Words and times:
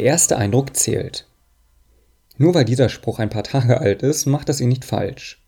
Der 0.00 0.06
erste 0.06 0.38
Eindruck 0.38 0.74
zählt. 0.78 1.26
Nur 2.38 2.54
weil 2.54 2.64
dieser 2.64 2.88
Spruch 2.88 3.18
ein 3.18 3.28
paar 3.28 3.44
Tage 3.44 3.82
alt 3.82 4.02
ist, 4.02 4.24
macht 4.24 4.48
das 4.48 4.58
ihn 4.58 4.70
nicht 4.70 4.86
falsch. 4.86 5.44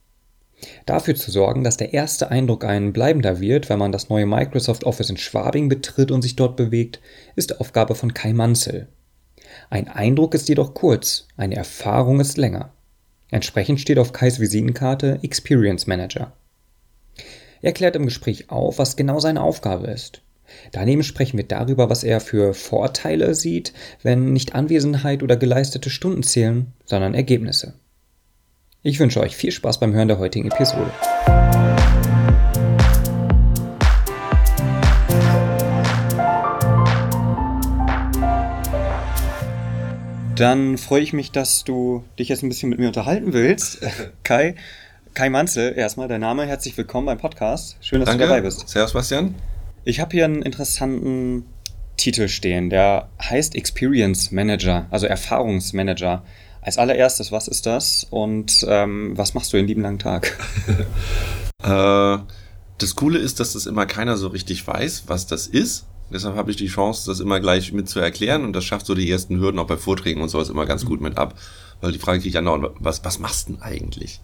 Dafür 0.85 1.15
zu 1.15 1.31
sorgen, 1.31 1.65
dass 1.65 1.79
der 1.79 1.95
erste 1.95 2.31
Eindruck 2.31 2.67
ein 2.67 2.93
bleibender 2.93 3.41
wird, 3.41 3.71
wenn 3.71 3.79
man 3.79 3.93
das 3.93 4.11
neue 4.11 4.27
Microsoft 4.27 4.85
Office 4.85 5.09
in 5.09 5.17
Schwabing 5.17 5.71
betritt 5.71 6.11
und 6.11 6.21
sich 6.21 6.37
dort 6.37 6.57
bewegt, 6.57 7.01
ist 7.35 7.63
Aufgabe 7.63 7.95
von 7.95 8.13
Kai 8.13 8.35
Manzel. 8.35 8.89
Ein 9.71 9.89
Eindruck 9.89 10.35
ist 10.35 10.51
jedoch 10.51 10.75
kurz, 10.75 11.29
eine 11.39 11.57
Erfahrung 11.57 12.21
ist 12.21 12.37
länger. 12.37 12.75
Entsprechend 13.31 13.81
steht 13.81 13.99
auf 13.99 14.13
Kais 14.13 14.39
Visitenkarte 14.39 15.19
Experience 15.23 15.87
Manager. 15.87 16.35
Er 17.63 17.73
klärt 17.73 17.97
im 17.97 18.05
Gespräch 18.05 18.51
auf, 18.51 18.77
was 18.77 18.97
genau 18.97 19.19
seine 19.19 19.41
Aufgabe 19.41 19.87
ist. 19.87 20.21
Daneben 20.73 21.03
sprechen 21.03 21.37
wir 21.37 21.47
darüber, 21.47 21.91
was 21.91 22.05
er 22.05 22.21
für 22.21 22.55
Vorteile 22.55 23.35
sieht, 23.35 23.73
wenn 24.03 24.33
nicht 24.33 24.55
Anwesenheit 24.55 25.23
oder 25.23 25.37
geleistete 25.37 25.91
Stunden 25.91 26.23
zählen, 26.23 26.73
sondern 26.85 27.15
Ergebnisse. 27.15 27.75
Ich 28.83 28.99
wünsche 28.99 29.21
euch 29.21 29.37
viel 29.37 29.53
Spaß 29.53 29.79
beim 29.81 29.95
Hören 29.95 30.09
der 30.09 30.19
heutigen 30.19 30.51
Episode. 30.51 30.91
Dann 40.35 40.79
freue 40.79 41.03
ich 41.03 41.13
mich, 41.13 41.31
dass 41.31 41.63
du 41.63 42.03
dich 42.19 42.29
jetzt 42.29 42.43
ein 42.43 42.49
bisschen 42.49 42.71
mit 42.71 42.81
mir 42.81 42.89
unterhalten 42.89 43.33
willst. 43.33 43.79
Kai, 44.25 44.57
Kai 45.15 45.29
Manzel, 45.29 45.75
erstmal 45.77 46.09
dein 46.09 46.23
Name. 46.23 46.47
Herzlich 46.47 46.77
willkommen 46.77 47.07
beim 47.07 47.19
Podcast. 47.19 47.77
Schön, 47.81 48.01
dass 48.01 48.09
Danke. 48.09 48.25
du 48.25 48.29
dabei 48.31 48.41
bist. 48.41 48.69
Servus, 48.69 48.95
Bastian. 48.95 49.35
Ich 49.85 49.99
habe 49.99 50.13
hier 50.13 50.25
einen 50.25 50.43
interessanten 50.43 51.45
Titel 51.97 52.29
stehen, 52.29 52.71
der 52.71 53.09
heißt 53.21 53.57
Experience 53.57 54.31
Manager, 54.31 54.87
also 54.91 55.07
Erfahrungsmanager. 55.07 56.23
Als 56.61 56.79
allererstes, 56.79 57.33
was 57.33 57.49
ist 57.49 57.67
das 57.67 58.07
und 58.09 58.65
ähm, 58.69 59.19
was 59.19 59.35
machst 59.35 59.53
du 59.53 59.57
den 59.57 59.67
lieben 59.67 59.83
langen 59.83 59.99
Tag? 59.99 60.39
äh, 61.65 62.19
das 62.79 62.95
Coole 62.95 63.19
ist, 63.19 63.41
dass 63.41 63.55
das 63.55 63.67
immer 63.67 63.87
keiner 63.87 64.17
so 64.17 64.29
richtig 64.29 64.65
weiß, 64.65 65.05
was 65.09 65.27
das 65.27 65.49
ist. 65.49 65.87
Deshalb 66.13 66.37
habe 66.37 66.53
ich 66.53 66.57
die 66.57 66.69
Chance, 66.69 67.11
das 67.11 67.19
immer 67.19 67.41
gleich 67.41 67.73
mit 67.73 67.89
zu 67.89 67.99
erklären 67.99 68.45
und 68.45 68.53
das 68.55 68.65
schafft 68.65 68.87
so 68.87 68.95
die 68.95 69.11
ersten 69.11 69.41
Hürden 69.41 69.59
auch 69.59 69.67
bei 69.67 69.77
Vorträgen 69.77 70.21
und 70.21 70.29
sowas 70.29 70.51
immer 70.51 70.67
ganz 70.67 70.85
gut 70.85 71.01
mit 71.01 71.19
ab. 71.19 71.37
Weil 71.81 71.91
die 71.91 71.99
Frage 71.99 72.19
kriege 72.19 72.29
ich 72.29 72.35
ja 72.35 72.43
noch, 72.43 72.73
was, 72.79 73.05
was 73.05 73.19
machst 73.19 73.49
du 73.49 73.55
denn 73.55 73.63
eigentlich? 73.63 74.21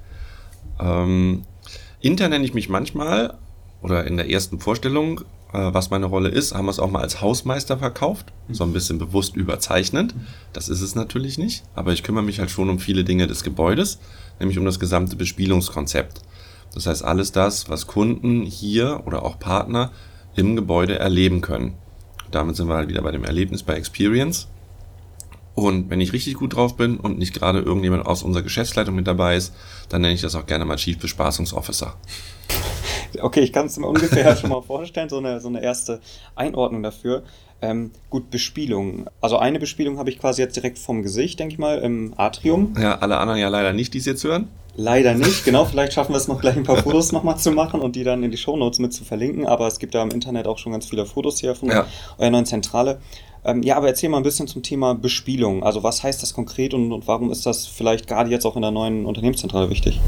Ähm, 0.79 1.43
intern 2.01 2.31
nenne 2.31 2.45
ich 2.45 2.55
mich 2.55 2.69
manchmal 2.69 3.37
oder 3.83 4.07
in 4.07 4.17
der 4.17 4.31
ersten 4.31 4.61
Vorstellung 4.61 5.23
was 5.53 5.91
meine 5.91 6.07
Rolle 6.07 6.29
ist, 6.29 6.55
haben 6.55 6.67
wir 6.67 6.71
es 6.71 6.79
auch 6.79 6.91
mal 6.91 7.01
als 7.01 7.21
Hausmeister 7.21 7.79
verkauft. 7.79 8.33
So 8.51 8.65
ein 8.65 8.73
bisschen 8.73 8.99
bewusst 8.99 9.35
überzeichnend. 9.37 10.15
Das 10.53 10.69
ist 10.69 10.83
es 10.83 10.95
natürlich 10.95 11.39
nicht. 11.39 11.65
Aber 11.75 11.93
ich 11.93 12.03
kümmere 12.03 12.25
mich 12.25 12.39
halt 12.39 12.51
schon 12.51 12.69
um 12.69 12.79
viele 12.79 13.05
Dinge 13.05 13.27
des 13.27 13.45
Gebäudes, 13.45 13.99
nämlich 14.41 14.59
um 14.59 14.65
das 14.65 14.79
gesamte 14.79 15.17
Bespielungskonzept. 15.17 16.21
Das 16.75 16.87
heißt, 16.87 17.03
alles 17.03 17.33
das, 17.33 17.71
was 17.71 17.87
Kunden 17.87 18.43
hier 18.43 19.03
oder 19.07 19.23
auch 19.23 19.39
Partner 19.39 19.91
im 20.37 20.55
Gebäude 20.55 20.99
erleben 20.99 21.41
können. 21.41 21.75
Damit 22.31 22.57
sind 22.57 22.69
wir 22.69 22.75
halt 22.75 22.89
wieder 22.89 23.03
bei 23.03 23.11
dem 23.11 23.25
Erlebnis 23.25 23.63
bei 23.63 23.75
Experience. 23.75 24.49
Und 25.63 25.91
wenn 25.91 26.01
ich 26.01 26.13
richtig 26.13 26.35
gut 26.35 26.55
drauf 26.55 26.77
bin 26.77 26.97
und 26.99 27.19
nicht 27.19 27.35
gerade 27.35 27.61
irgendjemand 27.61 28.07
aus 28.07 28.23
unserer 28.23 28.43
Geschäftsleitung 28.43 28.95
mit 28.95 29.07
dabei 29.07 29.37
ist, 29.37 29.55
dann 29.89 30.03
nenne 30.03 30.15
ich 30.15 30.21
das 30.21 30.35
auch 30.35 30.47
gerne 30.47 30.65
mal 30.65 30.77
Chief 30.77 30.99
Bespaßungsofficer. 30.99 31.95
Okay, 33.21 33.41
ich 33.41 33.53
kann 33.53 33.67
es 33.67 33.79
mir 33.79 33.87
ungefähr 33.87 34.37
schon 34.39 34.51
mal 34.51 34.63
vorstellen, 34.63 35.09
so 35.09 35.19
eine, 35.19 35.41
so 35.41 35.49
eine 35.49 35.63
erste 35.63 36.01
Einordnung 36.35 36.83
dafür. 36.83 37.23
Ähm, 37.61 37.91
gut, 38.11 38.31
Bespielung. 38.31 39.07
Also 39.21 39.39
eine 39.39 39.59
Bespielung 39.59 39.99
habe 39.99 40.11
ich 40.11 40.19
quasi 40.19 40.43
jetzt 40.43 40.55
direkt 40.55 40.79
vom 40.79 41.03
Gesicht, 41.03 41.41
denke 41.41 41.55
ich 41.55 41.59
mal, 41.59 41.79
im 41.79 42.15
Atrium. 42.17 42.75
Ja, 42.79 42.99
alle 42.99 43.19
anderen 43.19 43.41
ja 43.41 43.49
leider 43.49 43.73
nicht, 43.73 43.95
die 43.95 43.99
es 43.99 44.07
jetzt 44.07 44.23
hören. 44.23 44.49
Leider 44.81 45.13
nicht, 45.15 45.45
genau. 45.45 45.65
Vielleicht 45.65 45.93
schaffen 45.93 46.13
wir 46.13 46.19
es 46.19 46.29
noch 46.29 46.41
gleich 46.41 46.57
ein 46.57 46.63
paar 46.63 46.77
Fotos 46.77 47.11
nochmal 47.11 47.37
zu 47.37 47.51
machen 47.51 47.81
und 47.81 47.97
die 47.97 48.05
dann 48.05 48.23
in 48.23 48.31
die 48.31 48.37
Shownotes 48.37 48.79
mit 48.79 48.93
zu 48.93 49.03
verlinken. 49.03 49.45
Aber 49.45 49.67
es 49.67 49.81
gibt 49.81 49.93
da 49.93 50.05
im 50.05 50.11
Internet 50.11 50.47
auch 50.47 50.57
schon 50.57 50.71
ganz 50.71 50.89
viele 50.89 51.05
Fotos 51.05 51.41
hier 51.41 51.57
von 51.57 51.69
ja. 51.69 51.85
eurer 52.17 52.31
neuen 52.31 52.47
Zentrale. 52.47 53.01
Ähm, 53.45 53.65
ja, 53.65 53.77
aber 53.77 53.89
erzähl 53.89 54.09
mal 54.09 54.19
ein 54.19 54.23
bisschen 54.23 54.47
zum 54.47 54.63
Thema 54.63 54.95
Bespielung. 54.95 55.65
Also 55.65 55.83
was 55.83 56.05
heißt 56.05 56.23
das 56.23 56.33
konkret 56.33 56.75
und, 56.75 56.93
und 56.93 57.09
warum 57.09 57.33
ist 57.33 57.45
das 57.45 57.67
vielleicht 57.67 58.07
gerade 58.07 58.31
jetzt 58.31 58.47
auch 58.47 58.55
in 58.55 58.63
der 58.63 58.71
neuen 58.71 59.05
Unternehmenszentrale 59.05 59.69
wichtig? 59.69 60.01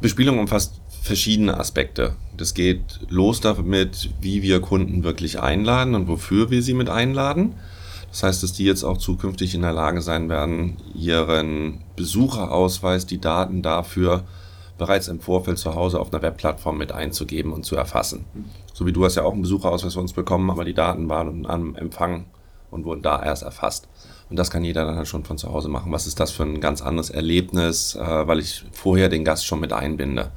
Bespielung 0.00 0.40
umfasst 0.40 0.80
verschiedene 1.00 1.60
Aspekte. 1.60 2.16
Das 2.36 2.54
geht 2.54 2.82
los 3.08 3.40
damit, 3.40 4.10
wie 4.20 4.42
wir 4.42 4.60
Kunden 4.60 5.04
wirklich 5.04 5.38
einladen 5.38 5.94
und 5.94 6.08
wofür 6.08 6.50
wir 6.50 6.60
sie 6.60 6.74
mit 6.74 6.90
einladen. 6.90 7.54
Das 8.10 8.22
heißt, 8.22 8.42
dass 8.42 8.52
die 8.52 8.64
jetzt 8.64 8.84
auch 8.84 8.98
zukünftig 8.98 9.54
in 9.54 9.62
der 9.62 9.72
Lage 9.72 10.00
sein 10.00 10.28
werden, 10.28 10.76
ihren 10.94 11.84
Besucherausweis, 11.96 13.06
die 13.06 13.20
Daten 13.20 13.62
dafür 13.62 14.24
bereits 14.78 15.08
im 15.08 15.20
Vorfeld 15.20 15.58
zu 15.58 15.74
Hause 15.74 16.00
auf 16.00 16.12
einer 16.12 16.22
Webplattform 16.22 16.78
mit 16.78 16.92
einzugeben 16.92 17.52
und 17.52 17.64
zu 17.64 17.76
erfassen. 17.76 18.24
So 18.72 18.86
wie 18.86 18.92
du 18.92 19.04
hast 19.04 19.16
ja 19.16 19.24
auch 19.24 19.32
einen 19.32 19.42
Besucherausweis 19.42 19.94
von 19.94 20.02
uns 20.02 20.12
bekommen, 20.12 20.50
aber 20.50 20.64
die 20.64 20.74
Daten 20.74 21.08
waren 21.08 21.46
am 21.46 21.74
Empfang 21.74 22.26
und 22.70 22.84
wurden 22.84 23.02
da 23.02 23.22
erst 23.22 23.42
erfasst. 23.42 23.88
Und 24.30 24.38
das 24.38 24.50
kann 24.50 24.64
jeder 24.64 24.84
dann 24.84 24.96
halt 24.96 25.08
schon 25.08 25.24
von 25.24 25.38
zu 25.38 25.52
Hause 25.52 25.68
machen. 25.68 25.90
Was 25.90 26.06
ist 26.06 26.20
das 26.20 26.30
für 26.30 26.44
ein 26.44 26.60
ganz 26.60 26.82
anderes 26.82 27.10
Erlebnis, 27.10 27.94
äh, 27.94 28.26
weil 28.26 28.38
ich 28.38 28.64
vorher 28.72 29.08
den 29.08 29.24
Gast 29.24 29.46
schon 29.46 29.60
mit 29.60 29.72
einbinde. 29.72 30.30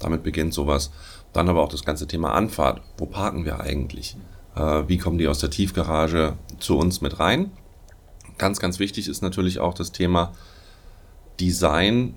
Damit 0.00 0.22
beginnt 0.22 0.54
sowas. 0.54 0.90
Dann 1.32 1.48
aber 1.48 1.62
auch 1.62 1.68
das 1.68 1.84
ganze 1.84 2.06
Thema 2.06 2.32
Anfahrt. 2.32 2.80
Wo 2.96 3.06
parken 3.06 3.44
wir 3.44 3.60
eigentlich? 3.60 4.16
Äh, 4.56 4.88
wie 4.88 4.98
kommen 4.98 5.18
die 5.18 5.28
aus 5.28 5.38
der 5.38 5.50
Tiefgarage 5.50 6.36
zu 6.58 6.78
uns 6.78 7.00
mit 7.00 7.20
rein? 7.20 7.50
Ganz, 8.38 8.60
ganz 8.60 8.78
wichtig 8.78 9.08
ist 9.08 9.22
natürlich 9.22 9.60
auch 9.60 9.74
das 9.74 9.92
Thema 9.92 10.32
Design 11.40 12.14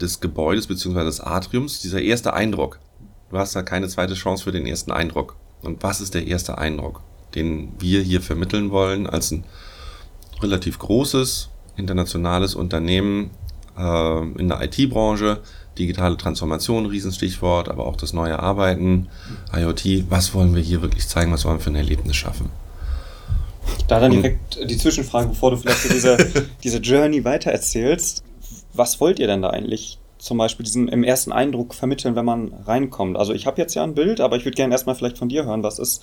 des 0.00 0.20
Gebäudes 0.20 0.66
bzw. 0.66 1.04
des 1.04 1.20
Atriums, 1.20 1.80
dieser 1.80 2.00
erste 2.00 2.34
Eindruck. 2.34 2.78
Du 3.30 3.38
hast 3.38 3.54
da 3.54 3.62
keine 3.62 3.88
zweite 3.88 4.14
Chance 4.14 4.44
für 4.44 4.52
den 4.52 4.66
ersten 4.66 4.92
Eindruck. 4.92 5.36
Und 5.62 5.82
was 5.82 6.00
ist 6.00 6.14
der 6.14 6.26
erste 6.26 6.58
Eindruck, 6.58 7.02
den 7.34 7.72
wir 7.78 8.00
hier 8.02 8.20
vermitteln 8.20 8.70
wollen 8.70 9.06
als 9.06 9.32
ein 9.32 9.44
relativ 10.40 10.78
großes 10.78 11.50
internationales 11.76 12.54
Unternehmen 12.54 13.30
in 13.78 14.48
der 14.48 14.60
IT-Branche, 14.62 15.40
digitale 15.78 16.16
Transformation, 16.16 16.86
Riesenstichwort, 16.86 17.68
aber 17.68 17.86
auch 17.86 17.96
das 17.96 18.12
neue 18.12 18.38
Arbeiten, 18.38 19.08
IoT. 19.54 20.10
Was 20.10 20.34
wollen 20.34 20.54
wir 20.54 20.62
hier 20.62 20.82
wirklich 20.82 21.06
zeigen? 21.06 21.32
Was 21.32 21.44
wollen 21.44 21.58
wir 21.58 21.62
für 21.62 21.70
ein 21.70 21.76
Erlebnis 21.76 22.16
schaffen? 22.16 22.50
Da 23.86 24.00
dann 24.00 24.12
direkt 24.12 24.58
die 24.68 24.76
Zwischenfrage, 24.76 25.28
bevor 25.28 25.50
du 25.50 25.56
vielleicht 25.56 25.82
so 25.82 25.88
diese, 25.88 26.16
diese 26.64 26.78
Journey 26.78 27.24
weitererzählst. 27.24 28.22
Was 28.74 29.00
wollt 29.00 29.18
ihr 29.18 29.26
denn 29.26 29.42
da 29.42 29.50
eigentlich 29.50 29.98
zum 30.18 30.38
Beispiel 30.38 30.64
diesen 30.64 30.88
im 30.88 31.04
ersten 31.04 31.32
Eindruck 31.32 31.74
vermitteln, 31.74 32.16
wenn 32.16 32.24
man 32.24 32.52
reinkommt? 32.66 33.16
Also 33.16 33.32
ich 33.32 33.46
habe 33.46 33.60
jetzt 33.60 33.74
ja 33.74 33.84
ein 33.84 33.94
Bild, 33.94 34.20
aber 34.20 34.36
ich 34.36 34.44
würde 34.44 34.56
gerne 34.56 34.74
erstmal 34.74 34.94
vielleicht 34.94 35.18
von 35.18 35.28
dir 35.28 35.44
hören, 35.44 35.62
was 35.62 35.78
ist, 35.78 36.02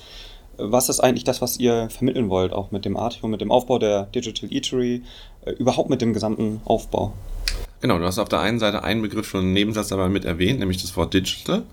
was 0.57 0.89
ist 0.89 0.99
eigentlich 0.99 1.25
das, 1.25 1.41
was 1.41 1.57
ihr 1.57 1.89
vermitteln 1.89 2.29
wollt, 2.29 2.53
auch 2.53 2.71
mit 2.71 2.85
dem 2.85 2.97
Atrium, 2.97 3.31
mit 3.31 3.41
dem 3.41 3.51
Aufbau 3.51 3.77
der 3.77 4.03
Digital 4.03 4.51
Eatery, 4.51 5.03
äh, 5.45 5.51
überhaupt 5.51 5.89
mit 5.89 6.01
dem 6.01 6.13
gesamten 6.13 6.61
Aufbau? 6.65 7.13
Genau, 7.81 7.97
du 7.97 8.05
hast 8.05 8.19
auf 8.19 8.29
der 8.29 8.39
einen 8.39 8.59
Seite 8.59 8.83
einen 8.83 9.01
Begriff 9.01 9.27
schon 9.27 9.41
im 9.41 9.53
Nebensatz 9.53 9.89
dabei 9.89 10.09
mit 10.09 10.25
erwähnt, 10.25 10.59
nämlich 10.59 10.81
das 10.81 10.95
Wort 10.95 11.13
Digital. 11.13 11.63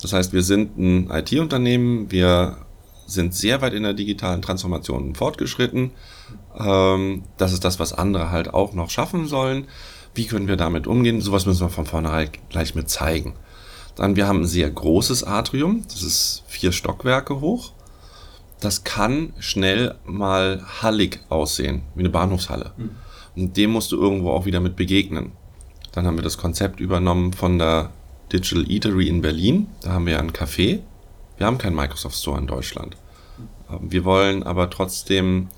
Das 0.00 0.12
heißt, 0.12 0.32
wir 0.32 0.42
sind 0.42 0.78
ein 0.78 1.10
IT-Unternehmen, 1.10 2.10
wir 2.10 2.58
sind 3.06 3.34
sehr 3.34 3.60
weit 3.60 3.74
in 3.74 3.82
der 3.82 3.92
digitalen 3.92 4.40
Transformation 4.40 5.14
fortgeschritten. 5.14 5.90
Ähm, 6.58 7.24
das 7.36 7.52
ist 7.52 7.64
das, 7.64 7.78
was 7.78 7.92
andere 7.92 8.30
halt 8.30 8.54
auch 8.54 8.72
noch 8.72 8.90
schaffen 8.90 9.26
sollen. 9.26 9.66
Wie 10.14 10.26
können 10.26 10.48
wir 10.48 10.56
damit 10.56 10.86
umgehen? 10.86 11.20
Sowas 11.20 11.46
müssen 11.46 11.60
wir 11.60 11.70
von 11.70 11.86
vornherein 11.86 12.30
gleich 12.48 12.74
mit 12.74 12.88
zeigen. 12.88 13.34
Dann, 13.96 14.16
wir 14.16 14.26
haben 14.26 14.42
ein 14.42 14.46
sehr 14.46 14.70
großes 14.70 15.24
Atrium, 15.24 15.84
das 15.88 16.02
ist 16.02 16.44
vier 16.46 16.72
Stockwerke 16.72 17.40
hoch. 17.40 17.72
Das 18.60 18.84
kann 18.84 19.32
schnell 19.38 19.94
mal 20.04 20.64
hallig 20.82 21.20
aussehen, 21.28 21.82
wie 21.94 22.00
eine 22.00 22.10
Bahnhofshalle. 22.10 22.72
Mhm. 22.76 22.90
Und 23.36 23.56
dem 23.56 23.70
musst 23.70 23.92
du 23.92 24.00
irgendwo 24.00 24.30
auch 24.30 24.44
wieder 24.44 24.60
mit 24.60 24.76
begegnen. 24.76 25.32
Dann 25.92 26.06
haben 26.06 26.16
wir 26.16 26.22
das 26.22 26.38
Konzept 26.38 26.80
übernommen 26.80 27.32
von 27.32 27.58
der 27.58 27.90
Digital 28.32 28.70
Eatery 28.70 29.08
in 29.08 29.22
Berlin. 29.22 29.66
Da 29.82 29.92
haben 29.92 30.06
wir 30.06 30.18
ein 30.18 30.32
Café. 30.32 30.80
Wir 31.36 31.46
haben 31.46 31.58
keinen 31.58 31.74
Microsoft 31.74 32.16
Store 32.16 32.38
in 32.38 32.46
Deutschland. 32.46 32.96
Ähm, 33.70 33.90
wir 33.90 34.04
wollen 34.04 34.42
aber 34.42 34.70
trotzdem 34.70 35.48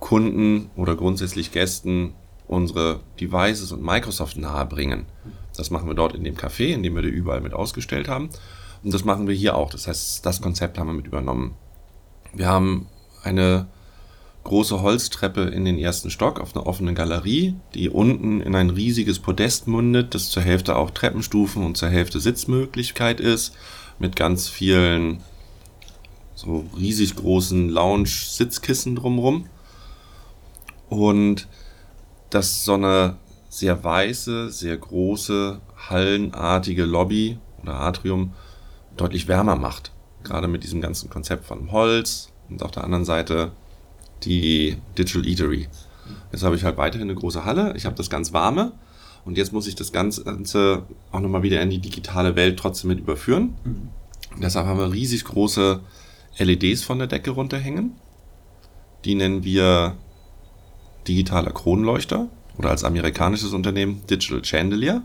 Kunden 0.00 0.70
oder 0.76 0.96
grundsätzlich 0.96 1.52
Gästen 1.52 2.14
unsere 2.48 3.00
Devices 3.20 3.70
und 3.70 3.82
Microsoft 3.82 4.36
nahebringen. 4.36 5.06
Das 5.56 5.70
machen 5.70 5.86
wir 5.86 5.94
dort 5.94 6.14
in 6.14 6.24
dem 6.24 6.36
Café, 6.36 6.72
in 6.72 6.82
dem 6.82 6.96
wir 6.96 7.02
die 7.02 7.08
überall 7.08 7.40
mit 7.40 7.54
ausgestellt 7.54 8.08
haben. 8.08 8.30
Und 8.82 8.94
das 8.94 9.04
machen 9.04 9.28
wir 9.28 9.34
hier 9.34 9.56
auch. 9.56 9.70
Das 9.70 9.86
heißt, 9.86 10.24
das 10.26 10.40
Konzept 10.40 10.78
haben 10.78 10.88
wir 10.88 10.94
mit 10.94 11.06
übernommen. 11.06 11.54
Wir 12.32 12.48
haben 12.48 12.88
eine 13.22 13.68
große 14.44 14.80
Holztreppe 14.80 15.42
in 15.42 15.64
den 15.64 15.78
ersten 15.78 16.10
Stock 16.10 16.40
auf 16.40 16.56
einer 16.56 16.66
offenen 16.66 16.94
Galerie, 16.94 17.54
die 17.74 17.90
unten 17.90 18.40
in 18.40 18.54
ein 18.54 18.70
riesiges 18.70 19.18
Podest 19.18 19.68
mündet, 19.68 20.14
das 20.14 20.30
zur 20.30 20.42
Hälfte 20.42 20.76
auch 20.76 20.90
Treppenstufen 20.90 21.64
und 21.64 21.76
zur 21.76 21.88
Hälfte 21.88 22.20
Sitzmöglichkeit 22.20 23.20
ist, 23.20 23.54
mit 23.98 24.16
ganz 24.16 24.48
vielen 24.48 25.22
so 26.34 26.64
riesig 26.76 27.16
großen 27.16 27.68
Lounge-Sitzkissen 27.68 28.96
drumherum. 28.96 29.46
und 30.88 31.46
dass 32.30 32.64
so 32.64 32.74
eine 32.74 33.16
sehr 33.48 33.82
weiße, 33.82 34.50
sehr 34.50 34.76
große, 34.76 35.60
hallenartige 35.88 36.84
Lobby 36.84 37.38
oder 37.62 37.74
Atrium 37.74 38.32
deutlich 38.96 39.28
wärmer 39.28 39.56
macht. 39.56 39.92
Gerade 40.22 40.48
mit 40.48 40.62
diesem 40.62 40.80
ganzen 40.80 41.10
Konzept 41.10 41.44
von 41.44 41.72
Holz 41.72 42.30
und 42.48 42.62
auf 42.62 42.70
der 42.70 42.84
anderen 42.84 43.04
Seite 43.04 43.52
die 44.24 44.76
Digital 44.96 45.26
Eatery. 45.26 45.68
Jetzt 46.32 46.42
habe 46.42 46.56
ich 46.56 46.64
halt 46.64 46.76
weiterhin 46.76 47.08
eine 47.08 47.18
große 47.18 47.44
Halle, 47.44 47.74
ich 47.76 47.86
habe 47.86 47.96
das 47.96 48.10
ganz 48.10 48.32
warme 48.32 48.72
und 49.24 49.36
jetzt 49.36 49.52
muss 49.52 49.66
ich 49.66 49.74
das 49.74 49.92
Ganze 49.92 50.84
auch 51.12 51.20
nochmal 51.20 51.42
wieder 51.42 51.60
in 51.60 51.70
die 51.70 51.78
digitale 51.78 52.36
Welt 52.36 52.58
trotzdem 52.58 52.88
mit 52.88 53.00
überführen. 53.00 53.54
Mhm. 53.64 53.88
Deshalb 54.40 54.66
haben 54.66 54.78
wir 54.78 54.92
riesig 54.92 55.24
große 55.24 55.80
LEDs 56.38 56.84
von 56.84 56.98
der 56.98 57.08
Decke 57.08 57.32
runterhängen. 57.32 57.96
Die 59.04 59.14
nennen 59.14 59.44
wir 59.44 59.96
digitaler 61.08 61.50
Kronleuchter 61.50 62.28
oder 62.58 62.70
als 62.70 62.84
amerikanisches 62.84 63.52
Unternehmen 63.52 64.02
Digital 64.08 64.44
Chandelier. 64.44 65.02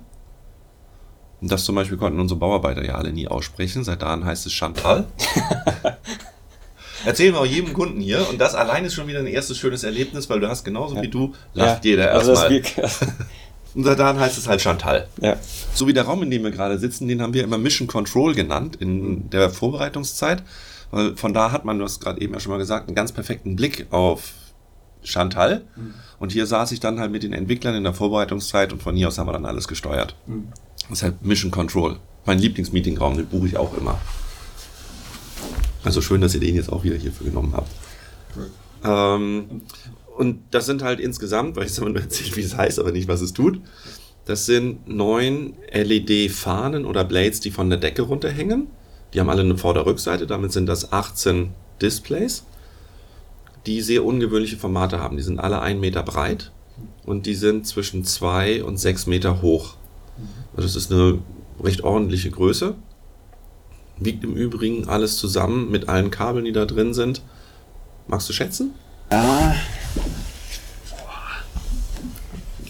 Und 1.42 1.52
das 1.52 1.66
zum 1.66 1.76
Beispiel 1.76 1.98
konnten 1.98 2.20
unsere 2.20 2.40
Bauarbeiter 2.40 2.86
ja 2.86 2.96
alle 2.96 3.14
nie 3.14 3.28
aussprechen. 3.28 3.84
Seit 3.84 4.02
dahin 4.02 4.26
heißt 4.26 4.46
es 4.46 4.54
Chantal. 4.54 5.08
Erzählen 7.06 7.34
wir 7.34 7.42
auch 7.42 7.46
jedem 7.46 7.74
Kunden 7.74 8.00
hier. 8.00 8.28
Und 8.30 8.40
das 8.40 8.56
allein 8.56 8.86
ist 8.86 8.94
schon 8.94 9.08
wieder 9.08 9.20
ein 9.20 9.28
erstes 9.28 9.58
schönes 9.58 9.84
Erlebnis, 9.84 10.30
weil 10.30 10.40
du 10.40 10.50
hast 10.50 10.64
genauso 10.64 10.96
ja. 10.96 11.02
wie 11.02 11.08
du, 11.08 11.34
lacht 11.54 11.86
ja. 11.86 11.92
jeder 11.92 12.12
also 12.12 12.32
erstmal. 12.32 12.62
Also 12.82 13.06
und 13.76 13.84
seit 13.84 14.00
dahin 14.00 14.20
heißt 14.20 14.38
es 14.38 14.48
halt 14.48 14.62
Chantal. 14.62 15.08
Ja. 15.22 15.38
So 15.74 15.88
wie 15.88 15.94
der 15.94 16.04
Raum, 16.04 16.24
in 16.24 16.32
dem 16.32 16.44
wir 16.44 16.52
gerade 16.52 16.80
sitzen, 16.80 17.08
den 17.08 17.22
haben 17.22 17.34
wir 17.34 17.44
immer 17.44 17.58
Mission 17.58 17.88
Control 17.88 18.34
genannt 18.34 18.78
in 18.78 19.30
der 19.30 19.50
Vorbereitungszeit. 19.50 20.44
Weil 20.92 21.16
von 21.18 21.34
da 21.34 21.52
hat 21.52 21.66
man, 21.66 21.80
du 21.80 21.86
hast 21.86 22.00
gerade 22.00 22.22
eben 22.22 22.34
ja 22.34 22.40
schon 22.40 22.52
mal 22.52 22.58
gesagt, 22.58 22.88
einen 22.88 22.96
ganz 22.96 23.12
perfekten 23.12 23.56
Blick 23.56 23.88
auf 23.92 24.34
Chantal. 25.04 25.64
Mhm. 25.76 25.94
Und 26.20 26.32
hier 26.32 26.46
saß 26.46 26.72
ich 26.72 26.80
dann 26.80 27.00
halt 27.00 27.12
mit 27.12 27.24
den 27.24 27.34
Entwicklern 27.34 27.76
in 27.76 27.84
der 27.84 27.94
Vorbereitungszeit 27.94 28.74
und 28.74 28.82
von 28.82 28.96
hier 28.96 29.08
aus 29.08 29.18
haben 29.18 29.28
wir 29.28 29.34
dann 29.34 29.46
alles 29.46 29.68
gesteuert. 29.68 30.16
Mhm. 30.26 30.48
Das 30.90 31.00
ist 31.00 31.04
halt 31.04 31.26
Mission 31.26 31.52
Control. 31.52 31.98
Mein 32.26 32.40
Lieblingsmeetingraum, 32.40 33.18
den 33.18 33.28
buche 33.28 33.48
ich 33.48 33.58
auch 33.58 33.76
immer. 33.78 34.00
Also 35.86 36.02
schön, 36.02 36.20
dass 36.20 36.34
ihr 36.34 36.40
den 36.40 36.56
jetzt 36.56 36.72
auch 36.72 36.84
wieder 36.84 36.96
hierfür 36.96 37.28
genommen 37.28 37.54
habt. 37.54 37.72
Ähm, 38.84 39.62
und 40.18 40.40
das 40.52 40.66
sind 40.66 40.82
halt 40.82 41.00
insgesamt, 41.00 41.56
weil 41.56 41.66
ich 41.66 41.78
habe 41.78 41.90
nur 41.90 42.02
erzählt, 42.02 42.36
wie 42.36 42.42
es 42.42 42.58
heißt, 42.58 42.80
aber 42.80 42.92
nicht, 42.92 43.08
was 43.08 43.22
es 43.22 43.34
tut. 43.34 43.62
Das 44.26 44.48
sind 44.48 44.88
neun 44.88 45.54
LED-Fahnen 45.72 46.86
oder 46.86 47.04
Blades, 47.04 47.40
die 47.40 47.52
von 47.52 47.70
der 47.70 47.78
Decke 47.80 48.02
runterhängen. 48.02 48.68
Die 49.14 49.20
haben 49.20 49.30
alle 49.30 49.42
eine 49.42 49.58
Vorder-Rückseite, 49.58 50.26
damit 50.26 50.52
sind 50.52 50.66
das 50.66 50.92
18 50.92 51.52
Displays, 51.82 52.44
die 53.66 53.82
sehr 53.82 54.04
ungewöhnliche 54.04 54.58
Formate 54.58 55.00
haben. 55.00 55.18
Die 55.18 55.24
sind 55.24 55.40
alle 55.40 55.62
ein 55.62 55.80
Meter 55.80 56.02
breit 56.02 56.52
und 57.06 57.28
die 57.28 57.36
sind 57.36 57.68
zwischen 57.68 58.04
zwei 58.04 58.64
und 58.64 58.78
sechs 58.78 59.06
Meter 59.06 59.42
hoch. 59.42 59.76
Also 60.56 60.68
das 60.68 60.76
ist 60.76 60.92
eine 60.92 61.20
recht 61.64 61.84
ordentliche 61.84 62.32
Größe. 62.32 62.76
Wiegt 63.98 64.24
im 64.24 64.34
Übrigen 64.36 64.90
alles 64.90 65.18
zusammen 65.18 65.72
mit 65.72 65.88
allen 65.88 66.12
Kabeln, 66.12 66.46
die 66.46 66.52
da 66.52 66.66
drin 66.66 66.94
sind. 66.94 67.22
Magst 68.08 68.28
du 68.30 68.34
schätzen? 68.34 68.74
Ja. 69.12 69.56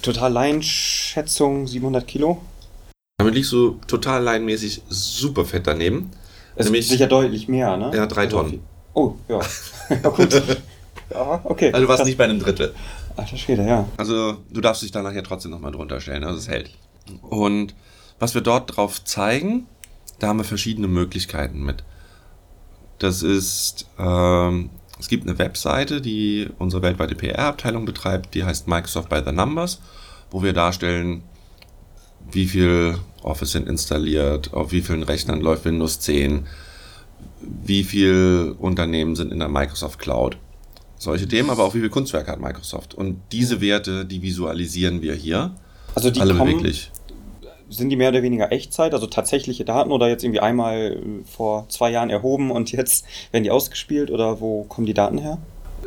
Total 0.01 0.31
Laienschätzung 0.31 1.65
700 1.67 2.05
Kilo. 2.05 2.41
Damit 3.17 3.33
liegst 3.33 3.51
du 3.51 3.79
total 3.87 4.23
laienmäßig 4.23 4.83
super 4.87 5.45
fett 5.45 5.65
daneben. 5.67 6.11
Es 6.55 6.69
ist 6.69 6.89
sicher 6.89 7.07
deutlich 7.07 7.47
mehr, 7.47 7.75
ne? 7.75 7.91
Ja, 7.93 8.05
drei 8.05 8.27
Tonnen. 8.27 8.61
Oh, 8.93 9.15
ja. 9.27 9.39
ja, 9.89 10.09
gut. 10.09 10.33
ja, 11.09 11.41
okay. 11.43 11.71
Also 11.71 11.81
du 11.81 11.87
warst 11.87 11.99
Krass. 11.99 12.07
nicht 12.07 12.17
bei 12.17 12.25
einem 12.25 12.39
Drittel. 12.39 12.73
Ach, 13.17 13.29
das 13.29 13.39
steht 13.39 13.59
ja. 13.59 13.87
Also 13.97 14.37
du 14.51 14.61
darfst 14.61 14.83
dich 14.83 14.91
dann 14.91 15.03
nachher 15.03 15.23
trotzdem 15.23 15.51
nochmal 15.51 15.71
drunter 15.71 15.99
stellen, 15.99 16.23
also 16.23 16.37
es 16.37 16.47
hält. 16.47 16.71
Und 17.21 17.73
was 18.19 18.33
wir 18.33 18.41
dort 18.41 18.75
drauf 18.75 19.03
zeigen, 19.03 19.67
da 20.19 20.27
haben 20.27 20.37
wir 20.37 20.43
verschiedene 20.43 20.87
Möglichkeiten 20.87 21.63
mit. 21.63 21.83
Das 22.99 23.23
ist, 23.23 23.87
ähm, 23.99 24.69
es 24.99 25.07
gibt 25.07 25.27
eine 25.27 25.37
Webseite, 25.37 26.01
die 26.01 26.47
unsere 26.57 26.81
weltweite 26.81 27.15
PR-Abteilung 27.15 27.85
betreibt, 27.85 28.33
die 28.33 28.43
heißt 28.43 28.67
Microsoft 28.67 29.09
by 29.09 29.21
the 29.25 29.31
Numbers, 29.31 29.81
wo 30.31 30.41
wir 30.41 30.53
darstellen, 30.53 31.23
wie 32.31 32.47
viel 32.47 32.97
Office 33.21 33.51
sind 33.51 33.67
installiert, 33.67 34.53
auf 34.53 34.71
wie 34.71 34.81
vielen 34.81 35.03
Rechnern 35.03 35.41
läuft 35.41 35.65
Windows 35.65 35.99
10, 35.99 36.47
wie 37.41 37.83
viele 37.83 38.53
Unternehmen 38.53 39.15
sind 39.15 39.31
in 39.31 39.39
der 39.39 39.49
Microsoft 39.49 39.99
Cloud. 39.99 40.37
Solche 40.97 41.27
Themen, 41.27 41.49
aber 41.49 41.65
auch 41.65 41.75
wie 41.75 41.81
viel 41.81 41.89
Kunstwerke 41.89 42.31
hat 42.31 42.39
Microsoft. 42.39 42.93
Und 42.93 43.19
diese 43.31 43.59
Werte, 43.59 44.05
die 44.05 44.21
visualisieren 44.21 45.01
wir 45.01 45.13
hier. 45.13 45.53
Also 45.93 46.09
die 46.09 46.21
Alle 46.21 46.33
kommen, 46.33 46.53
beweglich 46.53 46.91
sind 47.69 47.89
die 47.89 47.95
mehr 47.95 48.09
oder 48.09 48.23
weniger 48.23 48.51
Echtzeit, 48.51 48.93
also 48.93 49.07
tatsächliche 49.07 49.65
Daten 49.65 49.91
oder 49.91 50.07
jetzt 50.07 50.23
irgendwie 50.23 50.39
einmal 50.39 50.93
äh, 50.93 51.25
vor 51.25 51.67
zwei 51.69 51.91
Jahren 51.91 52.09
erhoben 52.09 52.51
und 52.51 52.71
jetzt 52.71 53.05
werden 53.31 53.43
die 53.43 53.51
ausgespielt 53.51 54.11
oder 54.11 54.39
wo 54.39 54.63
kommen 54.63 54.87
die 54.87 54.93
Daten 54.93 55.17
her? 55.17 55.37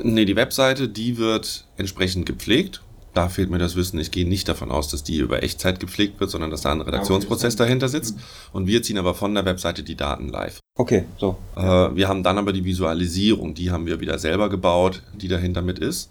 Nee, 0.03 0.25
die 0.25 0.37
Webseite, 0.37 0.89
die 0.89 1.19
wird 1.19 1.67
entsprechend 1.77 2.27
gepflegt. 2.27 2.83
Da 3.15 3.29
fehlt 3.29 3.51
mir 3.51 3.59
das 3.59 3.75
Wissen. 3.75 3.99
Ich 3.99 4.13
gehe 4.13 4.29
nicht 4.29 4.49
davon 4.49 4.71
aus, 4.71 4.89
dass 4.89 5.03
die 5.03 5.17
über 5.17 5.43
Echtzeit 5.43 5.81
gepflegt 5.81 6.21
wird, 6.21 6.31
sondern 6.31 6.51
dass 6.51 6.61
da 6.61 6.71
ein 6.71 6.81
Redaktionsprozess 6.81 7.57
dahinter 7.57 7.89
sitzt. 7.89 8.17
Mhm. 8.17 8.23
Und 8.53 8.67
wir 8.69 8.83
ziehen 8.83 8.99
aber 8.99 9.15
von 9.15 9.35
der 9.35 9.45
Webseite 9.45 9.83
die 9.83 9.97
Daten 9.97 10.29
live. 10.29 10.61
Okay, 10.77 11.05
so. 11.17 11.37
Äh, 11.57 11.61
wir 11.97 12.07
haben 12.07 12.23
dann 12.23 12.39
aber 12.39 12.53
die 12.53 12.65
Visualisierung, 12.65 13.55
die 13.55 13.73
haben 13.73 13.87
wir 13.87 13.99
wieder 13.99 14.19
selber 14.21 14.49
gebaut, 14.49 15.03
die 15.15 15.27
dahinter 15.27 15.63
mit 15.63 15.81
ist. 15.81 16.11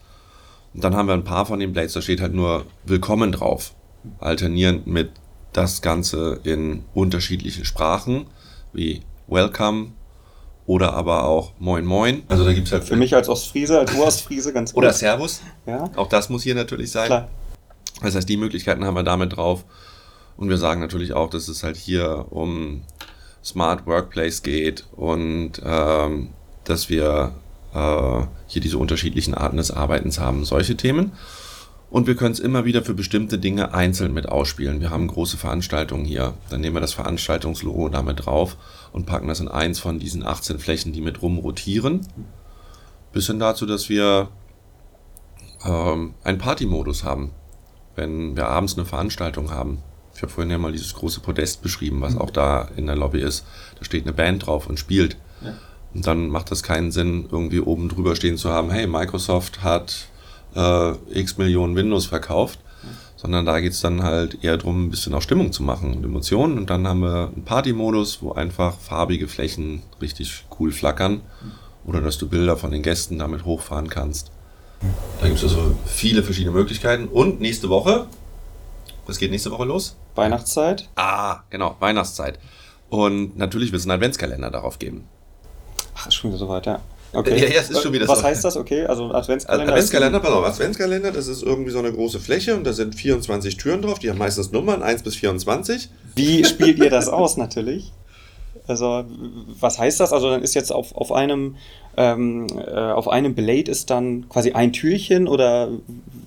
Und 0.73 0.83
dann 0.83 0.95
haben 0.95 1.07
wir 1.07 1.13
ein 1.13 1.23
paar 1.23 1.45
von 1.45 1.59
den 1.59 1.71
Blades, 1.71 1.93
da 1.93 2.01
steht 2.01 2.19
halt 2.19 2.33
nur 2.33 2.65
Willkommen 2.85 3.31
drauf. 3.31 3.73
Alternierend 4.19 4.85
mit 4.85 5.11
das 5.53 5.81
Ganze 5.81 6.39
in 6.43 6.83
unterschiedlichen 6.93 7.65
Sprachen 7.65 8.27
wie 8.73 9.01
Welcome 9.27 9.93
oder 10.65 10.93
aber 10.93 11.23
auch 11.23 11.53
Moin 11.59 11.85
Moin. 11.85 12.23
Also 12.27 12.45
da 12.45 12.53
gibt 12.53 12.67
es 12.67 12.73
halt. 12.73 12.83
Für 12.83 12.95
mich 12.95 13.15
als 13.15 13.29
Ostfriese, 13.29 13.79
als 13.79 13.93
Urostfriese 13.93 14.53
ganz 14.53 14.73
gut. 14.73 14.83
Oder 14.83 14.93
Servus. 14.93 15.41
Ja. 15.65 15.89
Auch 15.95 16.07
das 16.07 16.29
muss 16.29 16.43
hier 16.43 16.55
natürlich 16.55 16.91
sein. 16.91 17.07
Klar. 17.07 17.29
Das 18.01 18.15
heißt, 18.15 18.29
die 18.29 18.37
Möglichkeiten 18.37 18.85
haben 18.85 18.95
wir 18.95 19.03
damit 19.03 19.35
drauf. 19.37 19.65
Und 20.35 20.49
wir 20.49 20.57
sagen 20.57 20.81
natürlich 20.81 21.13
auch, 21.13 21.29
dass 21.29 21.47
es 21.47 21.63
halt 21.63 21.77
hier 21.77 22.27
um 22.29 22.83
Smart 23.43 23.87
Workplace 23.87 24.43
geht 24.43 24.85
und 24.95 25.53
ähm, 25.63 26.29
dass 26.63 26.89
wir 26.89 27.33
äh, 27.73 28.25
hier 28.47 28.61
diese 28.61 28.77
unterschiedlichen 28.77 29.33
Arten 29.33 29.57
des 29.57 29.71
Arbeitens 29.71 30.19
haben. 30.19 30.45
Solche 30.45 30.77
Themen. 30.77 31.13
Und 31.89 32.05
wir 32.05 32.15
können 32.15 32.33
es 32.33 32.39
immer 32.39 32.65
wieder 32.65 32.83
für 32.83 32.93
bestimmte 32.93 33.39
Dinge 33.39 33.73
einzeln 33.73 34.13
mit 34.13 34.27
ausspielen. 34.27 34.81
Wir 34.81 34.89
haben 34.89 35.07
große 35.07 35.37
Veranstaltungen 35.37 36.03
hier. 36.03 36.33
Dann 36.49 36.59
nehmen 36.59 36.75
wir 36.75 36.81
das 36.81 36.93
Veranstaltungslogo 36.93 37.87
damit 37.87 38.25
drauf 38.25 38.57
und 38.91 39.05
packen 39.05 39.29
das 39.29 39.39
in 39.39 39.47
eins 39.47 39.79
von 39.79 39.97
diesen 39.97 40.25
18 40.25 40.59
Flächen, 40.59 40.91
die 40.91 41.01
mit 41.01 41.21
rumrotieren. 41.21 42.05
Bis 43.13 43.27
hin 43.27 43.39
dazu, 43.39 43.65
dass 43.65 43.87
wir 43.87 44.27
ähm, 45.65 46.13
einen 46.23 46.37
Partymodus 46.39 47.05
haben. 47.05 47.31
Wenn 47.95 48.35
wir 48.35 48.47
abends 48.47 48.75
eine 48.75 48.85
Veranstaltung 48.85 49.49
haben. 49.49 49.81
Ich 50.13 50.21
habe 50.21 50.31
vorhin 50.31 50.51
ja 50.51 50.57
mal 50.57 50.71
dieses 50.71 50.93
große 50.93 51.21
Podest 51.21 51.61
beschrieben, 51.61 52.01
was 52.01 52.17
auch 52.17 52.31
da 52.31 52.67
in 52.75 52.87
der 52.87 52.95
Lobby 52.95 53.21
ist. 53.21 53.45
Da 53.77 53.85
steht 53.85 54.03
eine 54.03 54.13
Band 54.13 54.45
drauf 54.45 54.67
und 54.67 54.77
spielt. 54.77 55.17
Ja. 55.41 55.53
Und 55.93 56.05
dann 56.05 56.27
macht 56.27 56.51
es 56.51 56.63
keinen 56.63 56.91
Sinn, 56.91 57.27
irgendwie 57.31 57.61
oben 57.61 57.87
drüber 57.87 58.15
stehen 58.15 58.37
zu 58.37 58.51
haben, 58.51 58.71
hey, 58.71 58.87
Microsoft 58.87 59.63
hat 59.63 60.09
äh, 60.55 60.91
x 61.11 61.37
Millionen 61.37 61.75
Windows 61.75 62.05
verkauft, 62.05 62.59
sondern 63.15 63.45
da 63.45 63.59
geht 63.59 63.73
es 63.73 63.81
dann 63.81 64.03
halt 64.03 64.43
eher 64.43 64.57
darum, 64.57 64.85
ein 64.85 64.89
bisschen 64.89 65.13
auch 65.13 65.21
Stimmung 65.21 65.51
zu 65.51 65.63
machen 65.63 65.95
und 65.95 66.03
Emotionen. 66.03 66.57
Und 66.57 66.69
dann 66.69 66.87
haben 66.87 67.01
wir 67.01 67.31
einen 67.33 67.43
Party-Modus, 67.43 68.21
wo 68.21 68.33
einfach 68.33 68.77
farbige 68.79 69.27
Flächen 69.27 69.81
richtig 70.01 70.45
cool 70.59 70.71
flackern 70.71 71.21
oder 71.85 72.01
dass 72.01 72.17
du 72.17 72.27
Bilder 72.27 72.57
von 72.57 72.71
den 72.71 72.83
Gästen 72.83 73.17
damit 73.17 73.45
hochfahren 73.45 73.89
kannst. 73.89 74.31
Da 75.19 75.27
gibt 75.27 75.39
es 75.39 75.43
also 75.43 75.75
viele 75.85 76.21
verschiedene 76.21 76.55
Möglichkeiten. 76.55 77.07
Und 77.07 77.41
nächste 77.41 77.69
Woche, 77.69 78.07
was 79.07 79.17
geht 79.17 79.31
nächste 79.31 79.51
Woche 79.51 79.65
los? 79.65 79.95
Weihnachtszeit. 80.15 80.89
Ah, 80.95 81.41
genau, 81.49 81.75
Weihnachtszeit. 81.79 82.39
Und 82.89 83.37
natürlich 83.37 83.71
wird 83.71 83.79
es 83.79 83.85
einen 83.85 83.95
Adventskalender 83.95 84.51
darauf 84.51 84.79
geben. 84.79 85.07
Ach, 85.95 86.07
ist 86.07 86.13
schon 86.13 86.29
wieder 86.29 86.39
soweit, 86.39 86.65
ja. 86.65 86.79
Okay. 87.13 87.39
Ja, 87.39 87.47
ja, 87.47 87.61
es 87.61 87.69
ist 87.69 87.81
schon 87.81 87.93
wieder 87.93 88.07
Was 88.07 88.19
so. 88.19 88.25
heißt 88.25 88.43
das? 88.43 88.57
Okay, 88.57 88.85
also 88.85 89.11
Adventskalender. 89.11 89.71
Adventskalender, 89.73 90.19
pass 90.19 90.31
auf, 90.31 90.45
Adventskalender, 90.45 91.11
das 91.11 91.27
ist 91.27 91.41
irgendwie 91.41 91.71
so 91.71 91.79
eine 91.79 91.91
große 91.91 92.19
Fläche 92.19 92.55
und 92.55 92.65
da 92.65 92.73
sind 92.73 92.95
24 92.95 93.57
Türen 93.57 93.81
drauf, 93.81 93.99
die 93.99 94.09
haben 94.09 94.17
meistens 94.17 94.51
Nummern, 94.51 94.83
1 94.83 95.03
bis 95.03 95.15
24. 95.15 95.89
Wie 96.15 96.43
spielt 96.43 96.79
ihr 96.79 96.89
das 96.89 97.07
aus 97.07 97.37
natürlich? 97.37 97.91
Also, 98.67 99.05
was 99.59 99.79
heißt 99.79 99.99
das? 100.01 100.11
Also, 100.11 100.29
dann 100.29 100.41
ist 100.41 100.53
jetzt 100.53 100.73
auf, 100.73 100.93
auf 100.93 101.13
einem 101.13 101.55
ähm, 101.97 102.45
äh, 102.55 102.91
auf 102.91 103.07
einem 103.07 103.33
Blade 103.33 103.71
ist 103.71 103.89
dann 103.89 104.29
quasi 104.29 104.51
ein 104.51 104.71
Türchen 104.71 105.27
oder 105.27 105.69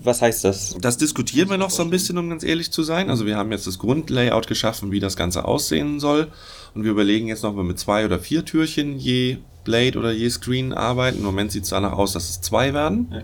was 0.02 0.20
heißt 0.20 0.44
das? 0.44 0.76
Das 0.80 0.98
diskutieren 0.98 1.48
wir 1.48 1.58
noch 1.58 1.70
so 1.70 1.82
ein 1.84 1.90
bisschen, 1.90 2.18
um 2.18 2.28
ganz 2.28 2.42
ehrlich 2.42 2.72
zu 2.72 2.82
sein. 2.82 3.08
Also 3.08 3.24
wir 3.24 3.36
haben 3.36 3.52
jetzt 3.52 3.68
das 3.68 3.78
Grundlayout 3.78 4.48
geschaffen, 4.48 4.90
wie 4.90 4.98
das 4.98 5.16
Ganze 5.16 5.44
aussehen 5.44 6.00
soll. 6.00 6.26
Und 6.74 6.84
wir 6.84 6.92
überlegen 6.92 7.28
jetzt 7.28 7.42
noch, 7.42 7.50
ob 7.50 7.56
wir 7.56 7.64
mit 7.64 7.78
zwei 7.78 8.04
oder 8.04 8.18
vier 8.18 8.44
Türchen 8.44 8.98
je 8.98 9.38
Blade 9.64 9.98
oder 9.98 10.12
je 10.12 10.28
Screen 10.30 10.72
arbeiten. 10.72 11.18
Im 11.18 11.24
Moment 11.24 11.52
sieht 11.52 11.64
es 11.64 11.70
danach 11.70 11.92
aus, 11.92 12.12
dass 12.12 12.30
es 12.30 12.40
zwei 12.40 12.72
werden. 12.74 13.08
Ja. 13.12 13.22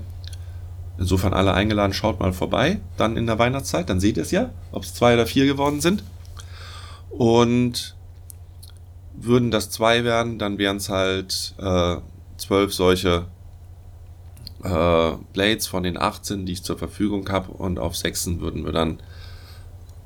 Insofern 0.98 1.34
alle 1.34 1.52
eingeladen, 1.52 1.92
schaut 1.92 2.20
mal 2.20 2.32
vorbei, 2.32 2.80
dann 2.96 3.16
in 3.16 3.26
der 3.26 3.38
Weihnachtszeit, 3.38 3.90
dann 3.90 4.00
seht 4.00 4.16
ihr 4.16 4.22
es 4.22 4.30
ja, 4.30 4.50
ob 4.72 4.82
es 4.82 4.94
zwei 4.94 5.12
oder 5.12 5.26
vier 5.26 5.44
geworden 5.44 5.80
sind. 5.80 6.02
Und 7.10 7.94
würden 9.14 9.50
das 9.50 9.70
zwei 9.70 10.04
werden, 10.04 10.38
dann 10.38 10.58
wären 10.58 10.78
es 10.78 10.88
halt 10.88 11.54
äh, 11.58 11.96
zwölf 12.38 12.72
solche 12.72 13.26
äh, 14.62 15.12
Blades 15.32 15.66
von 15.66 15.82
den 15.82 15.98
18, 15.98 16.46
die 16.46 16.52
ich 16.52 16.62
zur 16.62 16.78
Verfügung 16.78 17.28
habe. 17.28 17.52
Und 17.52 17.78
auf 17.78 17.96
sechsen 17.96 18.40
würden 18.40 18.64
wir 18.64 18.72
dann 18.72 19.00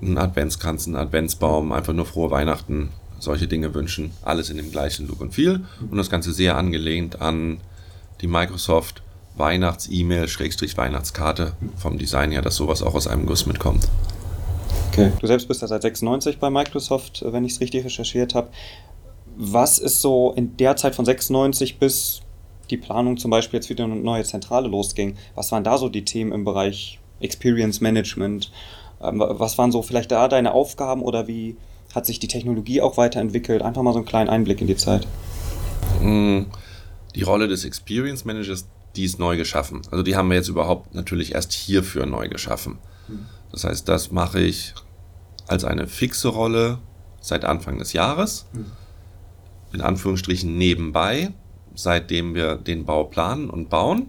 einen 0.01 0.19
Adventskranz, 0.19 0.87
einen 0.87 0.97
Adventsbaum, 0.97 1.73
einfach 1.73 1.93
nur 1.93 2.07
frohe 2.07 2.31
Weihnachten, 2.31 2.91
solche 3.21 3.47
Dinge 3.47 3.73
wünschen. 3.75 4.11
Alles 4.23 4.51
in 4.51 4.57
dem 4.57 4.73
gleichen 4.73 5.07
Look 5.07 5.21
und 5.21 5.35
Feel. 5.35 5.61
Und 5.91 5.97
das 5.97 6.11
Ganze 6.11 6.33
sehr 6.33 6.57
angelehnt 6.57 7.21
an 7.21 7.61
die 8.21 8.27
Microsoft 8.27 9.03
Weihnachts-E-Mail, 9.37 10.29
Schrägstrich 10.29 10.77
Weihnachtskarte 10.77 11.55
vom 11.77 11.99
Design 11.99 12.33
her, 12.33 12.43
dass 12.43 12.57
sowas 12.57 12.83
auch 12.83 12.95
aus 12.95 13.07
einem 13.07 13.27
Guss 13.27 13.47
mitkommt. 13.47 13.89
Okay. 14.93 15.13
Du 15.21 15.27
selbst 15.27 15.47
bist 15.47 15.63
ja 15.63 15.69
seit 15.69 15.83
96 15.83 16.39
bei 16.39 16.51
Microsoft, 16.51 17.25
wenn 17.27 17.45
ich 17.45 17.53
es 17.53 17.61
richtig 17.61 17.85
recherchiert 17.85 18.35
habe. 18.35 18.49
Was 19.37 19.79
ist 19.79 20.01
so 20.01 20.33
in 20.37 20.57
der 20.57 20.77
Zeit 20.77 20.95
von 20.95 21.05
96 21.05 21.79
bis 21.79 22.23
die 22.71 22.77
Planung 22.77 23.17
zum 23.17 23.31
Beispiel 23.31 23.59
jetzt 23.59 23.71
wieder 23.71 23.85
eine 23.85 23.97
neue 23.97 24.25
Zentrale 24.25 24.69
losging? 24.69 25.17
Was 25.35 25.53
waren 25.53 25.65
da 25.65 25.79
so 25.79 25.89
die 25.89 26.05
Themen 26.05 26.33
im 26.33 26.45
Bereich 26.45 26.99
Experience 27.21 27.81
Management? 27.81 28.51
Ähm, 29.01 29.23
was 29.27 29.59
waren 29.59 29.73
so 29.73 29.83
vielleicht 29.83 30.11
da 30.11 30.29
deine 30.29 30.53
Aufgaben 30.53 31.03
oder 31.03 31.27
wie 31.29 31.57
hat 31.95 32.07
sich 32.07 32.19
die 32.19 32.29
Technologie 32.29 32.81
auch 32.81 32.97
weiterentwickelt? 32.97 33.63
Einfach 33.63 33.83
mal 33.83 33.93
so 33.93 33.99
einen 33.99 34.07
kleinen 34.07 34.31
Einblick 34.31 34.61
in 34.61 34.67
die 34.67 34.77
Zeit. 34.77 35.07
Mm, 36.01 36.43
die 37.15 37.23
Rolle 37.23 37.49
des 37.49 37.65
Experience 37.65 38.25
Managers, 38.25 38.67
die 38.97 39.05
ist 39.05 39.19
neu 39.19 39.37
geschaffen. 39.37 39.83
Also 39.91 40.03
die 40.03 40.17
haben 40.17 40.29
wir 40.29 40.37
jetzt 40.37 40.49
überhaupt 40.49 40.95
natürlich 40.95 41.35
erst 41.35 41.53
hierfür 41.53 42.07
neu 42.07 42.29
geschaffen. 42.29 42.79
Hm. 43.07 43.27
Das 43.53 43.65
heißt, 43.65 43.89
das 43.89 44.13
mache 44.13 44.41
ich 44.41 44.75
als 45.49 45.65
eine 45.65 45.87
fixe 45.87 46.29
Rolle 46.29 46.79
seit 47.21 47.45
Anfang 47.45 47.79
des 47.79 47.93
Jahres. 47.93 48.47
Hm. 48.53 48.67
In 49.73 49.81
Anführungsstrichen 49.81 50.57
nebenbei, 50.57 51.33
seitdem 51.75 52.35
wir 52.35 52.57
den 52.57 52.85
Bau 52.85 53.05
planen 53.05 53.51
und 53.51 53.69
bauen. 53.69 54.09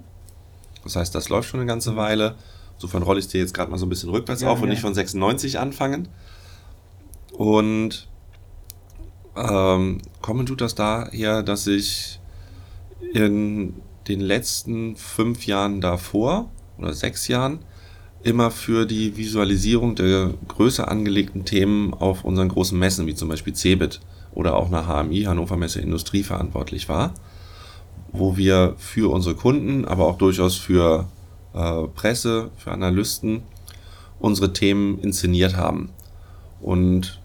Das 0.84 0.96
heißt, 0.96 1.14
das 1.14 1.30
läuft 1.30 1.50
schon 1.50 1.60
eine 1.60 1.68
ganze 1.68 1.92
hm. 1.92 1.98
Weile. 1.98 2.36
Insofern 2.76 3.04
rolle 3.04 3.20
ich 3.20 3.28
dir 3.28 3.40
jetzt 3.40 3.54
gerade 3.54 3.70
mal 3.70 3.78
so 3.78 3.86
ein 3.86 3.90
bisschen 3.90 4.10
rückwärts 4.10 4.42
ja, 4.42 4.50
auf 4.50 4.60
und 4.60 4.68
ja. 4.68 4.72
nicht 4.72 4.82
von 4.82 4.94
96 4.94 5.60
anfangen. 5.60 6.08
Und 7.42 8.08
ähm, 9.36 9.98
kommen 10.22 10.46
tut 10.46 10.62
das 10.62 10.76
daher, 10.76 11.42
dass 11.42 11.66
ich 11.66 12.20
in 13.16 13.82
den 14.08 14.20
letzten 14.20 14.96
fünf 14.96 15.48
Jahren 15.48 15.82
davor 15.82 16.52
oder 16.78 16.94
sechs 16.94 17.28
Jahren 17.28 17.66
immer 18.22 18.52
für 18.52 18.86
die 18.86 19.18
Visualisierung 19.18 19.96
der 19.96 20.36
größer 20.50 20.88
angelegten 20.88 21.44
Themen 21.44 21.96
auf 21.96 22.24
unseren 22.24 22.50
großen 22.50 22.78
Messen, 22.78 23.08
wie 23.08 23.16
zum 23.16 23.30
Beispiel 23.30 23.54
CeBIT 23.54 24.02
oder 24.36 24.56
auch 24.56 24.70
nach 24.70 24.86
HMI, 24.86 25.24
Hannover 25.24 25.58
Messe 25.58 25.82
Industrie, 25.82 26.22
verantwortlich 26.22 26.90
war, 26.90 27.12
wo 28.12 28.38
wir 28.38 28.76
für 28.78 29.12
unsere 29.12 29.34
Kunden, 29.34 29.86
aber 29.86 30.06
auch 30.06 30.20
durchaus 30.20 30.58
für 30.58 31.08
äh, 31.56 31.88
Presse, 31.96 32.52
für 32.58 32.70
Analysten 32.70 33.42
unsere 34.20 34.54
Themen 34.54 35.00
inszeniert 35.00 35.58
haben. 35.58 35.90
Und 36.62 37.21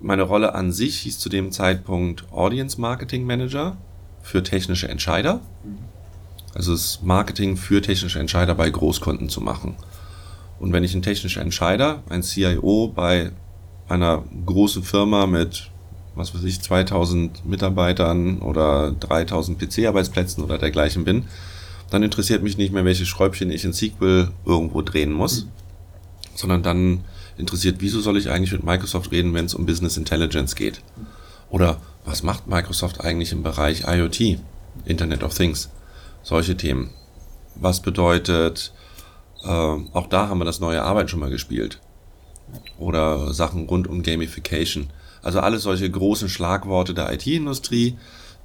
meine 0.00 0.22
Rolle 0.22 0.54
an 0.54 0.72
sich 0.72 0.98
hieß 1.00 1.18
zu 1.18 1.28
dem 1.28 1.52
Zeitpunkt 1.52 2.24
Audience 2.32 2.80
Marketing 2.80 3.24
Manager 3.24 3.76
für 4.22 4.42
technische 4.42 4.88
Entscheider. 4.88 5.40
Also 6.54 6.72
das 6.72 7.00
Marketing 7.02 7.56
für 7.56 7.80
technische 7.80 8.18
Entscheider 8.18 8.54
bei 8.54 8.68
Großkunden 8.68 9.28
zu 9.28 9.40
machen. 9.40 9.76
Und 10.58 10.72
wenn 10.72 10.84
ich 10.84 10.94
ein 10.94 11.02
technischer 11.02 11.40
Entscheider, 11.40 12.02
ein 12.08 12.22
CIO 12.22 12.92
bei 12.94 13.32
einer 13.88 14.24
großen 14.46 14.82
Firma 14.82 15.26
mit, 15.26 15.70
was 16.14 16.34
weiß 16.34 16.44
ich, 16.44 16.60
2000 16.60 17.46
Mitarbeitern 17.46 18.40
oder 18.40 18.92
3000 18.92 19.58
PC-Arbeitsplätzen 19.58 20.44
oder 20.44 20.58
dergleichen 20.58 21.04
bin, 21.04 21.24
dann 21.90 22.02
interessiert 22.02 22.42
mich 22.42 22.56
nicht 22.56 22.72
mehr, 22.72 22.84
welche 22.84 23.06
Schräubchen 23.06 23.50
ich 23.50 23.64
in 23.64 23.72
SQL 23.72 24.30
irgendwo 24.44 24.82
drehen 24.82 25.12
muss, 25.12 25.44
mhm. 25.44 25.48
sondern 26.34 26.62
dann 26.62 27.04
interessiert, 27.40 27.76
wieso 27.80 28.00
soll 28.00 28.16
ich 28.16 28.30
eigentlich 28.30 28.52
mit 28.52 28.64
Microsoft 28.64 29.10
reden, 29.10 29.34
wenn 29.34 29.46
es 29.46 29.54
um 29.54 29.66
Business 29.66 29.96
Intelligence 29.96 30.54
geht? 30.54 30.82
Oder 31.48 31.80
was 32.04 32.22
macht 32.22 32.46
Microsoft 32.46 33.00
eigentlich 33.00 33.32
im 33.32 33.42
Bereich 33.42 33.84
IoT, 33.86 34.38
Internet 34.84 35.22
of 35.22 35.34
Things? 35.34 35.70
Solche 36.22 36.56
Themen. 36.56 36.90
Was 37.56 37.80
bedeutet, 37.80 38.72
äh, 39.42 39.48
auch 39.48 40.06
da 40.08 40.28
haben 40.28 40.38
wir 40.38 40.44
das 40.44 40.60
neue 40.60 40.82
Arbeit 40.82 41.10
schon 41.10 41.20
mal 41.20 41.30
gespielt. 41.30 41.80
Oder 42.78 43.32
Sachen 43.34 43.66
rund 43.66 43.88
um 43.88 44.02
Gamification. 44.02 44.90
Also 45.22 45.40
alles 45.40 45.62
solche 45.64 45.90
großen 45.90 46.28
Schlagworte 46.28 46.94
der 46.94 47.12
IT-Industrie, 47.12 47.98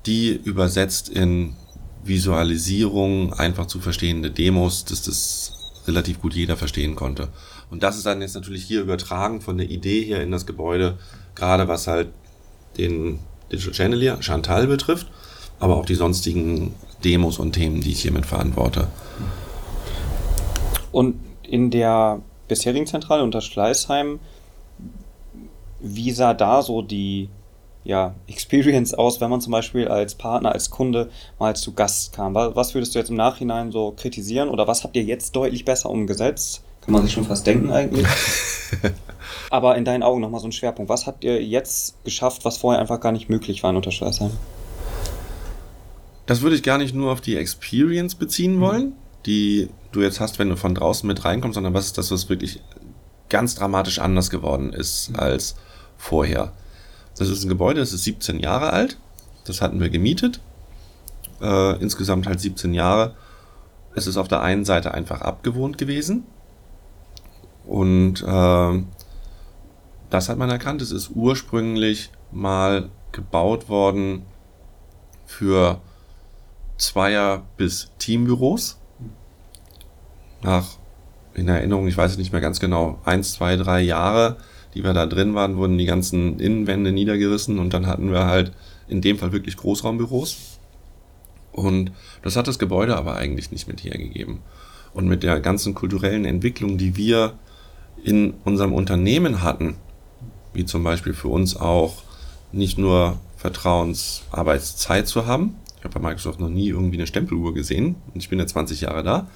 die 0.05 0.31
übersetzt 0.31 1.09
in 1.09 1.55
Visualisierung, 2.03 3.33
einfach 3.33 3.65
zu 3.65 3.79
verstehende 3.79 4.29
Demos, 4.29 4.85
dass 4.85 5.03
das 5.03 5.53
relativ 5.87 6.21
gut 6.21 6.33
jeder 6.33 6.57
verstehen 6.57 6.95
konnte. 6.95 7.29
Und 7.75 7.83
das 7.83 7.97
ist 7.97 8.05
dann 8.05 8.21
jetzt 8.21 8.35
natürlich 8.35 8.63
hier 8.63 8.79
übertragen 8.79 9.41
von 9.41 9.57
der 9.57 9.69
Idee 9.69 10.01
her 10.01 10.23
in 10.23 10.31
das 10.31 10.45
Gebäude, 10.45 10.97
gerade 11.35 11.67
was 11.67 11.87
halt 11.87 12.07
den 12.77 13.19
Digital 13.51 13.73
Channel 13.73 13.99
hier, 13.99 14.17
Chantal 14.21 14.67
betrifft, 14.67 15.07
aber 15.59 15.75
auch 15.75 15.85
die 15.85 15.95
sonstigen 15.95 16.73
Demos 17.03 17.37
und 17.37 17.51
Themen, 17.51 17.81
die 17.81 17.91
ich 17.91 18.01
hiermit 18.01 18.25
verantworte. 18.25 18.87
Und 20.93 21.19
in 21.43 21.69
der 21.69 22.21
bisherigen 22.47 22.87
Zentrale 22.87 23.23
unter 23.23 23.41
Schleißheim, 23.41 24.19
wie 25.81 26.11
sah 26.11 26.33
da 26.33 26.61
so 26.61 26.81
die 26.81 27.27
ja, 27.83 28.15
Experience 28.27 28.93
aus, 28.93 29.19
wenn 29.19 29.29
man 29.29 29.41
zum 29.41 29.51
Beispiel 29.51 29.89
als 29.89 30.15
Partner, 30.15 30.53
als 30.53 30.69
Kunde 30.69 31.09
mal 31.39 31.57
zu 31.57 31.73
Gast 31.73 32.13
kam? 32.13 32.35
Was 32.35 32.73
würdest 32.73 32.95
du 32.95 32.99
jetzt 32.99 33.09
im 33.09 33.17
Nachhinein 33.17 33.73
so 33.73 33.91
kritisieren 33.91 34.47
oder 34.47 34.65
was 34.65 34.85
habt 34.85 34.95
ihr 34.95 35.03
jetzt 35.03 35.35
deutlich 35.35 35.65
besser 35.65 35.89
umgesetzt? 35.89 36.64
Kann 36.85 36.93
man 36.93 37.03
sich 37.03 37.13
schon 37.13 37.25
fast 37.25 37.47
denken 37.47 37.71
eigentlich. 37.71 38.07
Aber 39.49 39.75
in 39.75 39.85
deinen 39.85 40.03
Augen 40.03 40.21
nochmal 40.21 40.39
so 40.39 40.47
ein 40.47 40.51
Schwerpunkt. 40.51 40.89
Was 40.89 41.07
habt 41.07 41.23
ihr 41.23 41.43
jetzt 41.43 42.03
geschafft, 42.03 42.45
was 42.45 42.57
vorher 42.57 42.79
einfach 42.79 42.99
gar 42.99 43.11
nicht 43.11 43.29
möglich 43.29 43.63
war 43.63 43.71
in 43.71 43.75
Unterschleißheim? 43.75 44.31
Das 46.25 46.41
würde 46.41 46.55
ich 46.55 46.63
gar 46.63 46.77
nicht 46.77 46.93
nur 46.93 47.11
auf 47.11 47.21
die 47.21 47.37
Experience 47.37 48.15
beziehen 48.15 48.57
mhm. 48.57 48.61
wollen, 48.61 48.93
die 49.25 49.69
du 49.91 50.01
jetzt 50.01 50.19
hast, 50.19 50.39
wenn 50.39 50.49
du 50.49 50.57
von 50.57 50.75
draußen 50.75 51.07
mit 51.07 51.25
reinkommst, 51.25 51.55
sondern 51.55 51.73
was 51.73 51.85
ist 51.85 51.97
das, 51.97 52.11
was 52.11 52.29
wirklich 52.29 52.61
ganz 53.29 53.55
dramatisch 53.55 53.99
anders 53.99 54.29
geworden 54.29 54.73
ist 54.73 55.09
mhm. 55.09 55.19
als 55.19 55.55
vorher. 55.97 56.51
Das 57.17 57.29
ist 57.29 57.43
ein 57.43 57.49
Gebäude, 57.49 57.79
das 57.79 57.93
ist 57.93 58.03
17 58.03 58.39
Jahre 58.39 58.71
alt. 58.73 58.97
Das 59.45 59.61
hatten 59.61 59.79
wir 59.79 59.89
gemietet. 59.89 60.39
Äh, 61.41 61.81
insgesamt 61.81 62.27
halt 62.27 62.39
17 62.39 62.73
Jahre. 62.73 63.15
Es 63.95 64.07
ist 64.07 64.17
auf 64.17 64.27
der 64.27 64.41
einen 64.41 64.65
Seite 64.65 64.93
einfach 64.93 65.21
abgewohnt 65.21 65.77
gewesen. 65.77 66.25
Und 67.65 68.21
äh, 68.21 68.83
das 70.09 70.29
hat 70.29 70.37
man 70.37 70.49
erkannt. 70.49 70.81
Es 70.81 70.91
ist 70.91 71.11
ursprünglich 71.13 72.11
mal 72.31 72.89
gebaut 73.11 73.69
worden 73.69 74.23
für 75.25 75.81
Zweier- 76.77 77.43
bis 77.57 77.91
Teambüros. 77.97 78.77
Nach, 80.41 80.77
in 81.33 81.47
Erinnerung, 81.47 81.87
ich 81.87 81.97
weiß 81.97 82.11
es 82.11 82.17
nicht 82.17 82.31
mehr 82.31 82.41
ganz 82.41 82.59
genau, 82.59 82.99
eins, 83.03 83.33
zwei, 83.33 83.55
drei 83.55 83.81
Jahre, 83.81 84.37
die 84.73 84.83
wir 84.83 84.93
da 84.93 85.05
drin 85.05 85.33
waren, 85.33 85.57
wurden 85.57 85.77
die 85.77 85.85
ganzen 85.85 86.39
Innenwände 86.39 86.91
niedergerissen 86.91 87.59
und 87.59 87.73
dann 87.73 87.87
hatten 87.87 88.11
wir 88.11 88.25
halt 88.25 88.51
in 88.87 89.01
dem 89.01 89.17
Fall 89.17 89.31
wirklich 89.31 89.57
Großraumbüros. 89.57 90.59
Und 91.51 91.91
das 92.21 92.35
hat 92.35 92.47
das 92.47 92.59
Gebäude 92.59 92.97
aber 92.97 93.15
eigentlich 93.15 93.51
nicht 93.51 93.67
mit 93.67 93.83
hergegeben. 93.83 94.39
Und 94.93 95.07
mit 95.07 95.23
der 95.23 95.39
ganzen 95.39 95.73
kulturellen 95.73 96.25
Entwicklung, 96.25 96.77
die 96.77 96.95
wir 96.97 97.33
in 98.05 98.35
unserem 98.45 98.71
Unternehmen 98.71 99.41
hatten, 99.41 99.77
wie 100.53 100.63
zum 100.63 100.83
Beispiel 100.83 101.13
für 101.13 101.27
uns 101.27 101.57
auch 101.57 102.03
nicht 102.51 102.77
nur 102.77 103.17
Vertrauensarbeitszeit 103.37 105.07
zu 105.07 105.25
haben. 105.25 105.55
Ich 105.79 105.83
habe 105.83 105.99
bei 105.99 106.09
Microsoft 106.09 106.39
noch 106.39 106.49
nie 106.49 106.69
irgendwie 106.69 106.97
eine 106.97 107.07
Stempeluhr 107.07 107.55
gesehen 107.55 107.95
und 108.13 108.21
ich 108.21 108.29
bin 108.29 108.37
ja 108.37 108.45
20 108.45 108.81
Jahre 108.81 109.03
da, 109.03 109.27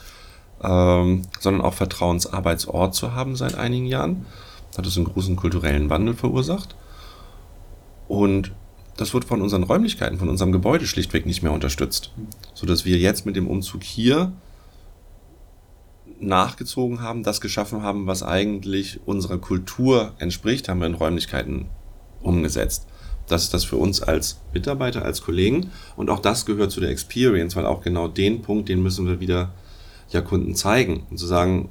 ähm, 0.64 1.24
sondern 1.40 1.64
auch 1.64 1.74
Vertrauensarbeitsort 1.74 2.94
zu 2.94 3.14
haben 3.14 3.36
seit 3.36 3.56
einigen 3.56 3.88
Jahren. 3.88 4.28
Hat 4.78 4.86
es 4.86 4.98
einen 4.98 5.08
großen 5.08 5.36
kulturellen 5.36 5.90
Wandel 5.90 6.14
verursacht. 6.14 6.76
Und 8.08 8.52
das 8.98 9.16
wird 9.16 9.26
von 9.26 9.42
unseren 9.42 9.64
Räumlichkeiten, 9.64 10.20
von 10.20 10.30
unserem 10.30 10.52
Gebäude 10.52 10.86
schlichtweg 10.86 11.26
nicht 11.26 11.42
mehr 11.42 11.54
unterstützt. 11.54 12.12
Sodass 12.54 12.86
wir 12.86 12.98
jetzt 12.98 13.26
mit 13.26 13.36
dem 13.36 13.48
Umzug 13.48 13.84
hier 13.84 14.32
nachgezogen 16.20 17.02
haben, 17.02 17.24
das 17.24 17.42
geschaffen 17.42 17.82
haben, 17.82 18.08
was 18.08 18.24
eigentlich 18.24 19.00
unserer 19.06 19.38
Kultur 19.38 20.14
entspricht, 20.20 20.70
haben 20.70 20.80
wir 20.80 20.88
in 20.88 20.96
Räumlichkeiten 20.96 21.66
umgesetzt. 22.22 22.88
Das 23.28 23.44
ist 23.44 23.54
das 23.54 23.64
für 23.64 23.78
uns 23.78 24.02
als 24.02 24.40
Mitarbeiter, 24.54 25.06
als 25.06 25.22
Kollegen. 25.22 25.72
Und 25.96 26.10
auch 26.10 26.20
das 26.20 26.46
gehört 26.46 26.72
zu 26.72 26.80
der 26.80 26.90
Experience, 26.90 27.56
weil 27.56 27.66
auch 27.66 27.82
genau 27.82 28.08
den 28.08 28.42
Punkt, 28.42 28.70
den 28.70 28.82
müssen 28.82 29.08
wir 29.08 29.20
wieder 29.20 29.52
ja 30.10 30.22
Kunden 30.22 30.56
zeigen 30.56 31.04
und 31.12 31.18
zu 31.20 31.28
sagen, 31.28 31.70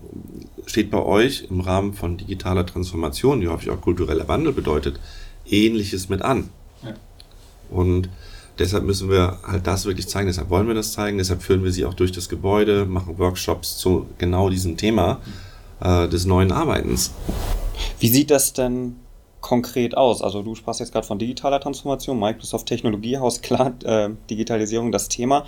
steht 0.67 0.91
bei 0.91 1.03
euch 1.03 1.47
im 1.51 1.61
Rahmen 1.61 1.93
von 1.93 2.17
digitaler 2.17 2.65
Transformation, 2.65 3.41
die 3.41 3.49
häufig 3.49 3.71
auch 3.71 3.81
kultureller 3.81 4.29
Wandel 4.29 4.53
bedeutet, 4.53 5.01
ähnliches 5.47 6.09
mit 6.09 6.23
an. 6.23 6.49
Ja. 6.85 6.95
Und 7.71 8.09
deshalb 8.59 8.85
müssen 8.85 9.11
wir 9.11 9.39
halt 9.47 9.67
das 9.67 9.85
wirklich 9.85 10.09
zeigen, 10.09 10.27
deshalb 10.27 10.51
wollen 10.51 10.67
wir 10.67 10.75
das 10.75 10.93
zeigen, 10.93 11.19
deshalb 11.19 11.43
führen 11.43 11.65
wir 11.65 11.73
sie 11.73 11.85
auch 11.85 11.95
durch 11.95 12.13
das 12.13 12.29
Gebäude, 12.29 12.87
machen 12.87 13.19
Workshops 13.19 13.79
zu 13.79 14.07
genau 14.19 14.51
diesem 14.51 14.77
Thema 14.77 15.21
äh, 15.81 16.09
des 16.09 16.25
neuen 16.25 16.53
Arbeitens. 16.53 17.13
Wie 18.01 18.09
sieht 18.09 18.31
das 18.31 18.53
denn 18.53 18.97
konkret 19.41 19.97
aus? 19.97 20.23
Also 20.23 20.43
du 20.43 20.55
sprachst 20.55 20.81
jetzt 20.81 20.93
gerade 20.93 21.07
von 21.07 21.19
digitaler 21.19 21.61
Transformation, 21.61 22.19
Microsoft 22.19 22.67
Technologiehaus, 22.67 23.41
klar, 23.43 23.73
äh, 23.85 24.11
Digitalisierung 24.31 24.93
das 24.93 25.09
Thema. 25.09 25.45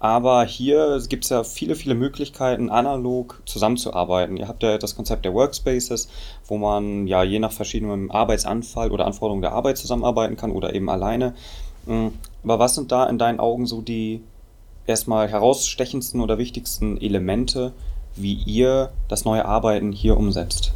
Aber 0.00 0.44
hier 0.44 1.02
gibt 1.08 1.24
es 1.24 1.30
ja 1.30 1.42
viele, 1.42 1.74
viele 1.74 1.96
Möglichkeiten, 1.96 2.70
analog 2.70 3.42
zusammenzuarbeiten. 3.46 4.36
Ihr 4.36 4.46
habt 4.46 4.62
ja 4.62 4.78
das 4.78 4.94
Konzept 4.94 5.24
der 5.24 5.34
Workspaces, 5.34 6.08
wo 6.46 6.56
man 6.56 7.08
ja 7.08 7.24
je 7.24 7.40
nach 7.40 7.50
verschiedenem 7.50 8.08
Arbeitsanfall 8.12 8.92
oder 8.92 9.06
Anforderungen 9.06 9.42
der 9.42 9.52
Arbeit 9.52 9.76
zusammenarbeiten 9.76 10.36
kann 10.36 10.52
oder 10.52 10.72
eben 10.72 10.88
alleine. 10.88 11.34
Aber 12.42 12.58
was 12.58 12.74
sind 12.74 12.92
da 12.92 13.06
in 13.06 13.18
deinen 13.18 13.40
Augen 13.40 13.66
so 13.66 13.80
die 13.80 14.22
erstmal 14.86 15.28
herausstechendsten 15.28 16.20
oder 16.20 16.38
wichtigsten 16.38 17.00
Elemente, 17.00 17.72
wie 18.16 18.34
ihr 18.34 18.90
das 19.08 19.24
neue 19.24 19.44
Arbeiten 19.44 19.92
hier 19.92 20.16
umsetzt? 20.16 20.72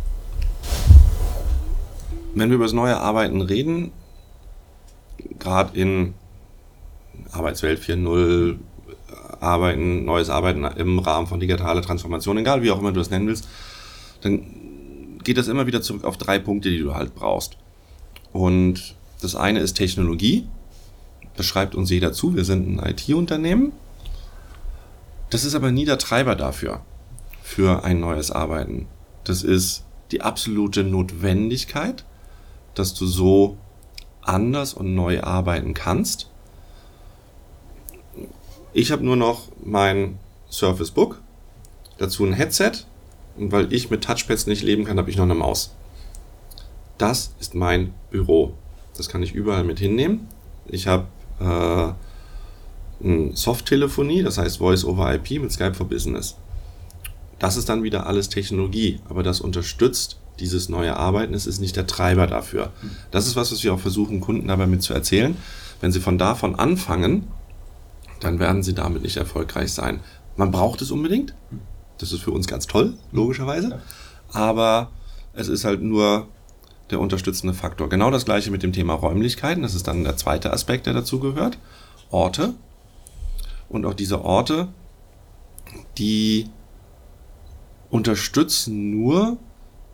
Wenn 2.34 2.48
wir 2.48 2.56
über 2.56 2.64
das 2.64 2.72
neue 2.72 2.98
Arbeiten 2.98 3.40
reden, 3.42 3.92
gerade 5.38 5.78
in 5.78 6.14
Arbeitswelt 7.30 7.80
4.0, 7.80 8.58
Arbeiten, 9.40 10.04
neues 10.04 10.30
Arbeiten 10.30 10.64
im 10.64 10.98
Rahmen 10.98 11.26
von 11.26 11.40
digitaler 11.40 11.82
Transformation, 11.82 12.38
egal 12.38 12.62
wie 12.62 12.70
auch 12.70 12.78
immer 12.78 12.92
du 12.92 13.00
das 13.00 13.10
nennen 13.10 13.26
willst, 13.26 13.48
dann 14.20 14.46
geht 15.24 15.36
das 15.36 15.48
immer 15.48 15.66
wieder 15.66 15.82
zurück 15.82 16.04
auf 16.04 16.16
drei 16.16 16.38
Punkte, 16.38 16.70
die 16.70 16.78
du 16.78 16.94
halt 16.94 17.14
brauchst. 17.14 17.56
Und 18.32 18.94
das 19.20 19.36
eine 19.36 19.60
ist 19.60 19.74
Technologie. 19.74 20.46
Das 21.36 21.46
schreibt 21.46 21.74
uns 21.74 21.90
jeder 21.90 22.12
zu. 22.12 22.34
Wir 22.34 22.44
sind 22.44 22.68
ein 22.68 22.90
IT-Unternehmen. 22.90 23.72
Das 25.30 25.44
ist 25.44 25.54
aber 25.54 25.72
nie 25.72 25.84
der 25.84 25.98
Treiber 25.98 26.36
dafür, 26.36 26.82
für 27.42 27.84
ein 27.84 28.00
neues 28.00 28.30
Arbeiten. 28.30 28.86
Das 29.24 29.42
ist 29.42 29.84
die 30.10 30.20
absolute 30.20 30.84
Notwendigkeit, 30.84 32.04
dass 32.74 32.92
du 32.94 33.06
so 33.06 33.56
anders 34.20 34.74
und 34.74 34.94
neu 34.94 35.22
arbeiten 35.22 35.74
kannst. 35.74 36.28
Ich 38.74 38.92
habe 38.92 39.04
nur 39.04 39.16
noch 39.16 39.48
mein 39.62 40.18
Surface 40.50 40.90
Book, 40.90 41.20
dazu 41.98 42.24
ein 42.24 42.32
Headset 42.32 42.86
und 43.36 43.52
weil 43.52 43.72
ich 43.72 43.90
mit 43.90 44.04
Touchpads 44.04 44.46
nicht 44.46 44.62
leben 44.62 44.84
kann, 44.84 44.98
habe 44.98 45.10
ich 45.10 45.16
noch 45.16 45.24
eine 45.24 45.34
Maus. 45.34 45.74
Das 46.98 47.34
ist 47.40 47.54
mein 47.54 47.94
Büro. 48.10 48.54
Das 48.96 49.08
kann 49.08 49.22
ich 49.22 49.34
überall 49.34 49.64
mit 49.64 49.78
hinnehmen. 49.78 50.28
Ich 50.66 50.86
habe 50.86 51.06
äh, 51.42 51.92
Soft-Telefonie, 53.34 54.22
das 54.22 54.38
heißt 54.38 54.58
Voice 54.58 54.84
over 54.84 55.12
IP 55.14 55.42
mit 55.42 55.52
Skype 55.52 55.74
for 55.74 55.88
Business. 55.88 56.36
Das 57.38 57.56
ist 57.56 57.68
dann 57.68 57.82
wieder 57.82 58.06
alles 58.06 58.28
Technologie, 58.28 59.00
aber 59.08 59.22
das 59.22 59.40
unterstützt 59.40 60.18
dieses 60.38 60.68
neue 60.68 60.96
Arbeiten. 60.96 61.34
Es 61.34 61.46
ist 61.46 61.60
nicht 61.60 61.76
der 61.76 61.86
Treiber 61.86 62.26
dafür. 62.26 62.70
Das 63.10 63.26
ist 63.26 63.36
was, 63.36 63.50
was 63.50 63.64
wir 63.64 63.74
auch 63.74 63.80
versuchen, 63.80 64.20
Kunden 64.20 64.48
dabei 64.48 64.66
mit 64.66 64.82
zu 64.82 64.94
erzählen. 64.94 65.36
Wenn 65.80 65.92
sie 65.92 66.00
von 66.00 66.18
davon 66.18 66.54
anfangen, 66.54 67.26
dann 68.20 68.38
werden 68.38 68.62
sie 68.62 68.74
damit 68.74 69.02
nicht 69.02 69.16
erfolgreich 69.16 69.72
sein. 69.72 70.00
Man 70.36 70.52
braucht 70.52 70.80
es 70.82 70.90
unbedingt. 70.90 71.34
Das 71.98 72.12
ist 72.12 72.22
für 72.22 72.30
uns 72.30 72.46
ganz 72.46 72.66
toll, 72.66 72.94
logischerweise. 73.10 73.80
Aber 74.32 74.90
es 75.34 75.48
ist 75.48 75.64
halt 75.64 75.82
nur 75.82 76.28
der 76.90 77.00
unterstützende 77.00 77.54
Faktor. 77.54 77.88
Genau 77.88 78.10
das 78.10 78.24
gleiche 78.24 78.50
mit 78.50 78.62
dem 78.62 78.72
Thema 78.72 78.94
Räumlichkeiten. 78.94 79.62
Das 79.62 79.74
ist 79.74 79.88
dann 79.88 80.04
der 80.04 80.16
zweite 80.16 80.52
Aspekt, 80.52 80.86
der 80.86 80.94
dazu 80.94 81.20
gehört. 81.20 81.58
Orte. 82.10 82.54
Und 83.68 83.86
auch 83.86 83.94
diese 83.94 84.22
Orte, 84.24 84.68
die 85.96 86.48
unterstützen 87.90 88.90
nur 88.90 89.38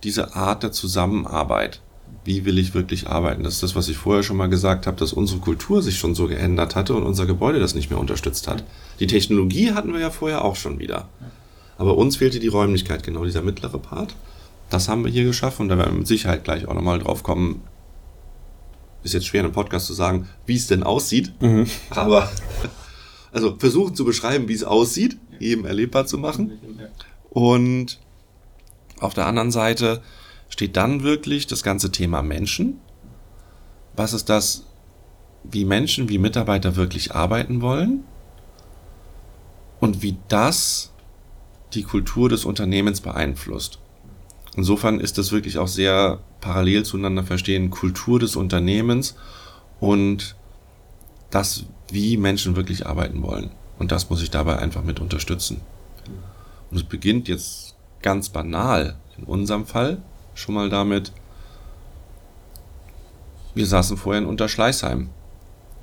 diese 0.02 0.34
Art 0.34 0.62
der 0.62 0.72
Zusammenarbeit 0.72 1.80
wie 2.24 2.44
will 2.44 2.58
ich 2.58 2.74
wirklich 2.74 3.08
arbeiten. 3.08 3.42
Das 3.42 3.54
ist 3.54 3.62
das, 3.62 3.74
was 3.74 3.88
ich 3.88 3.96
vorher 3.96 4.22
schon 4.22 4.36
mal 4.36 4.48
gesagt 4.48 4.86
habe, 4.86 4.98
dass 4.98 5.12
unsere 5.12 5.40
Kultur 5.40 5.82
sich 5.82 5.98
schon 5.98 6.14
so 6.14 6.26
geändert 6.26 6.76
hatte 6.76 6.94
und 6.94 7.04
unser 7.04 7.26
Gebäude 7.26 7.58
das 7.58 7.74
nicht 7.74 7.90
mehr 7.90 7.98
unterstützt 7.98 8.48
hat. 8.48 8.64
Die 9.00 9.06
Technologie 9.06 9.72
hatten 9.72 9.92
wir 9.92 10.00
ja 10.00 10.10
vorher 10.10 10.44
auch 10.44 10.56
schon 10.56 10.78
wieder. 10.78 11.08
Aber 11.78 11.96
uns 11.96 12.16
fehlte 12.16 12.40
die 12.40 12.48
Räumlichkeit, 12.48 13.02
genau 13.02 13.24
dieser 13.24 13.42
mittlere 13.42 13.78
Part. 13.78 14.14
Das 14.70 14.88
haben 14.88 15.04
wir 15.04 15.10
hier 15.10 15.24
geschaffen 15.24 15.62
und 15.62 15.68
da 15.68 15.78
werden 15.78 15.92
wir 15.92 15.98
mit 15.98 16.06
Sicherheit 16.06 16.44
gleich 16.44 16.66
auch 16.66 16.74
nochmal 16.74 16.98
drauf 16.98 17.22
kommen. 17.22 17.62
Ist 19.02 19.14
jetzt 19.14 19.26
schwer 19.26 19.40
in 19.40 19.46
einem 19.46 19.54
Podcast 19.54 19.86
zu 19.86 19.94
sagen, 19.94 20.28
wie 20.46 20.56
es 20.56 20.66
denn 20.66 20.82
aussieht. 20.82 21.32
Mhm. 21.40 21.66
Aber 21.90 22.30
also 23.32 23.56
versuchen 23.58 23.94
zu 23.94 24.04
beschreiben, 24.04 24.48
wie 24.48 24.54
es 24.54 24.64
aussieht, 24.64 25.18
eben 25.40 25.64
erlebbar 25.64 26.06
zu 26.06 26.18
machen. 26.18 26.58
Und 27.30 27.98
auf 29.00 29.14
der 29.14 29.26
anderen 29.26 29.50
Seite 29.50 30.02
steht 30.48 30.76
dann 30.76 31.02
wirklich 31.02 31.46
das 31.46 31.62
ganze 31.62 31.92
Thema 31.92 32.22
Menschen. 32.22 32.80
Was 33.94 34.12
ist 34.12 34.28
das, 34.28 34.66
wie 35.44 35.64
Menschen, 35.64 36.08
wie 36.08 36.18
Mitarbeiter 36.18 36.76
wirklich 36.76 37.14
arbeiten 37.14 37.60
wollen? 37.60 38.04
Und 39.80 40.02
wie 40.02 40.16
das 40.28 40.92
die 41.74 41.82
Kultur 41.82 42.28
des 42.28 42.44
Unternehmens 42.44 43.00
beeinflusst. 43.00 43.78
Insofern 44.56 45.00
ist 45.00 45.18
das 45.18 45.32
wirklich 45.32 45.58
auch 45.58 45.68
sehr 45.68 46.20
parallel 46.40 46.84
zueinander 46.84 47.22
verstehen, 47.22 47.70
Kultur 47.70 48.18
des 48.18 48.36
Unternehmens 48.36 49.16
und 49.80 50.36
das, 51.30 51.64
wie 51.90 52.16
Menschen 52.16 52.56
wirklich 52.56 52.86
arbeiten 52.86 53.22
wollen. 53.22 53.50
Und 53.78 53.92
das 53.92 54.10
muss 54.10 54.22
ich 54.22 54.30
dabei 54.30 54.58
einfach 54.58 54.82
mit 54.82 55.00
unterstützen. 55.00 55.60
Und 56.70 56.76
es 56.76 56.84
beginnt 56.84 57.28
jetzt 57.28 57.76
ganz 58.02 58.28
banal 58.28 58.96
in 59.16 59.24
unserem 59.24 59.66
Fall 59.66 60.02
schon 60.34 60.54
mal 60.54 60.68
damit, 60.68 61.12
wir 63.54 63.66
saßen 63.66 63.96
vorher 63.96 64.22
in 64.22 64.28
Unterschleißheim. 64.28 65.08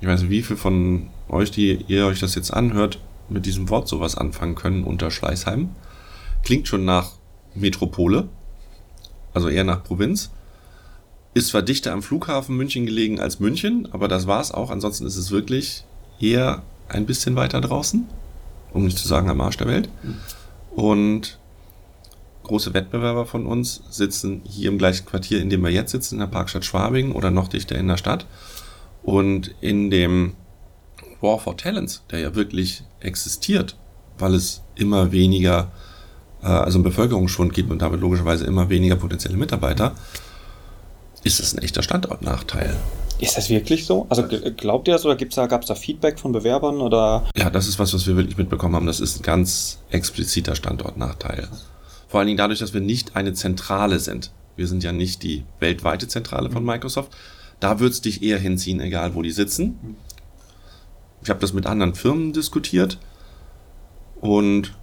Ich 0.00 0.06
weiß 0.06 0.22
nicht, 0.22 0.30
wie 0.30 0.42
viel 0.42 0.56
von 0.56 1.08
euch, 1.28 1.50
die 1.50 1.84
ihr 1.88 2.06
euch 2.06 2.20
das 2.20 2.34
jetzt 2.34 2.52
anhört, 2.52 3.00
mit 3.28 3.44
diesem 3.44 3.68
Wort 3.68 3.88
sowas 3.88 4.16
anfangen 4.16 4.54
können, 4.54 4.84
Unterschleißheim. 4.84 5.70
Klingt 6.42 6.68
schon 6.68 6.84
nach 6.84 7.12
Metropole, 7.54 8.28
also 9.36 9.48
eher 9.48 9.64
nach 9.64 9.84
Provinz. 9.84 10.30
Ist 11.34 11.48
zwar 11.48 11.60
dichter 11.60 11.92
am 11.92 12.02
Flughafen 12.02 12.56
München 12.56 12.86
gelegen 12.86 13.20
als 13.20 13.38
München, 13.38 13.86
aber 13.92 14.08
das 14.08 14.26
war's 14.26 14.50
auch. 14.50 14.70
Ansonsten 14.70 15.06
ist 15.06 15.16
es 15.16 15.30
wirklich 15.30 15.84
eher 16.18 16.62
ein 16.88 17.04
bisschen 17.04 17.36
weiter 17.36 17.60
draußen, 17.60 18.08
um 18.72 18.84
nicht 18.86 18.96
zu 18.96 19.06
sagen 19.06 19.28
am 19.28 19.42
Arsch 19.42 19.58
der 19.58 19.66
Welt. 19.66 19.90
Und 20.74 21.38
große 22.44 22.72
Wettbewerber 22.72 23.26
von 23.26 23.44
uns 23.44 23.82
sitzen 23.90 24.40
hier 24.48 24.70
im 24.70 24.78
gleichen 24.78 25.04
Quartier, 25.04 25.42
in 25.42 25.50
dem 25.50 25.62
wir 25.62 25.70
jetzt 25.70 25.92
sitzen, 25.92 26.14
in 26.14 26.20
der 26.20 26.28
Parkstadt 26.28 26.64
Schwabing 26.64 27.12
oder 27.12 27.30
noch 27.30 27.48
dichter 27.48 27.76
in 27.76 27.88
der 27.88 27.98
Stadt. 27.98 28.24
Und 29.02 29.54
in 29.60 29.90
dem 29.90 30.32
War 31.20 31.38
for 31.38 31.58
Talents, 31.58 32.02
der 32.10 32.20
ja 32.20 32.34
wirklich 32.34 32.84
existiert, 33.00 33.76
weil 34.16 34.34
es 34.34 34.62
immer 34.76 35.12
weniger, 35.12 35.70
also 36.42 36.78
einen 36.78 36.84
Bevölkerungsschwund 36.84 37.52
gibt 37.52 37.70
und 37.70 37.82
damit 37.82 38.00
logischerweise 38.00 38.44
immer 38.44 38.68
weniger 38.68 38.96
potenzielle 38.96 39.36
Mitarbeiter, 39.36 39.94
ist 41.24 41.40
das 41.40 41.54
ein 41.54 41.62
echter 41.62 41.82
Standortnachteil. 41.82 42.76
Ist 43.18 43.36
das 43.36 43.48
wirklich 43.48 43.86
so? 43.86 44.06
Also 44.10 44.24
glaubt 44.56 44.88
ihr 44.88 44.94
das 44.94 45.04
oder 45.06 45.16
da, 45.16 45.46
gab 45.46 45.62
es 45.62 45.68
da 45.68 45.74
Feedback 45.74 46.18
von 46.18 46.32
Bewerbern 46.32 46.80
oder? 46.80 47.24
Ja, 47.34 47.48
das 47.48 47.66
ist 47.66 47.78
was, 47.78 47.94
was 47.94 48.06
wir 48.06 48.16
wirklich 48.16 48.36
mitbekommen 48.36 48.76
haben. 48.76 48.86
Das 48.86 49.00
ist 49.00 49.20
ein 49.20 49.22
ganz 49.22 49.78
expliziter 49.90 50.54
Standortnachteil. 50.54 51.48
Vor 52.08 52.20
allen 52.20 52.26
Dingen 52.26 52.36
dadurch, 52.36 52.58
dass 52.58 52.74
wir 52.74 52.82
nicht 52.82 53.16
eine 53.16 53.32
Zentrale 53.32 53.98
sind. 53.98 54.32
Wir 54.54 54.66
sind 54.66 54.84
ja 54.84 54.92
nicht 54.92 55.22
die 55.22 55.44
weltweite 55.60 56.08
Zentrale 56.08 56.50
von 56.50 56.62
mhm. 56.62 56.70
Microsoft. 56.70 57.16
Da 57.58 57.80
wird 57.80 57.92
es 57.92 58.02
dich 58.02 58.22
eher 58.22 58.38
hinziehen, 58.38 58.80
egal 58.80 59.14
wo 59.14 59.22
die 59.22 59.30
sitzen. 59.30 59.96
Ich 61.22 61.30
habe 61.30 61.40
das 61.40 61.54
mit 61.54 61.66
anderen 61.66 61.94
Firmen 61.94 62.32
diskutiert 62.32 62.98
und 64.20 64.74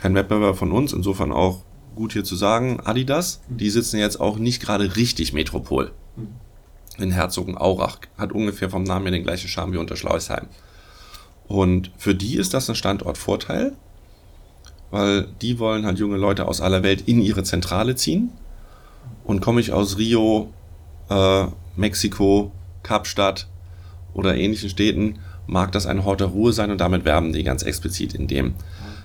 kein 0.00 0.14
Wettbewerber 0.14 0.54
von 0.54 0.72
uns, 0.72 0.92
insofern 0.92 1.30
auch 1.30 1.62
gut 1.94 2.14
hier 2.14 2.24
zu 2.24 2.34
sagen, 2.34 2.80
Adidas, 2.80 3.42
die 3.48 3.68
sitzen 3.68 3.98
jetzt 3.98 4.18
auch 4.18 4.38
nicht 4.38 4.62
gerade 4.62 4.96
richtig 4.96 5.32
Metropol. 5.32 5.92
Mhm. 6.16 6.28
In 6.98 7.10
Herzogenaurach 7.10 7.98
hat 8.16 8.32
ungefähr 8.32 8.70
vom 8.70 8.82
Namen 8.82 9.06
her 9.06 9.12
den 9.12 9.22
gleichen 9.22 9.48
Charme 9.48 9.74
wie 9.74 9.78
unter 9.78 9.96
Schleusheim. 9.96 10.46
Und 11.46 11.90
für 11.98 12.14
die 12.14 12.36
ist 12.36 12.54
das 12.54 12.68
ein 12.68 12.76
Standortvorteil, 12.76 13.74
weil 14.90 15.28
die 15.42 15.58
wollen 15.58 15.84
halt 15.84 15.98
junge 15.98 16.16
Leute 16.16 16.46
aus 16.48 16.60
aller 16.60 16.82
Welt 16.82 17.02
in 17.06 17.20
ihre 17.20 17.42
Zentrale 17.42 17.94
ziehen. 17.94 18.30
Und 19.24 19.40
komme 19.40 19.60
ich 19.60 19.72
aus 19.72 19.98
Rio, 19.98 20.52
äh, 21.10 21.46
Mexiko, 21.76 22.52
Kapstadt 22.82 23.48
oder 24.14 24.36
ähnlichen 24.36 24.70
Städten, 24.70 25.18
mag 25.46 25.72
das 25.72 25.86
ein 25.86 26.04
Hort 26.04 26.20
der 26.20 26.28
Ruhe 26.28 26.52
sein 26.52 26.70
und 26.70 26.80
damit 26.80 27.04
werben 27.04 27.32
die 27.32 27.44
ganz 27.44 27.62
explizit 27.62 28.14
in 28.14 28.26
dem. 28.26 28.54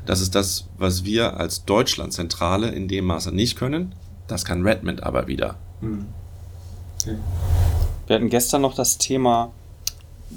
Das 0.06 0.22
ist 0.22 0.36
das, 0.36 0.68
was 0.78 1.04
wir 1.04 1.38
als 1.38 1.65
Deutschlandzentrale 1.65 2.70
in 2.70 2.88
dem 2.88 3.06
Maße 3.06 3.34
nicht 3.34 3.58
können. 3.58 3.96
Das 4.28 4.46
kann 4.46 4.63
Redmond 4.63 5.04
aber 5.04 5.28
wieder. 5.28 5.56
Mhm. 5.82 6.06
Okay. 7.02 7.18
Wir 8.08 8.15
hatten 8.15 8.30
gestern 8.30 8.62
noch 8.62 8.76
das 8.76 8.98
Thema, 8.98 9.52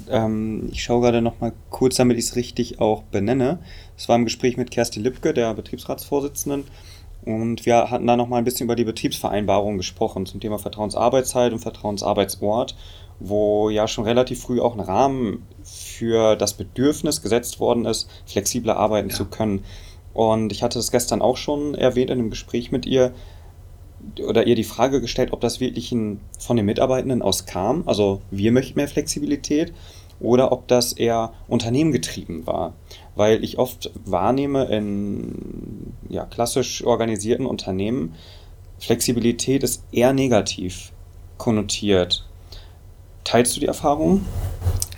ähm, 0.09 0.69
ich 0.71 0.83
schaue 0.83 1.01
gerade 1.01 1.21
noch 1.21 1.39
mal 1.39 1.53
kurz, 1.69 1.95
damit 1.95 2.17
ich 2.17 2.25
es 2.25 2.35
richtig 2.35 2.79
auch 2.79 3.03
benenne. 3.03 3.59
Es 3.97 4.09
war 4.09 4.15
im 4.15 4.25
Gespräch 4.25 4.57
mit 4.57 4.71
Kerstin 4.71 5.03
Lipke, 5.03 5.33
der 5.33 5.53
Betriebsratsvorsitzenden. 5.53 6.65
Und 7.25 7.65
wir 7.65 7.91
hatten 7.91 8.07
da 8.07 8.15
noch 8.15 8.27
mal 8.27 8.37
ein 8.37 8.43
bisschen 8.43 8.65
über 8.65 8.75
die 8.75 8.85
Betriebsvereinbarung 8.85 9.77
gesprochen 9.77 10.25
zum 10.25 10.39
Thema 10.39 10.57
Vertrauensarbeitszeit 10.57 11.51
und 11.51 11.59
Vertrauensarbeitsort, 11.59 12.75
wo 13.19 13.69
ja 13.69 13.87
schon 13.87 14.05
relativ 14.05 14.41
früh 14.41 14.59
auch 14.59 14.73
ein 14.73 14.79
Rahmen 14.79 15.45
für 15.63 16.35
das 16.35 16.53
Bedürfnis 16.53 17.21
gesetzt 17.21 17.59
worden 17.59 17.85
ist, 17.85 18.09
flexibler 18.25 18.77
arbeiten 18.77 19.09
ja. 19.09 19.15
zu 19.15 19.25
können. 19.25 19.65
Und 20.13 20.51
ich 20.51 20.63
hatte 20.63 20.79
das 20.79 20.91
gestern 20.91 21.21
auch 21.21 21.37
schon 21.37 21.75
erwähnt 21.75 22.09
in 22.09 22.19
einem 22.19 22.29
Gespräch 22.29 22.71
mit 22.71 22.85
ihr 22.85 23.13
oder 24.25 24.47
ihr 24.47 24.55
die 24.55 24.63
Frage 24.63 25.01
gestellt, 25.01 25.33
ob 25.33 25.41
das 25.41 25.59
wirklich 25.59 25.91
ein, 25.91 26.21
von 26.39 26.55
den 26.55 26.65
Mitarbeitenden 26.65 27.21
aus 27.21 27.45
kam, 27.45 27.83
also 27.85 28.21
wir 28.31 28.51
möchten 28.53 28.77
mehr 28.77 28.87
Flexibilität, 28.87 29.73
oder 30.19 30.51
ob 30.51 30.67
das 30.67 30.93
eher 30.93 31.33
unternehmengetrieben 31.47 32.45
war. 32.45 32.73
Weil 33.15 33.43
ich 33.43 33.57
oft 33.57 33.91
wahrnehme 34.05 34.65
in 34.65 35.93
ja, 36.09 36.25
klassisch 36.25 36.83
organisierten 36.83 37.45
Unternehmen, 37.45 38.15
Flexibilität 38.79 39.63
ist 39.63 39.83
eher 39.91 40.13
negativ 40.13 40.91
konnotiert. 41.37 42.28
Teilst 43.29 43.55
du 43.55 43.59
die 43.59 43.67
Erfahrung? 43.67 44.25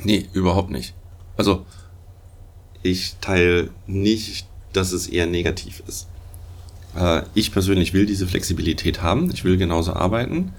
Nee, 0.05 0.25
überhaupt 0.31 0.69
nicht. 0.69 0.93
Also, 1.35 1.65
ich 2.81 3.17
teile 3.19 3.71
nicht, 3.87 4.47
dass 4.71 4.93
es 4.93 5.07
eher 5.07 5.27
negativ 5.27 5.83
ist. 5.85 6.07
Äh, 6.95 7.23
ich 7.33 7.51
persönlich 7.51 7.91
will 7.91 8.05
diese 8.05 8.27
Flexibilität 8.27 9.01
haben. 9.01 9.29
Ich 9.33 9.43
will 9.43 9.57
genauso 9.57 9.91
arbeiten. 9.91 10.53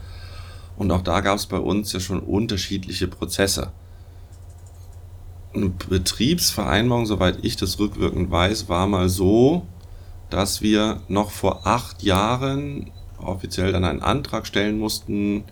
Und 0.76 0.90
auch 0.90 1.00
da 1.00 1.22
gab 1.22 1.38
es 1.38 1.46
bei 1.46 1.56
uns 1.56 1.94
ja 1.94 2.00
schon 2.00 2.20
unterschiedliche 2.20 3.08
Prozesse. 3.08 3.72
Eine 5.54 5.70
Betriebsvereinbarung, 5.70 7.06
soweit 7.06 7.38
ich 7.42 7.56
das 7.56 7.78
rückwirkend 7.78 8.30
weiß, 8.30 8.68
war 8.68 8.86
mal 8.86 9.08
so, 9.08 9.66
dass 10.28 10.60
wir 10.60 11.00
noch 11.08 11.30
vor 11.30 11.66
acht 11.66 12.02
Jahren 12.02 12.90
offiziell 13.16 13.72
dann 13.72 13.84
einen 13.84 14.02
Antrag 14.02 14.46
stellen 14.46 14.78
mussten 14.78 15.44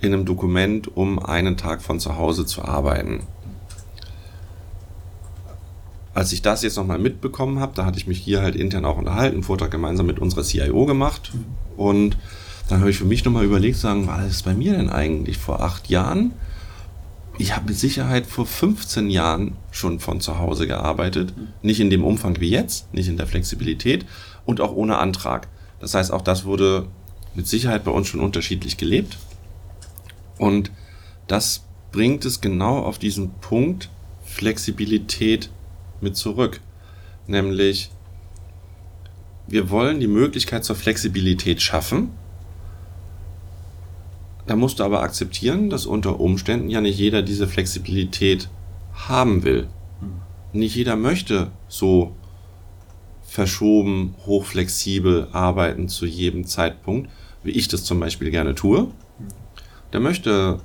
in 0.00 0.12
einem 0.12 0.24
Dokument, 0.24 0.96
um 0.96 1.18
einen 1.18 1.56
Tag 1.56 1.82
von 1.82 2.00
zu 2.00 2.16
Hause 2.16 2.46
zu 2.46 2.64
arbeiten 2.64 3.22
als 6.18 6.32
ich 6.32 6.42
das 6.42 6.62
jetzt 6.64 6.76
nochmal 6.76 6.98
mitbekommen 6.98 7.60
habe, 7.60 7.74
da 7.76 7.84
hatte 7.84 7.96
ich 7.96 8.08
mich 8.08 8.18
hier 8.18 8.42
halt 8.42 8.56
intern 8.56 8.84
auch 8.84 8.98
unterhalten, 8.98 9.36
einen 9.36 9.42
Vortrag 9.44 9.70
gemeinsam 9.70 10.06
mit 10.06 10.18
unserer 10.18 10.42
CIO 10.42 10.84
gemacht. 10.84 11.30
Und 11.76 12.16
dann 12.68 12.80
habe 12.80 12.90
ich 12.90 12.98
für 12.98 13.04
mich 13.04 13.24
nochmal 13.24 13.44
überlegt, 13.44 13.76
sagen, 13.76 14.08
war 14.08 14.20
das 14.20 14.42
bei 14.42 14.52
mir 14.52 14.72
denn 14.72 14.90
eigentlich 14.90 15.38
vor 15.38 15.62
acht 15.62 15.88
Jahren? 15.88 16.32
Ich 17.38 17.54
habe 17.54 17.66
mit 17.66 17.78
Sicherheit 17.78 18.26
vor 18.26 18.46
15 18.46 19.10
Jahren 19.10 19.56
schon 19.70 20.00
von 20.00 20.20
zu 20.20 20.40
Hause 20.40 20.66
gearbeitet. 20.66 21.34
Nicht 21.62 21.78
in 21.78 21.88
dem 21.88 22.02
Umfang 22.02 22.40
wie 22.40 22.50
jetzt, 22.50 22.92
nicht 22.92 23.06
in 23.06 23.16
der 23.16 23.28
Flexibilität 23.28 24.04
und 24.44 24.60
auch 24.60 24.72
ohne 24.72 24.98
Antrag. 24.98 25.46
Das 25.78 25.94
heißt, 25.94 26.12
auch 26.12 26.22
das 26.22 26.44
wurde 26.44 26.88
mit 27.36 27.46
Sicherheit 27.46 27.84
bei 27.84 27.92
uns 27.92 28.08
schon 28.08 28.18
unterschiedlich 28.18 28.76
gelebt. 28.76 29.18
Und 30.38 30.70
das 31.26 31.64
bringt 31.92 32.24
es 32.24 32.40
genau 32.40 32.78
auf 32.78 32.98
diesen 32.98 33.30
Punkt 33.40 33.90
Flexibilität 34.24 35.50
mit 36.00 36.16
zurück. 36.16 36.60
Nämlich, 37.26 37.90
wir 39.46 39.70
wollen 39.70 40.00
die 40.00 40.06
Möglichkeit 40.06 40.64
zur 40.64 40.76
Flexibilität 40.76 41.60
schaffen. 41.60 42.10
Da 44.46 44.56
musst 44.56 44.80
du 44.80 44.84
aber 44.84 45.02
akzeptieren, 45.02 45.68
dass 45.68 45.86
unter 45.86 46.20
Umständen 46.20 46.70
ja 46.70 46.80
nicht 46.80 46.98
jeder 46.98 47.22
diese 47.22 47.46
Flexibilität 47.46 48.48
haben 48.94 49.42
will. 49.42 49.68
Nicht 50.52 50.74
jeder 50.74 50.96
möchte 50.96 51.50
so 51.68 52.12
verschoben, 53.22 54.14
hochflexibel 54.24 55.28
arbeiten 55.32 55.88
zu 55.88 56.06
jedem 56.06 56.46
Zeitpunkt, 56.46 57.10
wie 57.42 57.50
ich 57.50 57.68
das 57.68 57.84
zum 57.84 58.00
Beispiel 58.00 58.30
gerne 58.30 58.54
tue. 58.54 58.88
Der 59.92 60.00
möchte 60.00 60.60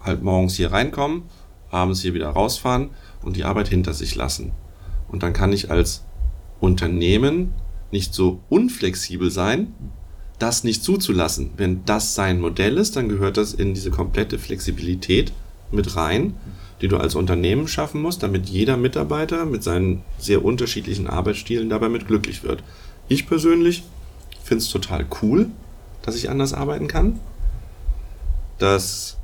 halt 0.00 0.22
morgens 0.22 0.54
hier 0.54 0.72
reinkommen, 0.72 1.24
abends 1.70 2.00
hier 2.02 2.14
wieder 2.14 2.30
rausfahren 2.30 2.90
und 3.22 3.36
die 3.36 3.44
Arbeit 3.44 3.68
hinter 3.68 3.94
sich 3.94 4.14
lassen. 4.14 4.52
Und 5.08 5.22
dann 5.22 5.32
kann 5.32 5.52
ich 5.52 5.70
als 5.70 6.04
Unternehmen 6.60 7.52
nicht 7.90 8.14
so 8.14 8.40
unflexibel 8.48 9.30
sein, 9.30 9.74
das 10.38 10.64
nicht 10.64 10.82
zuzulassen. 10.82 11.50
Wenn 11.56 11.84
das 11.84 12.14
sein 12.14 12.40
Modell 12.40 12.78
ist, 12.78 12.96
dann 12.96 13.08
gehört 13.08 13.36
das 13.36 13.52
in 13.52 13.74
diese 13.74 13.90
komplette 13.90 14.38
Flexibilität 14.38 15.32
mit 15.70 15.96
rein, 15.96 16.34
die 16.80 16.88
du 16.88 16.96
als 16.96 17.14
Unternehmen 17.14 17.68
schaffen 17.68 18.00
musst, 18.00 18.22
damit 18.22 18.48
jeder 18.48 18.76
Mitarbeiter 18.76 19.44
mit 19.44 19.62
seinen 19.62 20.02
sehr 20.18 20.44
unterschiedlichen 20.44 21.06
Arbeitsstilen 21.06 21.68
dabei 21.68 21.88
mit 21.88 22.06
glücklich 22.06 22.42
wird. 22.42 22.62
Ich 23.08 23.26
persönlich 23.26 23.84
finde 24.42 24.62
es 24.62 24.70
total 24.70 25.06
cool, 25.22 25.50
dass 26.02 26.16
ich 26.16 26.30
anders 26.30 26.54
arbeiten 26.54 26.88
kann, 26.88 27.20
dass 28.60 29.16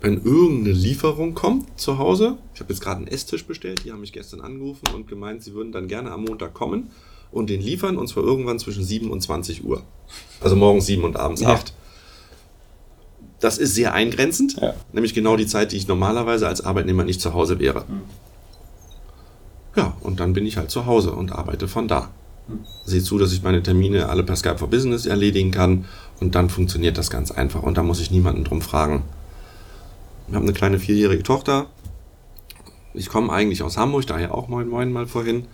wenn 0.00 0.24
irgendeine 0.24 0.74
Lieferung 0.74 1.34
kommt 1.34 1.78
zu 1.78 1.98
Hause, 1.98 2.38
ich 2.54 2.60
habe 2.60 2.72
jetzt 2.72 2.80
gerade 2.80 2.98
einen 2.98 3.06
Esstisch 3.06 3.44
bestellt, 3.44 3.84
die 3.84 3.92
haben 3.92 4.00
mich 4.00 4.12
gestern 4.12 4.40
angerufen 4.40 4.88
und 4.94 5.08
gemeint, 5.08 5.42
sie 5.42 5.52
würden 5.54 5.72
dann 5.72 5.88
gerne 5.88 6.10
am 6.10 6.24
Montag 6.24 6.54
kommen 6.54 6.90
und 7.32 7.50
den 7.50 7.60
liefern 7.60 7.96
und 7.96 8.08
zwar 8.08 8.24
irgendwann 8.24 8.58
zwischen 8.58 8.84
7 8.84 9.10
und 9.10 9.20
20 9.20 9.64
Uhr. 9.64 9.82
Also 10.40 10.56
morgens 10.56 10.86
7 10.86 11.04
und 11.04 11.16
abends 11.16 11.42
ja. 11.42 11.50
8. 11.50 11.74
Das 13.40 13.58
ist 13.58 13.74
sehr 13.74 13.94
eingrenzend, 13.94 14.56
ja. 14.60 14.74
nämlich 14.92 15.14
genau 15.14 15.36
die 15.36 15.46
Zeit, 15.46 15.72
die 15.72 15.76
ich 15.76 15.88
normalerweise 15.88 16.46
als 16.46 16.60
Arbeitnehmer 16.62 17.04
nicht 17.04 17.20
zu 17.20 17.32
Hause 17.32 17.58
wäre. 17.58 17.84
Mhm. 17.88 18.02
Ja, 19.76 19.96
und 20.00 20.20
dann 20.20 20.32
bin 20.32 20.46
ich 20.46 20.56
halt 20.56 20.70
zu 20.70 20.86
Hause 20.86 21.12
und 21.12 21.32
arbeite 21.32 21.68
von 21.68 21.88
da. 21.88 22.10
Sehe 22.84 23.02
zu, 23.02 23.18
dass 23.18 23.32
ich 23.32 23.42
meine 23.42 23.62
Termine 23.62 24.08
alle 24.08 24.22
per 24.22 24.36
Skype 24.36 24.58
for 24.58 24.68
Business 24.68 25.06
erledigen 25.06 25.50
kann 25.50 25.84
und 26.20 26.34
dann 26.34 26.50
funktioniert 26.50 26.98
das 26.98 27.10
ganz 27.10 27.30
einfach 27.30 27.62
und 27.62 27.76
da 27.76 27.82
muss 27.82 28.00
ich 28.00 28.10
niemanden 28.10 28.44
drum 28.44 28.62
fragen. 28.62 29.02
Wir 30.28 30.36
haben 30.36 30.44
eine 30.44 30.52
kleine 30.52 30.78
vierjährige 30.78 31.22
Tochter. 31.22 31.66
Ich 32.94 33.08
komme 33.08 33.32
eigentlich 33.32 33.62
aus 33.62 33.76
Hamburg, 33.76 34.06
daher 34.06 34.34
auch 34.34 34.48
moin 34.48 34.68
moin 34.68 34.92
mal 34.92 35.06
vorhin. 35.06 35.46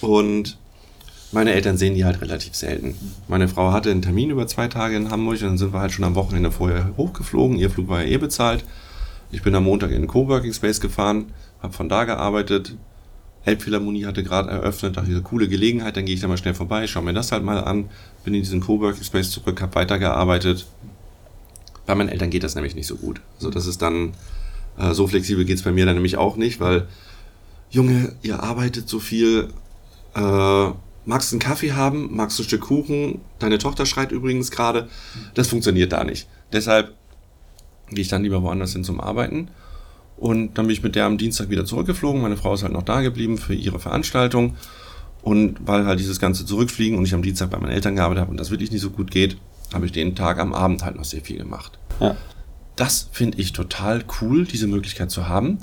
Und 0.00 0.58
meine 1.32 1.52
Eltern 1.52 1.76
sehen 1.76 1.94
die 1.94 2.04
halt 2.04 2.20
relativ 2.20 2.54
selten. 2.56 2.96
Meine 3.28 3.46
Frau 3.46 3.72
hatte 3.72 3.90
einen 3.90 4.02
Termin 4.02 4.30
über 4.30 4.46
zwei 4.48 4.66
Tage 4.66 4.96
in 4.96 5.10
Hamburg 5.10 5.36
und 5.42 5.48
dann 5.48 5.58
sind 5.58 5.72
wir 5.72 5.80
halt 5.80 5.92
schon 5.92 6.04
am 6.04 6.16
Wochenende 6.16 6.50
vorher 6.50 6.92
hochgeflogen. 6.96 7.56
Ihr 7.56 7.70
Flug 7.70 7.88
war 7.88 8.02
ja 8.02 8.08
eh 8.08 8.18
bezahlt. 8.18 8.64
Ich 9.30 9.42
bin 9.42 9.54
am 9.54 9.64
Montag 9.64 9.90
in 9.90 10.02
den 10.02 10.08
Coworking 10.08 10.52
Space 10.52 10.80
gefahren, 10.80 11.32
habe 11.62 11.72
von 11.72 11.88
da 11.88 12.04
gearbeitet. 12.04 12.74
Elbphilharmonie 13.44 14.04
hatte 14.04 14.22
gerade 14.22 14.50
eröffnet, 14.50 14.96
dachte 14.96 15.08
diese 15.08 15.22
coole 15.22 15.48
Gelegenheit, 15.48 15.96
dann 15.96 16.04
gehe 16.04 16.14
ich 16.14 16.20
da 16.20 16.28
mal 16.28 16.36
schnell 16.36 16.54
vorbei, 16.54 16.86
schaue 16.86 17.04
mir 17.04 17.14
das 17.14 17.32
halt 17.32 17.42
mal 17.42 17.58
an, 17.64 17.88
bin 18.24 18.34
in 18.34 18.42
diesen 18.42 18.60
Coworking 18.60 19.02
Space 19.02 19.30
zurück, 19.30 19.60
habe 19.62 19.74
weitergearbeitet, 19.74 20.66
bei 21.86 21.94
meinen 21.94 22.10
Eltern 22.10 22.30
geht 22.30 22.44
das 22.44 22.54
nämlich 22.54 22.74
nicht 22.74 22.86
so 22.86 22.96
gut. 22.96 23.20
Also 23.36 23.50
das 23.50 23.66
ist 23.66 23.80
dann, 23.82 24.12
äh, 24.78 24.92
so 24.92 25.06
flexibel 25.06 25.44
geht 25.44 25.56
es 25.56 25.62
bei 25.62 25.72
mir 25.72 25.86
dann 25.86 25.94
nämlich 25.94 26.16
auch 26.16 26.36
nicht, 26.36 26.60
weil, 26.60 26.86
Junge, 27.70 28.14
ihr 28.22 28.42
arbeitet 28.42 28.88
so 28.88 29.00
viel, 29.00 29.48
äh, 30.14 30.68
magst 31.06 31.32
du 31.32 31.36
einen 31.36 31.40
Kaffee 31.40 31.72
haben, 31.72 32.14
magst 32.14 32.38
du 32.38 32.42
ein 32.42 32.46
Stück 32.46 32.60
Kuchen, 32.60 33.20
deine 33.38 33.58
Tochter 33.58 33.86
schreit 33.86 34.12
übrigens 34.12 34.50
gerade, 34.50 34.88
das 35.34 35.48
funktioniert 35.48 35.92
da 35.92 36.04
nicht. 36.04 36.28
Deshalb 36.52 36.94
gehe 37.88 38.02
ich 38.02 38.08
dann 38.08 38.22
lieber 38.22 38.42
woanders 38.42 38.72
hin 38.72 38.84
zum 38.84 39.00
Arbeiten. 39.00 39.48
Und 40.20 40.58
dann 40.58 40.66
bin 40.66 40.74
ich 40.74 40.82
mit 40.82 40.96
der 40.96 41.06
am 41.06 41.16
Dienstag 41.16 41.48
wieder 41.48 41.64
zurückgeflogen. 41.64 42.20
Meine 42.20 42.36
Frau 42.36 42.52
ist 42.52 42.62
halt 42.62 42.74
noch 42.74 42.82
da 42.82 43.00
geblieben 43.00 43.38
für 43.38 43.54
ihre 43.54 43.80
Veranstaltung. 43.80 44.54
Und 45.22 45.56
weil 45.66 45.86
halt 45.86 45.98
dieses 45.98 46.20
ganze 46.20 46.44
Zurückfliegen 46.44 46.98
und 46.98 47.06
ich 47.06 47.14
am 47.14 47.22
Dienstag 47.22 47.50
bei 47.50 47.58
meinen 47.58 47.72
Eltern 47.72 47.96
gearbeitet 47.96 48.20
habe 48.20 48.30
und 48.30 48.38
das 48.38 48.50
wirklich 48.50 48.70
nicht 48.70 48.82
so 48.82 48.90
gut 48.90 49.10
geht, 49.10 49.38
habe 49.72 49.86
ich 49.86 49.92
den 49.92 50.14
Tag 50.14 50.38
am 50.38 50.52
Abend 50.52 50.84
halt 50.84 50.96
noch 50.96 51.04
sehr 51.04 51.22
viel 51.22 51.38
gemacht. 51.38 51.78
Ja. 52.00 52.16
Das 52.76 53.08
finde 53.12 53.38
ich 53.38 53.52
total 53.52 54.04
cool, 54.20 54.44
diese 54.44 54.66
Möglichkeit 54.66 55.10
zu 55.10 55.26
haben. 55.26 55.58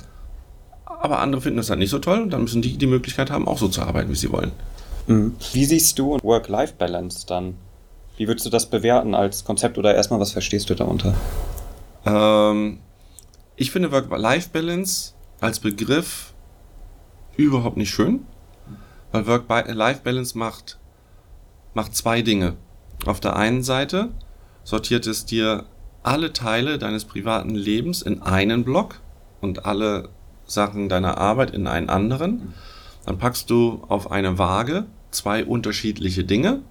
Aber 0.85 1.19
andere 1.19 1.41
finden 1.41 1.57
das 1.57 1.69
halt 1.69 1.79
nicht 1.79 1.91
so 1.91 1.99
toll 1.99 2.21
und 2.21 2.31
dann 2.31 2.41
müssen 2.41 2.63
die 2.63 2.77
die 2.77 2.87
Möglichkeit 2.87 3.29
haben, 3.29 3.47
auch 3.47 3.59
so 3.59 3.67
zu 3.67 3.81
arbeiten, 3.81 4.09
wie 4.09 4.15
sie 4.15 4.31
wollen. 4.31 4.51
Mhm. 5.05 5.35
Wie 5.53 5.65
siehst 5.65 5.99
du 5.99 6.17
Work-Life-Balance 6.21 7.27
dann? 7.27 7.55
Wie 8.17 8.27
würdest 8.27 8.47
du 8.47 8.49
das 8.49 8.65
bewerten 8.65 9.13
als 9.13 9.45
Konzept 9.45 9.77
oder 9.77 9.93
erstmal, 9.93 10.19
was 10.19 10.31
verstehst 10.31 10.69
du 10.71 10.73
darunter? 10.73 11.13
Ähm, 12.05 12.79
ich 13.57 13.71
finde 13.71 13.91
Work-Life-Balance 13.91 15.13
als 15.41 15.59
Begriff 15.59 16.33
überhaupt 17.35 17.75
nicht 17.75 17.89
schön, 17.89 18.25
weil 19.11 19.25
Work-Life-Balance 19.25 20.37
macht, 20.37 20.77
macht 21.73 21.95
zwei 21.95 22.21
Dinge. 22.21 22.55
Auf 23.05 23.19
der 23.19 23.35
einen 23.35 23.63
Seite 23.63 24.09
sortiert 24.63 25.07
es 25.07 25.25
dir 25.25 25.65
alle 26.03 26.33
Teile 26.33 26.77
deines 26.77 27.05
privaten 27.05 27.55
Lebens 27.55 28.03
in 28.03 28.21
einen 28.21 28.63
Block 28.63 29.01
und 29.41 29.65
alle 29.65 30.09
Sachen 30.45 30.87
deiner 30.87 31.17
Arbeit 31.17 31.51
in 31.51 31.67
einen 31.67 31.89
anderen. 31.89 32.53
dann 33.05 33.17
packst 33.17 33.49
du 33.49 33.83
auf 33.87 34.11
eine 34.11 34.37
Waage 34.37 34.85
zwei 35.09 35.43
unterschiedliche 35.43 36.23
Dinge, 36.23 36.61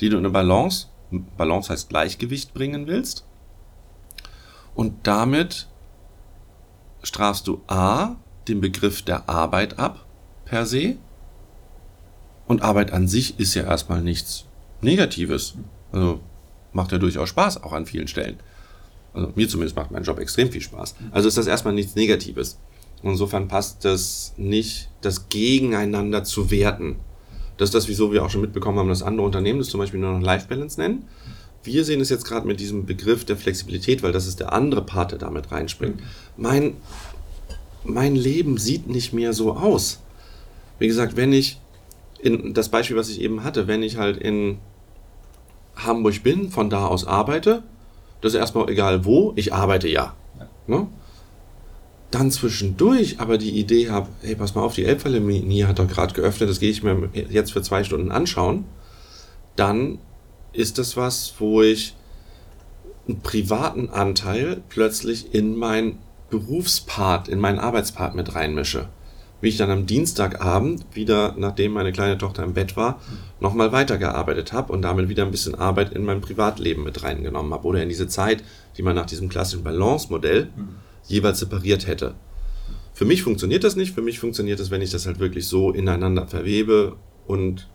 die 0.00 0.08
du 0.08 0.16
in 0.16 0.24
eine 0.24 0.30
Balance, 0.30 0.88
Balance 1.36 1.72
heißt 1.72 1.88
Gleichgewicht 1.88 2.52
bringen 2.52 2.86
willst. 2.86 3.26
Und 4.74 5.06
damit 5.06 5.68
strafst 7.02 7.46
du 7.46 7.62
A, 7.66 8.16
den 8.48 8.60
Begriff 8.60 9.02
der 9.02 9.28
Arbeit 9.28 9.78
ab, 9.78 10.06
per 10.44 10.66
se. 10.66 10.96
Und 12.46 12.62
Arbeit 12.62 12.92
an 12.92 13.06
sich 13.06 13.38
ist 13.38 13.54
ja 13.54 13.62
erstmal 13.62 14.02
nichts 14.02 14.46
Negatives. 14.80 15.54
Also 15.92 16.20
macht 16.72 16.92
ja 16.92 16.98
durchaus 16.98 17.28
Spaß, 17.28 17.62
auch 17.62 17.72
an 17.72 17.86
vielen 17.86 18.08
Stellen. 18.08 18.38
Also 19.12 19.32
mir 19.34 19.48
zumindest 19.48 19.76
macht 19.76 19.90
mein 19.90 20.02
Job 20.02 20.18
extrem 20.18 20.50
viel 20.50 20.60
Spaß. 20.60 20.94
Also 21.10 21.28
ist 21.28 21.38
das 21.38 21.46
erstmal 21.46 21.74
nichts 21.74 21.94
Negatives. 21.94 22.58
Insofern 23.02 23.48
passt 23.48 23.84
das 23.84 24.34
nicht, 24.36 24.90
das 25.00 25.28
gegeneinander 25.28 26.22
zu 26.24 26.50
werten. 26.50 26.96
Das 27.56 27.68
ist 27.68 27.74
das, 27.74 27.88
wieso 27.88 28.12
wir 28.12 28.24
auch 28.24 28.30
schon 28.30 28.40
mitbekommen 28.40 28.78
haben, 28.78 28.88
dass 28.88 29.02
andere 29.02 29.26
Unternehmen 29.26 29.58
das 29.58 29.68
zum 29.68 29.80
Beispiel 29.80 30.00
nur 30.00 30.12
noch 30.12 30.20
Life 30.20 30.48
Balance 30.48 30.80
nennen. 30.80 31.06
Wir 31.62 31.84
sehen 31.84 32.00
es 32.00 32.08
jetzt 32.08 32.24
gerade 32.24 32.46
mit 32.46 32.60
diesem 32.60 32.86
Begriff 32.86 33.24
der 33.24 33.36
Flexibilität, 33.36 34.02
weil 34.02 34.12
das 34.12 34.26
ist 34.26 34.40
der 34.40 34.52
andere 34.52 34.82
Part, 34.82 35.12
der 35.12 35.18
damit 35.18 35.52
reinspringt. 35.52 36.00
Mein, 36.36 36.76
mein 37.84 38.16
Leben 38.16 38.56
sieht 38.56 38.88
nicht 38.88 39.12
mehr 39.12 39.32
so 39.32 39.52
aus. 39.52 40.00
Wie 40.78 40.86
gesagt, 40.86 41.16
wenn 41.16 41.32
ich 41.32 41.60
in 42.18 42.54
das 42.54 42.70
Beispiel, 42.70 42.96
was 42.96 43.10
ich 43.10 43.20
eben 43.20 43.44
hatte, 43.44 43.66
wenn 43.66 43.82
ich 43.82 43.96
halt 43.96 44.16
in 44.16 44.58
Hamburg 45.76 46.22
bin, 46.22 46.50
von 46.50 46.70
da 46.70 46.86
aus 46.86 47.06
arbeite, 47.06 47.62
das 48.20 48.34
ist 48.34 48.38
erstmal 48.38 48.68
egal 48.68 49.04
wo, 49.04 49.32
ich 49.36 49.52
arbeite 49.52 49.88
ja. 49.88 50.14
Ne? 50.66 50.86
Dann 52.10 52.30
zwischendurch 52.30 53.20
aber 53.20 53.38
die 53.38 53.58
Idee 53.58 53.90
habe, 53.90 54.08
hey, 54.22 54.34
pass 54.34 54.54
mal 54.54 54.62
auf, 54.62 54.74
die 54.74 54.84
Elbphilharmonie 54.84 55.64
hat 55.64 55.78
doch 55.78 55.88
gerade 55.88 56.12
geöffnet, 56.12 56.50
das 56.50 56.60
gehe 56.60 56.70
ich 56.70 56.82
mir 56.82 57.10
jetzt 57.12 57.52
für 57.52 57.62
zwei 57.62 57.84
Stunden 57.84 58.10
anschauen, 58.10 58.64
dann 59.56 59.98
ist 60.52 60.78
das 60.78 60.96
was, 60.96 61.34
wo 61.38 61.62
ich 61.62 61.94
einen 63.08 63.20
privaten 63.20 63.88
Anteil 63.88 64.62
plötzlich 64.68 65.34
in 65.34 65.56
meinen 65.56 65.98
Berufspart, 66.30 67.28
in 67.28 67.40
meinen 67.40 67.58
Arbeitspart 67.58 68.14
mit 68.14 68.34
reinmische 68.34 68.88
wie 69.40 69.48
ich 69.48 69.56
dann 69.56 69.70
am 69.70 69.86
Dienstagabend 69.86 70.84
wieder, 70.92 71.34
nachdem 71.38 71.72
meine 71.72 71.92
kleine 71.92 72.18
Tochter 72.18 72.44
im 72.44 72.54
Bett 72.54 72.76
war, 72.76 73.00
nochmal 73.40 73.72
weitergearbeitet 73.72 74.52
habe 74.52 74.72
und 74.72 74.82
damit 74.82 75.08
wieder 75.08 75.24
ein 75.24 75.30
bisschen 75.30 75.54
Arbeit 75.54 75.92
in 75.92 76.04
mein 76.04 76.20
Privatleben 76.20 76.84
mit 76.84 77.02
reingenommen 77.02 77.52
habe 77.52 77.66
oder 77.66 77.82
in 77.82 77.88
diese 77.88 78.08
Zeit, 78.08 78.44
die 78.76 78.82
man 78.82 78.94
nach 78.94 79.06
diesem 79.06 79.28
klassischen 79.28 79.64
Balance-Modell 79.64 80.50
mhm. 80.54 80.68
jeweils 81.06 81.38
separiert 81.38 81.86
hätte. 81.86 82.14
Für 82.92 83.06
mich 83.06 83.22
funktioniert 83.22 83.64
das 83.64 83.76
nicht. 83.76 83.94
Für 83.94 84.02
mich 84.02 84.18
funktioniert 84.18 84.60
es, 84.60 84.70
wenn 84.70 84.82
ich 84.82 84.90
das 84.90 85.06
halt 85.06 85.20
wirklich 85.20 85.46
so 85.46 85.70
ineinander 85.70 86.26
verwebe 86.26 86.96
und 87.26 87.68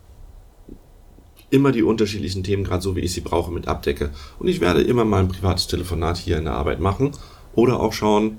immer 1.50 1.72
die 1.72 1.82
unterschiedlichen 1.82 2.42
Themen, 2.42 2.64
gerade 2.64 2.82
so 2.82 2.96
wie 2.96 3.00
ich 3.00 3.12
sie 3.12 3.20
brauche, 3.20 3.52
mit 3.52 3.68
abdecke. 3.68 4.10
Und 4.38 4.48
ich 4.48 4.60
werde 4.60 4.82
immer 4.82 5.04
mal 5.04 5.20
ein 5.20 5.28
privates 5.28 5.66
Telefonat 5.66 6.16
hier 6.16 6.38
in 6.38 6.44
der 6.44 6.54
Arbeit 6.54 6.80
machen 6.80 7.12
oder 7.54 7.80
auch 7.80 7.92
schauen, 7.92 8.38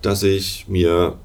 dass 0.00 0.22
ich 0.22 0.66
mir 0.68 1.18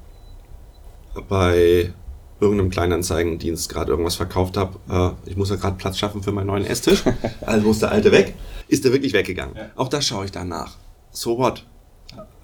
bei 1.28 1.92
irgendeinem 2.40 2.70
Kleinanzeigendienst 2.70 3.68
gerade 3.68 3.90
irgendwas 3.90 4.14
verkauft 4.14 4.56
habe. 4.56 5.16
Äh, 5.26 5.30
ich 5.30 5.36
muss 5.36 5.50
ja 5.50 5.56
gerade 5.56 5.76
Platz 5.76 5.98
schaffen 5.98 6.22
für 6.22 6.32
meinen 6.32 6.46
neuen 6.46 6.64
Esstisch. 6.64 7.02
Also 7.40 7.66
muss 7.66 7.80
der 7.80 7.90
alte 7.90 8.12
weg. 8.12 8.34
Ist 8.68 8.84
der 8.84 8.92
wirklich 8.92 9.12
weggegangen? 9.12 9.56
Ja. 9.56 9.70
Auch 9.74 9.88
da 9.88 10.00
schaue 10.00 10.26
ich 10.26 10.30
danach. 10.30 10.76
So 11.10 11.38
what? 11.38 11.64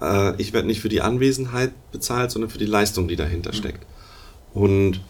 Äh, 0.00 0.40
ich 0.40 0.52
werde 0.52 0.66
nicht 0.66 0.80
für 0.80 0.88
die 0.88 1.00
Anwesenheit 1.00 1.72
bezahlt, 1.92 2.30
sondern 2.30 2.50
für 2.50 2.58
die 2.58 2.66
Leistung, 2.66 3.06
die 3.06 3.16
dahinter 3.16 3.52
mhm. 3.52 3.56
steckt. 3.56 3.86
Und 4.52 5.00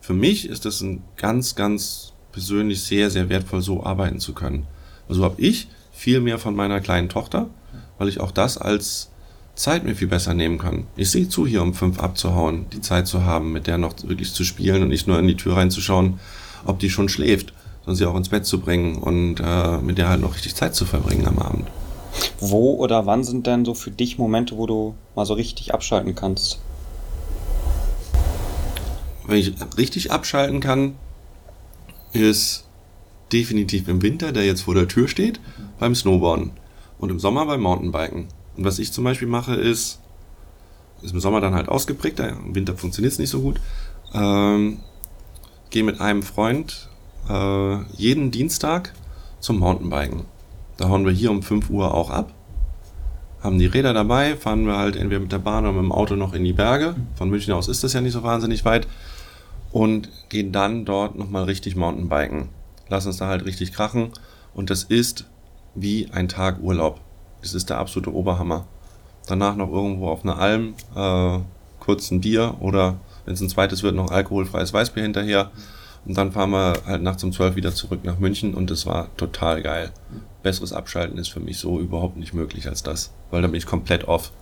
für 0.00 0.14
mich 0.14 0.48
ist 0.48 0.64
das 0.64 0.80
ein 0.80 1.02
ganz, 1.16 1.54
ganz 1.54 2.09
persönlich 2.32 2.82
sehr, 2.82 3.10
sehr 3.10 3.28
wertvoll, 3.28 3.62
so 3.62 3.84
arbeiten 3.84 4.20
zu 4.20 4.32
können. 4.32 4.66
Also 5.08 5.24
habe 5.24 5.40
ich 5.40 5.68
viel 5.92 6.20
mehr 6.20 6.38
von 6.38 6.54
meiner 6.54 6.80
kleinen 6.80 7.08
Tochter, 7.08 7.48
weil 7.98 8.08
ich 8.08 8.20
auch 8.20 8.30
das 8.30 8.58
als 8.58 9.10
Zeit 9.54 9.84
mir 9.84 9.94
viel 9.94 10.08
besser 10.08 10.32
nehmen 10.32 10.58
kann. 10.58 10.86
Ich 10.96 11.10
sehe 11.10 11.28
zu, 11.28 11.46
hier 11.46 11.62
um 11.62 11.74
fünf 11.74 11.98
abzuhauen, 11.98 12.66
die 12.72 12.80
Zeit 12.80 13.06
zu 13.06 13.24
haben, 13.24 13.52
mit 13.52 13.66
der 13.66 13.76
noch 13.76 13.94
wirklich 14.04 14.32
zu 14.32 14.44
spielen 14.44 14.82
und 14.82 14.88
nicht 14.88 15.06
nur 15.06 15.18
in 15.18 15.26
die 15.26 15.36
Tür 15.36 15.56
reinzuschauen, 15.56 16.18
ob 16.64 16.78
die 16.78 16.90
schon 16.90 17.08
schläft, 17.08 17.52
sondern 17.80 17.96
sie 17.96 18.06
auch 18.06 18.16
ins 18.16 18.30
Bett 18.30 18.46
zu 18.46 18.60
bringen 18.60 18.96
und 18.96 19.40
äh, 19.40 19.78
mit 19.78 19.98
der 19.98 20.08
halt 20.08 20.20
noch 20.20 20.34
richtig 20.34 20.54
Zeit 20.54 20.74
zu 20.74 20.86
verbringen 20.86 21.26
am 21.26 21.38
Abend. 21.38 21.66
Wo 22.38 22.74
oder 22.74 23.06
wann 23.06 23.24
sind 23.24 23.46
denn 23.46 23.64
so 23.64 23.74
für 23.74 23.90
dich 23.90 24.18
Momente, 24.18 24.56
wo 24.56 24.66
du 24.66 24.94
mal 25.14 25.26
so 25.26 25.34
richtig 25.34 25.74
abschalten 25.74 26.14
kannst? 26.14 26.58
Wenn 29.26 29.36
ich 29.36 29.52
richtig 29.76 30.10
abschalten 30.10 30.60
kann, 30.60 30.94
ist 32.12 32.66
definitiv 33.32 33.88
im 33.88 34.02
Winter, 34.02 34.32
der 34.32 34.44
jetzt 34.44 34.62
vor 34.62 34.74
der 34.74 34.88
Tür 34.88 35.08
steht, 35.08 35.40
beim 35.78 35.94
Snowboarden 35.94 36.52
und 36.98 37.10
im 37.10 37.18
Sommer 37.18 37.46
beim 37.46 37.60
Mountainbiken. 37.60 38.26
Und 38.56 38.64
was 38.64 38.78
ich 38.78 38.92
zum 38.92 39.04
Beispiel 39.04 39.28
mache, 39.28 39.54
ist, 39.54 40.00
ist 41.02 41.12
im 41.12 41.20
Sommer 41.20 41.40
dann 41.40 41.54
halt 41.54 41.68
ausgeprägt, 41.68 42.20
im 42.20 42.54
Winter 42.54 42.76
funktioniert 42.76 43.12
es 43.12 43.18
nicht 43.18 43.30
so 43.30 43.40
gut. 43.40 43.60
Ähm, 44.12 44.80
Gehe 45.70 45.84
mit 45.84 46.00
einem 46.00 46.24
Freund 46.24 46.88
äh, 47.28 47.82
jeden 47.92 48.32
Dienstag 48.32 48.92
zum 49.38 49.58
Mountainbiken. 49.60 50.24
Da 50.76 50.88
hauen 50.88 51.06
wir 51.06 51.12
hier 51.12 51.30
um 51.30 51.42
5 51.42 51.70
Uhr 51.70 51.94
auch 51.94 52.10
ab. 52.10 52.32
Haben 53.40 53.58
die 53.58 53.66
Räder 53.66 53.94
dabei, 53.94 54.36
fahren 54.36 54.66
wir 54.66 54.76
halt 54.76 54.96
entweder 54.96 55.20
mit 55.20 55.32
der 55.32 55.38
Bahn 55.38 55.64
oder 55.64 55.72
mit 55.72 55.82
dem 55.82 55.92
Auto 55.92 56.16
noch 56.16 56.34
in 56.34 56.44
die 56.44 56.52
Berge. 56.52 56.96
Von 57.14 57.30
München 57.30 57.54
aus 57.54 57.68
ist 57.68 57.84
das 57.84 57.92
ja 57.92 58.00
nicht 58.00 58.12
so 58.12 58.22
wahnsinnig 58.22 58.64
weit. 58.64 58.88
Und 59.72 60.08
gehen 60.28 60.52
dann 60.52 60.84
dort 60.84 61.16
nochmal 61.16 61.44
richtig 61.44 61.76
Mountainbiken. 61.76 62.48
Lassen 62.88 63.08
uns 63.08 63.18
da 63.18 63.28
halt 63.28 63.44
richtig 63.44 63.72
krachen. 63.72 64.10
Und 64.52 64.70
das 64.70 64.82
ist 64.82 65.26
wie 65.74 66.08
ein 66.10 66.28
Tag 66.28 66.60
Urlaub. 66.60 67.00
Das 67.42 67.54
ist 67.54 67.70
der 67.70 67.78
absolute 67.78 68.12
Oberhammer. 68.12 68.66
Danach 69.26 69.56
noch 69.56 69.70
irgendwo 69.70 70.08
auf 70.08 70.24
einer 70.24 70.38
Alm, 70.38 70.74
äh, 70.94 71.38
kurz 71.78 72.10
ein 72.10 72.20
Bier 72.20 72.56
oder 72.60 72.98
wenn 73.24 73.34
es 73.34 73.40
ein 73.40 73.48
zweites 73.48 73.82
wird, 73.82 73.94
noch 73.94 74.10
alkoholfreies 74.10 74.72
Weißbier 74.72 75.02
hinterher. 75.02 75.50
Und 76.04 76.16
dann 76.16 76.32
fahren 76.32 76.50
wir 76.50 76.74
halt 76.86 77.02
nachts 77.02 77.22
um 77.24 77.32
12 77.32 77.56
wieder 77.56 77.74
zurück 77.74 78.00
nach 78.04 78.18
München 78.18 78.54
und 78.54 78.70
das 78.70 78.86
war 78.86 79.14
total 79.16 79.62
geil. 79.62 79.90
Besseres 80.42 80.72
Abschalten 80.72 81.18
ist 81.18 81.28
für 81.28 81.40
mich 81.40 81.58
so 81.58 81.78
überhaupt 81.78 82.16
nicht 82.16 82.32
möglich 82.32 82.66
als 82.68 82.82
das, 82.82 83.12
weil 83.30 83.42
da 83.42 83.48
bin 83.48 83.58
ich 83.58 83.66
komplett 83.66 84.08
off. 84.08 84.32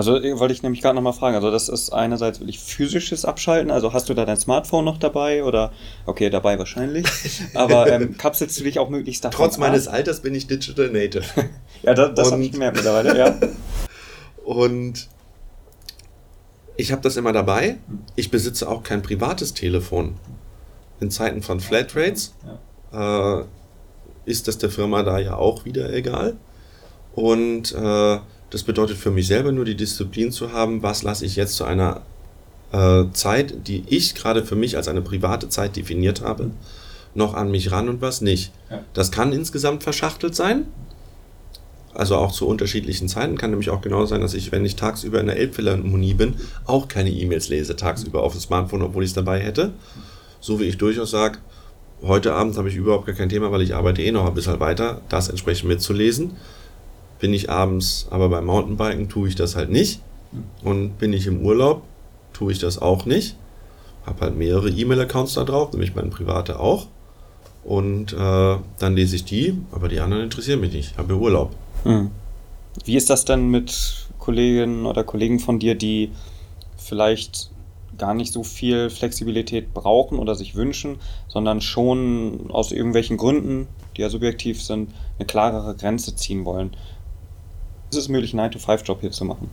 Also 0.00 0.16
äh, 0.16 0.38
wollte 0.38 0.54
ich 0.54 0.62
nämlich 0.62 0.80
gerade 0.80 0.94
nochmal 0.94 1.12
fragen, 1.12 1.34
also 1.34 1.50
das 1.50 1.68
ist 1.68 1.92
einerseits 1.92 2.40
wirklich 2.40 2.58
physisches 2.58 3.26
Abschalten, 3.26 3.70
also 3.70 3.92
hast 3.92 4.08
du 4.08 4.14
da 4.14 4.24
dein 4.24 4.38
Smartphone 4.38 4.82
noch 4.82 4.96
dabei 4.96 5.44
oder, 5.44 5.72
okay, 6.06 6.30
dabei 6.30 6.58
wahrscheinlich, 6.58 7.06
aber 7.54 7.86
ähm, 7.92 8.16
kapselst 8.16 8.58
du 8.58 8.64
dich 8.64 8.78
auch 8.78 8.88
möglichst 8.88 9.26
davon 9.26 9.36
Trotz 9.36 9.58
meines 9.58 9.88
Alters 9.88 10.20
bin 10.20 10.34
ich 10.34 10.46
Digital 10.46 10.88
Native. 10.88 11.24
ja, 11.82 11.92
das, 11.92 12.14
das 12.14 12.32
habe 12.32 12.42
ich 12.42 12.50
gemerkt 12.50 12.76
mittlerweile, 12.76 13.18
ja. 13.18 13.38
Und 14.46 15.06
ich 16.78 16.92
habe 16.92 17.02
das 17.02 17.18
immer 17.18 17.34
dabei. 17.34 17.76
Ich 18.16 18.30
besitze 18.30 18.70
auch 18.70 18.82
kein 18.82 19.02
privates 19.02 19.52
Telefon. 19.52 20.16
In 21.00 21.10
Zeiten 21.10 21.42
von 21.42 21.60
Flatrates 21.60 22.34
äh, 22.94 23.40
ist 24.24 24.48
das 24.48 24.56
der 24.56 24.70
Firma 24.70 25.02
da 25.02 25.18
ja 25.18 25.36
auch 25.36 25.66
wieder 25.66 25.92
egal. 25.92 26.38
Und 27.14 27.74
äh, 27.74 28.18
das 28.50 28.64
bedeutet 28.64 28.96
für 28.96 29.10
mich 29.10 29.26
selber 29.26 29.52
nur 29.52 29.64
die 29.64 29.76
Disziplin 29.76 30.32
zu 30.32 30.52
haben, 30.52 30.82
was 30.82 31.02
lasse 31.02 31.24
ich 31.24 31.36
jetzt 31.36 31.54
zu 31.54 31.64
einer 31.64 32.02
äh, 32.72 33.04
Zeit, 33.12 33.66
die 33.66 33.84
ich 33.86 34.14
gerade 34.14 34.44
für 34.44 34.56
mich 34.56 34.76
als 34.76 34.88
eine 34.88 35.02
private 35.02 35.48
Zeit 35.48 35.76
definiert 35.76 36.20
habe, 36.20 36.50
noch 37.14 37.34
an 37.34 37.50
mich 37.50 37.70
ran 37.70 37.88
und 37.88 38.00
was 38.00 38.20
nicht. 38.20 38.52
Ja. 38.70 38.84
Das 38.92 39.10
kann 39.10 39.32
insgesamt 39.32 39.82
verschachtelt 39.82 40.34
sein. 40.34 40.66
Also 41.92 42.16
auch 42.16 42.30
zu 42.30 42.46
unterschiedlichen 42.46 43.08
Zeiten 43.08 43.36
kann 43.36 43.50
nämlich 43.50 43.70
auch 43.70 43.80
genau 43.80 44.06
sein, 44.06 44.20
dass 44.20 44.34
ich, 44.34 44.52
wenn 44.52 44.64
ich 44.64 44.76
tagsüber 44.76 45.20
in 45.20 45.26
der 45.26 45.36
Elbphilharmonie 45.36 46.14
bin, 46.14 46.34
auch 46.64 46.86
keine 46.86 47.10
E-Mails 47.10 47.48
lese 47.48 47.74
tagsüber 47.74 48.22
auf 48.22 48.32
dem 48.32 48.40
Smartphone, 48.40 48.82
obwohl 48.82 49.02
ich 49.02 49.10
es 49.10 49.14
dabei 49.14 49.40
hätte. 49.40 49.72
So 50.40 50.60
wie 50.60 50.64
ich 50.64 50.78
durchaus 50.78 51.10
sage, 51.10 51.38
heute 52.02 52.32
Abend 52.32 52.56
habe 52.56 52.68
ich 52.68 52.76
überhaupt 52.76 53.06
gar 53.06 53.14
kein 53.16 53.28
Thema, 53.28 53.50
weil 53.50 53.62
ich 53.62 53.74
arbeite 53.74 54.02
eh 54.02 54.12
noch 54.12 54.26
ein 54.26 54.34
bisschen 54.34 54.60
weiter, 54.60 55.00
das 55.08 55.28
entsprechend 55.28 55.68
mitzulesen. 55.68 56.36
Bin 57.20 57.32
ich 57.34 57.50
abends 57.50 58.06
aber 58.10 58.28
beim 58.28 58.46
Mountainbiken, 58.46 59.08
tue 59.08 59.28
ich 59.28 59.34
das 59.36 59.56
halt 59.56 59.70
nicht. 59.70 60.00
Und 60.64 60.98
bin 60.98 61.12
ich 61.12 61.26
im 61.26 61.42
Urlaub, 61.42 61.82
tue 62.32 62.52
ich 62.52 62.58
das 62.58 62.80
auch 62.80 63.04
nicht. 63.04 63.36
Habe 64.06 64.20
halt 64.22 64.36
mehrere 64.36 64.70
E-Mail-Accounts 64.70 65.34
da 65.34 65.44
drauf, 65.44 65.72
nämlich 65.72 65.94
meine 65.94 66.08
private 66.08 66.58
auch. 66.58 66.86
Und 67.64 68.12
äh, 68.12 68.16
dann 68.16 68.96
lese 68.96 69.16
ich 69.16 69.24
die, 69.24 69.58
aber 69.72 69.88
die 69.88 70.00
anderen 70.00 70.22
interessieren 70.22 70.60
mich 70.60 70.72
nicht. 70.72 70.92
Ich 70.92 70.98
habe 70.98 71.14
Urlaub. 71.16 71.54
Hm. 71.84 72.10
Wie 72.84 72.96
ist 72.96 73.10
das 73.10 73.24
denn 73.24 73.48
mit 73.48 74.08
Kolleginnen 74.18 74.86
oder 74.86 75.04
Kollegen 75.04 75.40
von 75.40 75.58
dir, 75.58 75.74
die 75.74 76.10
vielleicht 76.76 77.50
gar 77.98 78.14
nicht 78.14 78.32
so 78.32 78.42
viel 78.42 78.88
Flexibilität 78.88 79.74
brauchen 79.74 80.18
oder 80.18 80.34
sich 80.34 80.54
wünschen, 80.54 80.96
sondern 81.28 81.60
schon 81.60 82.50
aus 82.50 82.72
irgendwelchen 82.72 83.18
Gründen, 83.18 83.68
die 83.96 84.00
ja 84.00 84.08
subjektiv 84.08 84.62
sind, 84.62 84.90
eine 85.18 85.26
klarere 85.26 85.74
Grenze 85.74 86.16
ziehen 86.16 86.44
wollen? 86.44 86.70
Ist 87.90 87.96
es 87.96 88.08
möglich, 88.08 88.38
einen 88.38 88.52
9-to-5-Job 88.52 89.00
hier 89.00 89.10
zu 89.10 89.24
machen? 89.24 89.50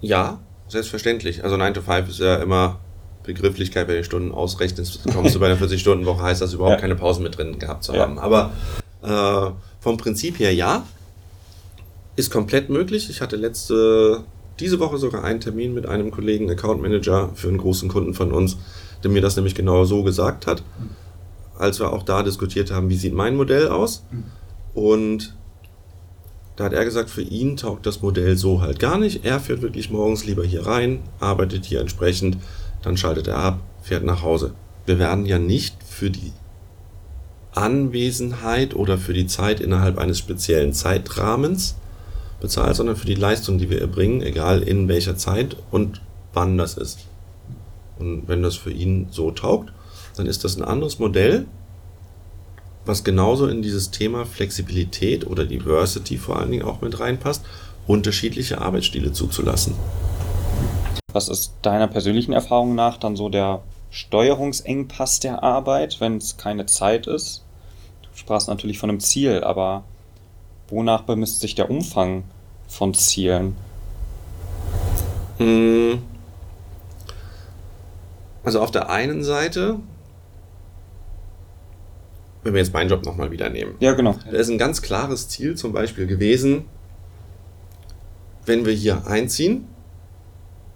Ja, 0.00 0.38
Selbstverständlich. 0.68 1.44
Also 1.44 1.56
9 1.56 1.74
to 1.74 1.80
5 1.80 2.08
ist 2.08 2.18
ja 2.18 2.36
immer 2.36 2.80
Begrifflichkeit, 3.22 3.88
wenn 3.88 3.96
du 3.96 4.04
Stunden 4.04 4.32
ausrechnest, 4.32 5.00
kommst 5.12 5.34
du 5.34 5.40
bei 5.40 5.46
einer 5.46 5.56
40-Stunden-Woche, 5.56 6.22
heißt 6.22 6.40
das 6.40 6.54
überhaupt 6.54 6.76
ja. 6.76 6.80
keine 6.80 6.96
Pausen 6.96 7.22
mit 7.22 7.36
drin 7.36 7.58
gehabt 7.58 7.84
zu 7.84 7.94
haben. 7.94 8.18
Aber 8.18 8.52
äh, 9.02 9.50
vom 9.80 9.96
Prinzip 9.96 10.38
her 10.38 10.52
ja, 10.54 10.84
ist 12.16 12.30
komplett 12.30 12.68
möglich. 12.68 13.10
Ich 13.10 13.20
hatte 13.20 13.36
letzte, 13.36 14.24
diese 14.58 14.80
Woche 14.80 14.98
sogar 14.98 15.24
einen 15.24 15.40
Termin 15.40 15.74
mit 15.74 15.86
einem 15.86 16.10
Kollegen, 16.10 16.50
Account 16.50 16.82
Manager 16.82 17.30
für 17.34 17.48
einen 17.48 17.58
großen 17.58 17.88
Kunden 17.88 18.14
von 18.14 18.32
uns, 18.32 18.56
der 19.02 19.10
mir 19.10 19.22
das 19.22 19.36
nämlich 19.36 19.54
genau 19.54 19.84
so 19.84 20.02
gesagt 20.02 20.46
hat, 20.46 20.62
als 21.58 21.78
wir 21.78 21.92
auch 21.92 22.02
da 22.02 22.22
diskutiert 22.22 22.70
haben, 22.70 22.90
wie 22.90 22.96
sieht 22.96 23.14
mein 23.14 23.36
Modell 23.36 23.68
aus. 23.68 24.04
Und 24.74 25.34
da 26.56 26.64
hat 26.64 26.72
er 26.72 26.84
gesagt, 26.84 27.10
für 27.10 27.22
ihn 27.22 27.56
taugt 27.56 27.84
das 27.84 28.00
Modell 28.00 28.36
so 28.36 28.62
halt 28.62 28.78
gar 28.78 28.98
nicht. 28.98 29.24
Er 29.24 29.40
fährt 29.40 29.60
wirklich 29.60 29.90
morgens 29.90 30.24
lieber 30.24 30.44
hier 30.44 30.66
rein, 30.66 31.00
arbeitet 31.20 31.66
hier 31.66 31.80
entsprechend, 31.80 32.38
dann 32.82 32.96
schaltet 32.96 33.26
er 33.28 33.38
ab, 33.38 33.60
fährt 33.82 34.04
nach 34.04 34.22
Hause. 34.22 34.54
Wir 34.86 34.98
werden 34.98 35.26
ja 35.26 35.38
nicht 35.38 35.76
für 35.84 36.10
die 36.10 36.32
Anwesenheit 37.54 38.74
oder 38.74 38.96
für 38.96 39.12
die 39.12 39.26
Zeit 39.26 39.60
innerhalb 39.60 39.98
eines 39.98 40.18
speziellen 40.18 40.72
Zeitrahmens 40.72 41.76
bezahlt, 42.40 42.76
sondern 42.76 42.96
für 42.96 43.06
die 43.06 43.14
Leistung, 43.14 43.58
die 43.58 43.70
wir 43.70 43.80
erbringen, 43.80 44.22
egal 44.22 44.62
in 44.62 44.88
welcher 44.88 45.16
Zeit 45.16 45.56
und 45.70 46.00
wann 46.32 46.56
das 46.58 46.76
ist. 46.76 47.06
Und 47.98 48.28
wenn 48.28 48.42
das 48.42 48.56
für 48.56 48.70
ihn 48.70 49.08
so 49.10 49.30
taugt, 49.30 49.72
dann 50.16 50.26
ist 50.26 50.44
das 50.44 50.56
ein 50.56 50.64
anderes 50.64 50.98
Modell, 50.98 51.46
was 52.86 53.04
genauso 53.04 53.46
in 53.48 53.62
dieses 53.62 53.90
Thema 53.90 54.24
Flexibilität 54.24 55.26
oder 55.26 55.44
Diversity 55.44 56.16
vor 56.16 56.38
allen 56.38 56.50
Dingen 56.50 56.64
auch 56.64 56.80
mit 56.80 56.98
reinpasst, 56.98 57.44
unterschiedliche 57.86 58.60
Arbeitsstile 58.60 59.12
zuzulassen. 59.12 59.74
Was 61.12 61.28
ist 61.28 61.54
deiner 61.62 61.88
persönlichen 61.88 62.32
Erfahrung 62.32 62.74
nach 62.74 62.98
dann 62.98 63.16
so 63.16 63.28
der 63.28 63.62
Steuerungsengpass 63.90 65.20
der 65.20 65.42
Arbeit, 65.42 66.00
wenn 66.00 66.18
es 66.18 66.36
keine 66.36 66.66
Zeit 66.66 67.06
ist? 67.06 67.42
Du 68.02 68.18
sprachst 68.18 68.48
natürlich 68.48 68.78
von 68.78 68.90
einem 68.90 69.00
Ziel, 69.00 69.42
aber 69.42 69.84
wonach 70.68 71.02
bemisst 71.02 71.40
sich 71.40 71.54
der 71.54 71.70
Umfang 71.70 72.24
von 72.68 72.94
Zielen? 72.94 73.56
Hm. 75.38 76.02
Also 78.44 78.60
auf 78.60 78.70
der 78.70 78.90
einen 78.90 79.24
Seite 79.24 79.80
wenn 82.46 82.54
wir 82.54 82.60
jetzt 82.60 82.72
meinen 82.72 82.88
Job 82.88 83.04
nochmal 83.04 83.32
wieder 83.32 83.50
nehmen. 83.50 83.74
Ja, 83.80 83.92
genau. 83.94 84.16
Da 84.24 84.36
ist 84.36 84.48
ein 84.48 84.56
ganz 84.56 84.80
klares 84.80 85.28
Ziel 85.28 85.56
zum 85.56 85.72
Beispiel 85.72 86.06
gewesen, 86.06 86.64
wenn 88.46 88.64
wir 88.64 88.72
hier 88.72 89.06
einziehen, 89.08 89.66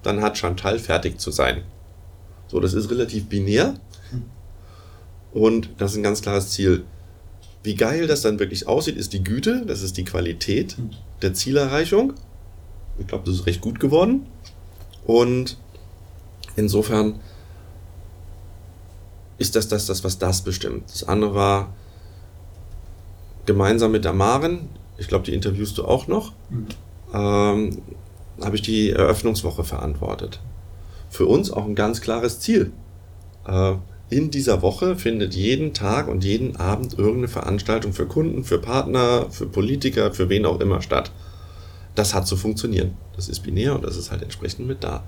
dann 0.02 0.20
hat 0.20 0.36
Chantal 0.36 0.80
fertig 0.80 1.18
zu 1.18 1.30
sein. 1.30 1.62
So, 2.48 2.58
das 2.58 2.74
ist 2.74 2.90
relativ 2.90 3.28
binär. 3.28 3.74
Und 5.32 5.70
das 5.78 5.92
ist 5.92 5.98
ein 5.98 6.02
ganz 6.02 6.22
klares 6.22 6.50
Ziel. 6.50 6.84
Wie 7.62 7.76
geil 7.76 8.08
das 8.08 8.22
dann 8.22 8.40
wirklich 8.40 8.66
aussieht, 8.66 8.96
ist 8.96 9.12
die 9.12 9.22
Güte, 9.22 9.64
das 9.64 9.82
ist 9.82 9.96
die 9.96 10.04
Qualität 10.04 10.76
der 11.22 11.34
Zielerreichung. 11.34 12.14
Ich 12.98 13.06
glaube, 13.06 13.24
das 13.26 13.36
ist 13.36 13.46
recht 13.46 13.60
gut 13.60 13.78
geworden. 13.78 14.26
Und 15.06 15.56
insofern 16.56 17.20
ist 19.40 19.56
das 19.56 19.68
das, 19.68 19.86
das 19.86 20.04
was 20.04 20.18
das 20.18 20.42
bestimmt. 20.42 20.90
Das 20.90 21.08
andere 21.08 21.34
war 21.34 21.74
gemeinsam 23.46 23.90
mit 23.90 24.04
der 24.04 24.12
Maren, 24.12 24.68
ich 24.98 25.08
glaube, 25.08 25.24
die 25.24 25.32
interviewst 25.32 25.78
du 25.78 25.84
auch 25.84 26.06
noch, 26.06 26.32
mhm. 26.50 26.66
ähm, 27.14 27.82
habe 28.42 28.54
ich 28.54 28.62
die 28.62 28.90
Eröffnungswoche 28.90 29.64
verantwortet. 29.64 30.40
Für 31.08 31.24
uns 31.26 31.50
auch 31.50 31.64
ein 31.64 31.74
ganz 31.74 32.02
klares 32.02 32.38
Ziel. 32.38 32.70
Äh, 33.46 33.74
in 34.10 34.30
dieser 34.30 34.60
Woche 34.60 34.96
findet 34.96 35.34
jeden 35.34 35.72
Tag 35.72 36.08
und 36.08 36.22
jeden 36.22 36.56
Abend 36.56 36.98
irgendeine 36.98 37.28
Veranstaltung 37.28 37.94
für 37.94 38.06
Kunden, 38.06 38.44
für 38.44 38.58
Partner, 38.58 39.26
für 39.30 39.46
Politiker, 39.46 40.12
für 40.12 40.28
wen 40.28 40.44
auch 40.44 40.60
immer 40.60 40.82
statt. 40.82 41.12
Das 41.94 42.12
hat 42.12 42.26
zu 42.26 42.36
funktionieren. 42.36 42.92
Das 43.16 43.30
ist 43.30 43.40
binär 43.40 43.74
und 43.74 43.84
das 43.84 43.96
ist 43.96 44.10
halt 44.10 44.22
entsprechend 44.22 44.66
mit 44.66 44.84
da. 44.84 45.02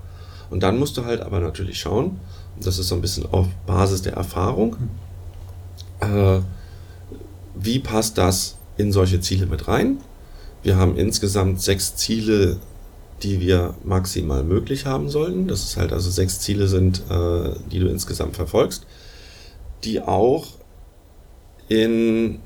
Und 0.49 0.63
dann 0.63 0.79
musst 0.79 0.97
du 0.97 1.05
halt 1.05 1.21
aber 1.21 1.39
natürlich 1.39 1.79
schauen, 1.79 2.19
das 2.63 2.79
ist 2.79 2.87
so 2.87 2.95
ein 2.95 3.01
bisschen 3.01 3.25
auf 3.31 3.47
Basis 3.65 4.01
der 4.01 4.13
Erfahrung. 4.13 4.77
Äh, 5.99 6.39
wie 7.55 7.79
passt 7.79 8.17
das 8.17 8.57
in 8.77 8.91
solche 8.91 9.21
Ziele 9.21 9.45
mit 9.45 9.67
rein? 9.67 9.99
Wir 10.63 10.77
haben 10.77 10.97
insgesamt 10.97 11.61
sechs 11.61 11.95
Ziele, 11.95 12.59
die 13.21 13.39
wir 13.39 13.75
maximal 13.83 14.43
möglich 14.43 14.85
haben 14.85 15.09
sollten. 15.09 15.47
Das 15.47 15.63
ist 15.63 15.77
halt 15.77 15.93
also 15.93 16.09
sechs 16.09 16.39
Ziele 16.39 16.67
sind, 16.67 17.03
äh, 17.09 17.51
die 17.71 17.79
du 17.79 17.87
insgesamt 17.87 18.35
verfolgst, 18.35 18.85
die 19.83 20.01
auch 20.01 20.47
in, 21.67 22.39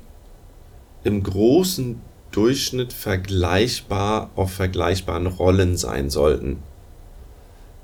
im 1.04 1.22
großen 1.22 2.00
Durchschnitt 2.30 2.92
vergleichbar 2.92 4.30
auf 4.36 4.52
vergleichbaren 4.52 5.26
Rollen 5.26 5.76
sein 5.76 6.10
sollten. 6.10 6.58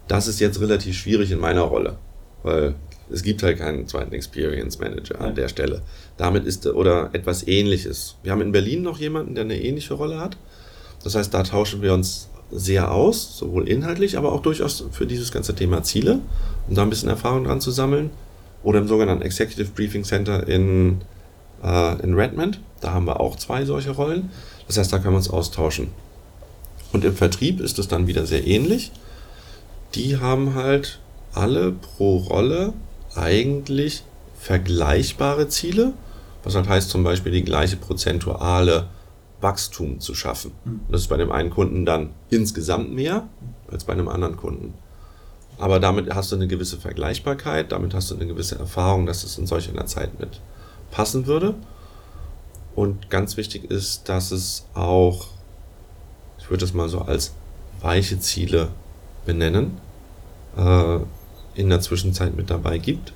Das 0.06 0.26
ist 0.26 0.38
jetzt 0.38 0.60
relativ 0.60 0.96
schwierig 0.96 1.30
in 1.30 1.40
meiner 1.40 1.62
Rolle 1.62 1.96
weil 2.44 2.74
es 3.10 3.22
gibt 3.22 3.42
halt 3.42 3.58
keinen 3.58 3.86
zweiten 3.88 4.14
Experience 4.14 4.78
Manager 4.78 5.20
an 5.20 5.34
der 5.34 5.48
Stelle. 5.48 5.82
Damit 6.16 6.46
ist 6.46 6.66
oder 6.66 7.10
etwas 7.12 7.46
ähnliches. 7.46 8.16
Wir 8.22 8.32
haben 8.32 8.40
in 8.40 8.52
Berlin 8.52 8.82
noch 8.82 8.98
jemanden, 8.98 9.34
der 9.34 9.44
eine 9.44 9.60
ähnliche 9.60 9.94
Rolle 9.94 10.20
hat. 10.20 10.36
Das 11.02 11.14
heißt, 11.14 11.34
da 11.34 11.42
tauschen 11.42 11.82
wir 11.82 11.92
uns 11.92 12.28
sehr 12.50 12.92
aus, 12.92 13.36
sowohl 13.36 13.68
inhaltlich, 13.68 14.16
aber 14.16 14.32
auch 14.32 14.40
durchaus 14.40 14.84
für 14.92 15.06
dieses 15.06 15.32
ganze 15.32 15.54
Thema 15.54 15.82
Ziele, 15.82 16.20
um 16.68 16.74
da 16.74 16.82
ein 16.82 16.90
bisschen 16.90 17.08
Erfahrung 17.08 17.44
dran 17.44 17.60
zu 17.60 17.70
sammeln. 17.70 18.10
Oder 18.62 18.78
im 18.78 18.88
sogenannten 18.88 19.22
Executive 19.22 19.70
Briefing 19.72 20.04
Center 20.04 20.48
in, 20.48 21.02
äh, 21.62 22.02
in 22.02 22.14
Redmond. 22.14 22.60
Da 22.80 22.92
haben 22.92 23.06
wir 23.06 23.20
auch 23.20 23.36
zwei 23.36 23.66
solche 23.66 23.90
Rollen. 23.90 24.30
Das 24.66 24.78
heißt, 24.78 24.90
da 24.90 24.98
können 24.98 25.12
wir 25.12 25.18
uns 25.18 25.28
austauschen. 25.28 25.88
Und 26.92 27.04
im 27.04 27.14
Vertrieb 27.14 27.60
ist 27.60 27.78
es 27.78 27.88
dann 27.88 28.06
wieder 28.06 28.24
sehr 28.24 28.46
ähnlich. 28.46 28.92
Die 29.94 30.16
haben 30.16 30.54
halt 30.54 31.00
alle 31.34 31.72
pro 31.72 32.18
Rolle 32.18 32.72
eigentlich 33.14 34.04
vergleichbare 34.38 35.48
Ziele, 35.48 35.92
was 36.42 36.54
halt 36.54 36.68
heißt 36.68 36.90
zum 36.90 37.04
Beispiel 37.04 37.32
die 37.32 37.44
gleiche 37.44 37.76
prozentuale 37.76 38.88
Wachstum 39.40 40.00
zu 40.00 40.14
schaffen. 40.14 40.52
Hm. 40.64 40.80
Das 40.90 41.02
ist 41.02 41.08
bei 41.08 41.16
dem 41.16 41.32
einen 41.32 41.50
Kunden 41.50 41.84
dann 41.84 42.10
insgesamt 42.30 42.92
mehr 42.92 43.28
als 43.70 43.84
bei 43.84 43.92
einem 43.92 44.08
anderen 44.08 44.36
Kunden. 44.36 44.74
Aber 45.58 45.78
damit 45.80 46.12
hast 46.14 46.32
du 46.32 46.36
eine 46.36 46.48
gewisse 46.48 46.78
Vergleichbarkeit, 46.78 47.72
damit 47.72 47.94
hast 47.94 48.10
du 48.10 48.16
eine 48.16 48.26
gewisse 48.26 48.58
Erfahrung, 48.58 49.06
dass 49.06 49.22
es 49.22 49.38
in 49.38 49.46
solch 49.46 49.70
einer 49.70 49.86
Zeit 49.86 50.18
mit 50.18 50.40
passen 50.90 51.26
würde. 51.26 51.54
Und 52.74 53.08
ganz 53.08 53.36
wichtig 53.36 53.70
ist, 53.70 54.08
dass 54.08 54.32
es 54.32 54.66
auch, 54.74 55.28
ich 56.38 56.50
würde 56.50 56.64
es 56.64 56.74
mal 56.74 56.88
so 56.88 57.00
als 57.02 57.32
weiche 57.80 58.18
Ziele 58.18 58.70
benennen, 59.24 59.78
äh, 60.56 60.98
in 61.54 61.68
der 61.68 61.80
Zwischenzeit 61.80 62.36
mit 62.36 62.50
dabei 62.50 62.78
gibt, 62.78 63.12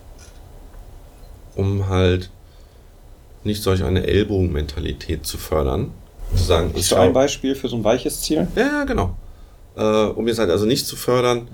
um 1.57 1.88
halt 1.88 2.31
nicht 3.44 3.62
solch 3.62 3.83
eine 3.83 4.07
Ellbogenmentalität 4.07 5.27
zu 5.27 5.38
fördern. 5.38 5.92
Zu 6.35 6.44
sagen, 6.44 6.72
Hast 6.77 6.90
du 6.90 6.96
ein 6.96 7.12
Beispiel 7.12 7.55
für 7.55 7.68
so 7.68 7.77
ein 7.77 7.85
weiches 7.85 8.20
Ziel? 8.20 8.46
Ja, 8.55 8.85
genau. 8.85 9.16
Äh, 9.77 9.83
um 9.83 10.29
jetzt 10.29 10.38
halt 10.38 10.51
also 10.51 10.66
nicht 10.66 10.87
zu 10.87 10.96
fördern, 10.96 11.48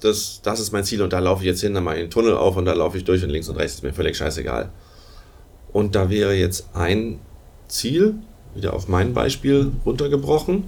dass 0.00 0.40
das 0.42 0.60
ist 0.60 0.72
mein 0.72 0.84
Ziel 0.84 1.02
und 1.02 1.12
da 1.12 1.18
laufe 1.18 1.42
ich 1.42 1.46
jetzt 1.46 1.60
hin, 1.60 1.74
dann 1.74 1.84
mache 1.84 1.96
ich 1.96 2.02
einen 2.02 2.10
Tunnel 2.10 2.34
auf 2.36 2.56
und 2.56 2.64
da 2.64 2.72
laufe 2.72 2.96
ich 2.96 3.04
durch 3.04 3.22
und 3.22 3.30
links 3.30 3.48
und 3.48 3.56
rechts 3.56 3.76
ist 3.76 3.82
mir 3.82 3.92
völlig 3.92 4.16
scheißegal. 4.16 4.70
Und 5.72 5.94
da 5.94 6.08
wäre 6.08 6.34
jetzt 6.34 6.68
ein 6.74 7.18
Ziel, 7.68 8.14
wieder 8.54 8.72
auf 8.72 8.88
mein 8.88 9.12
Beispiel 9.12 9.72
runtergebrochen, 9.84 10.64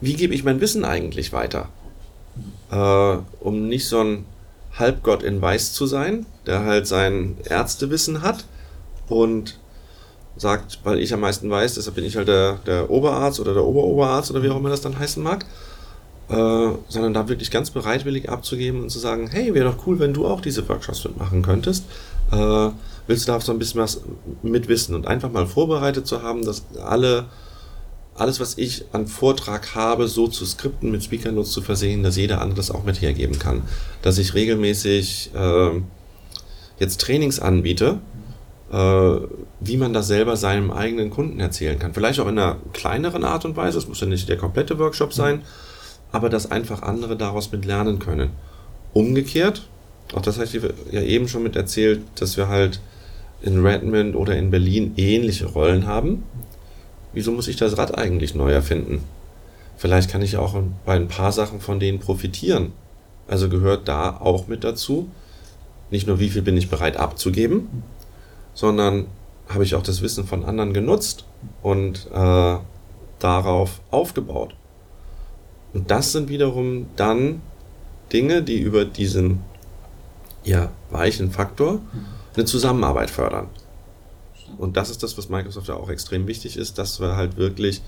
wie 0.00 0.14
gebe 0.14 0.34
ich 0.34 0.44
mein 0.44 0.60
Wissen 0.60 0.84
eigentlich 0.84 1.32
weiter? 1.32 1.68
Äh, 2.70 3.18
um 3.40 3.68
nicht 3.68 3.88
so 3.88 4.00
ein 4.00 4.24
Halbgott 4.78 5.22
in 5.22 5.40
Weiß 5.40 5.72
zu 5.72 5.86
sein, 5.86 6.26
der 6.46 6.64
halt 6.64 6.86
sein 6.86 7.36
Ärztewissen 7.44 8.22
hat 8.22 8.44
und 9.08 9.58
sagt, 10.36 10.80
weil 10.84 11.00
ich 11.00 11.12
am 11.12 11.20
meisten 11.20 11.50
weiß, 11.50 11.74
deshalb 11.74 11.96
bin 11.96 12.04
ich 12.04 12.16
halt 12.16 12.28
der, 12.28 12.60
der 12.66 12.90
Oberarzt 12.90 13.40
oder 13.40 13.54
der 13.54 13.64
Oberoberarzt 13.64 14.30
oder 14.30 14.42
wie 14.42 14.50
auch 14.50 14.56
immer 14.56 14.70
das 14.70 14.80
dann 14.80 14.98
heißen 14.98 15.22
mag, 15.22 15.44
äh, 16.28 16.68
sondern 16.88 17.14
da 17.14 17.28
wirklich 17.28 17.50
ganz 17.50 17.70
bereitwillig 17.70 18.28
abzugeben 18.28 18.82
und 18.82 18.90
zu 18.90 18.98
sagen, 18.98 19.28
hey, 19.28 19.54
wäre 19.54 19.70
doch 19.70 19.86
cool, 19.86 19.98
wenn 19.98 20.14
du 20.14 20.26
auch 20.26 20.40
diese 20.40 20.68
Workshops 20.68 21.04
mitmachen 21.04 21.42
könntest. 21.42 21.84
Äh, 22.30 22.70
willst 23.06 23.26
du 23.26 23.32
da 23.32 23.40
so 23.40 23.52
ein 23.52 23.58
bisschen 23.58 23.80
was 23.80 24.02
mitwissen 24.42 24.94
und 24.94 25.06
einfach 25.06 25.32
mal 25.32 25.46
vorbereitet 25.46 26.06
zu 26.06 26.22
haben, 26.22 26.44
dass 26.44 26.64
alle 26.84 27.24
alles, 28.20 28.40
was 28.40 28.58
ich 28.58 28.84
an 28.92 29.06
Vortrag 29.06 29.74
habe, 29.74 30.08
so 30.08 30.28
zu 30.28 30.44
Skripten 30.44 30.90
mit 30.90 31.02
Speaker 31.02 31.32
Notes 31.32 31.52
zu 31.52 31.62
versehen, 31.62 32.02
dass 32.02 32.16
jeder 32.16 32.40
andere 32.40 32.56
das 32.56 32.70
auch 32.70 32.84
mit 32.84 33.00
hergeben 33.00 33.38
kann. 33.38 33.62
Dass 34.02 34.18
ich 34.18 34.34
regelmäßig 34.34 35.30
äh, 35.34 35.80
jetzt 36.78 37.00
Trainings 37.00 37.40
anbiete, 37.40 38.00
äh, 38.72 38.76
wie 39.60 39.76
man 39.76 39.92
das 39.92 40.06
selber 40.06 40.36
seinem 40.36 40.70
eigenen 40.70 41.10
Kunden 41.10 41.40
erzählen 41.40 41.78
kann. 41.78 41.94
Vielleicht 41.94 42.20
auch 42.20 42.28
in 42.28 42.38
einer 42.38 42.56
kleineren 42.72 43.24
Art 43.24 43.44
und 43.44 43.56
Weise, 43.56 43.78
es 43.78 43.88
muss 43.88 44.00
ja 44.00 44.06
nicht 44.06 44.28
der 44.28 44.36
komplette 44.36 44.78
Workshop 44.78 45.12
sein, 45.12 45.42
aber 46.12 46.28
dass 46.28 46.50
einfach 46.50 46.82
andere 46.82 47.16
daraus 47.16 47.52
mit 47.52 47.64
lernen 47.64 47.98
können. 47.98 48.30
Umgekehrt, 48.92 49.68
auch 50.14 50.22
das 50.22 50.38
hatte 50.38 50.56
ich 50.56 50.92
ja 50.92 51.02
eben 51.02 51.28
schon 51.28 51.42
mit 51.42 51.56
erzählt, 51.56 52.00
dass 52.16 52.36
wir 52.36 52.48
halt 52.48 52.80
in 53.42 53.64
Redmond 53.64 54.16
oder 54.16 54.36
in 54.36 54.50
Berlin 54.50 54.94
ähnliche 54.96 55.46
Rollen 55.46 55.86
haben. 55.86 56.24
Wieso 57.12 57.32
muss 57.32 57.48
ich 57.48 57.56
das 57.56 57.78
Rad 57.78 57.96
eigentlich 57.96 58.34
neu 58.34 58.50
erfinden? 58.52 59.02
Vielleicht 59.76 60.10
kann 60.10 60.22
ich 60.22 60.36
auch 60.36 60.60
bei 60.84 60.96
ein 60.96 61.08
paar 61.08 61.32
Sachen 61.32 61.60
von 61.60 61.80
denen 61.80 62.00
profitieren. 62.00 62.72
Also 63.26 63.48
gehört 63.48 63.88
da 63.88 64.16
auch 64.16 64.48
mit 64.48 64.64
dazu, 64.64 65.08
nicht 65.90 66.06
nur 66.06 66.18
wie 66.18 66.28
viel 66.28 66.42
bin 66.42 66.56
ich 66.56 66.68
bereit 66.68 66.96
abzugeben, 66.96 67.68
sondern 68.54 69.06
habe 69.48 69.64
ich 69.64 69.74
auch 69.74 69.82
das 69.82 70.02
Wissen 70.02 70.24
von 70.24 70.44
anderen 70.44 70.74
genutzt 70.74 71.24
und 71.62 72.08
äh, 72.12 72.56
darauf 73.18 73.80
aufgebaut. 73.90 74.54
Und 75.72 75.90
das 75.90 76.12
sind 76.12 76.28
wiederum 76.28 76.86
dann 76.96 77.40
Dinge, 78.12 78.42
die 78.42 78.58
über 78.58 78.84
diesen 78.84 79.40
ja, 80.44 80.70
weichen 80.90 81.30
Faktor 81.30 81.80
eine 82.34 82.44
Zusammenarbeit 82.44 83.10
fördern. 83.10 83.48
Und 84.58 84.76
das 84.76 84.90
ist 84.90 85.02
das, 85.02 85.16
was 85.16 85.28
Microsoft 85.28 85.68
ja 85.68 85.74
auch 85.74 85.88
extrem 85.88 86.26
wichtig 86.26 86.56
ist, 86.56 86.78
dass 86.78 87.00
wir 87.00 87.16
halt 87.16 87.36
wirklich 87.36 87.82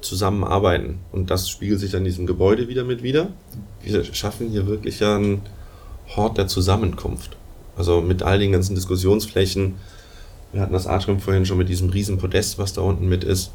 zusammenarbeiten. 0.00 1.00
Und 1.12 1.30
das 1.30 1.50
spiegelt 1.50 1.80
sich 1.80 1.90
dann 1.90 2.00
in 2.00 2.06
diesem 2.06 2.26
Gebäude 2.26 2.68
wieder 2.68 2.84
mit 2.84 3.02
wieder. 3.02 3.28
Wir 3.82 4.04
schaffen 4.04 4.50
hier 4.50 4.66
wirklich 4.66 5.02
einen 5.02 5.42
Hort 6.14 6.38
der 6.38 6.46
Zusammenkunft. 6.46 7.36
Also 7.76 8.00
mit 8.00 8.22
all 8.22 8.38
den 8.38 8.52
ganzen 8.52 8.74
Diskussionsflächen, 8.74 9.74
wir 10.52 10.60
hatten 10.60 10.72
das 10.72 10.86
Atrium 10.86 11.20
vorhin 11.20 11.44
schon 11.44 11.58
mit 11.58 11.68
diesem 11.68 11.90
riesen 11.90 12.18
Podest, 12.18 12.58
was 12.58 12.72
da 12.72 12.80
unten 12.82 13.08
mit 13.08 13.24
ist. 13.24 13.50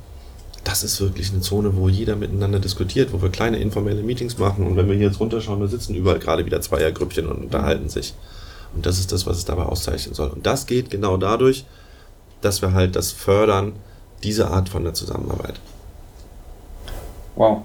Das 0.64 0.84
ist 0.84 1.02
wirklich 1.02 1.32
eine 1.32 1.42
Zone, 1.42 1.76
wo 1.76 1.90
jeder 1.90 2.16
miteinander 2.16 2.60
diskutiert, 2.60 3.14
wo 3.14 3.22
wir 3.22 3.30
kleine 3.30 3.58
informelle 3.58 4.04
Meetings 4.04 4.38
machen. 4.38 4.68
Und 4.68 4.76
wenn 4.76 4.88
wir 4.88 4.96
hier 4.96 5.08
jetzt 5.08 5.20
runterschauen, 5.20 5.60
da 5.60 5.68
sitzen 5.68 5.96
überall 5.96 6.20
gerade 6.20 6.46
wieder 6.46 6.62
Zweiergrüppchen 6.62 7.26
und 7.28 7.46
unterhalten 7.46 7.90
sich. 7.90 8.14
Und 8.76 8.86
das 8.86 9.00
ist 9.00 9.12
das, 9.12 9.26
was 9.26 9.38
es 9.38 9.46
dabei 9.46 9.64
auszeichnen 9.64 10.14
soll. 10.14 10.30
Und 10.30 10.46
das 10.46 10.68
geht 10.68 10.92
genau 10.92 11.18
dadurch, 11.18 11.66
dass 12.42 12.62
wir 12.62 12.74
halt 12.74 12.96
das 12.96 13.12
fördern, 13.12 13.74
diese 14.24 14.48
Art 14.48 14.70
von 14.70 14.84
der 14.84 14.94
Zusammenarbeit. 14.94 15.60
Wow 17.36 17.64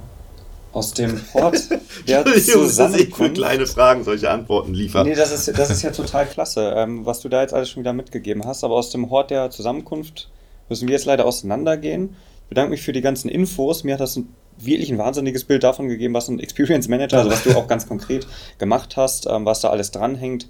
aus 0.77 0.93
dem 0.93 1.19
Hort 1.33 1.71
der 2.07 2.25
Zusammenkunft. 2.27 3.17
für 3.17 3.31
kleine 3.31 3.67
Fragen 3.67 4.05
solche 4.05 4.31
Antworten 4.31 4.75
liefern. 4.75 5.07
Nee, 5.07 5.15
das 5.15 5.33
ist, 5.33 5.59
das 5.59 5.71
ist 5.71 5.83
ja 5.83 5.91
total 5.91 6.27
klasse, 6.27 6.75
ähm, 6.77 7.07
was 7.07 7.21
du 7.21 7.31
da 7.31 7.41
jetzt 7.41 7.55
alles 7.55 7.71
schon 7.71 7.83
wieder 7.83 7.95
mitgegeben 7.95 8.45
hast. 8.45 8.63
Aber 8.63 8.75
aus 8.75 8.91
dem 8.91 9.09
Hort 9.09 9.31
der 9.31 9.51
Zusammenkunft 9.51 10.29
müssen 10.69 10.87
wir 10.87 10.93
jetzt 10.93 11.07
leider 11.07 11.25
auseinandergehen. 11.25 12.15
Ich 12.43 12.49
bedanke 12.51 12.71
mich 12.71 12.83
für 12.83 12.93
die 12.93 13.01
ganzen 13.01 13.31
Infos. 13.31 13.85
Mir 13.85 13.95
hat 13.95 14.01
das 14.01 14.17
ein, 14.17 14.29
wirklich 14.59 14.91
ein 14.91 14.99
wahnsinniges 14.99 15.45
Bild 15.45 15.65
davon 15.65 15.89
gegeben, 15.89 16.13
was 16.13 16.29
ein 16.29 16.41
Experience 16.41 16.89
Manager, 16.89 17.19
also 17.19 17.31
was 17.31 17.43
du 17.43 17.57
auch 17.57 17.69
ganz 17.69 17.89
konkret 17.89 18.27
gemacht 18.59 18.99
hast, 18.99 19.27
ähm, 19.27 19.47
was 19.47 19.61
da 19.63 19.71
alles 19.71 19.93
dranhängt, 19.93 20.47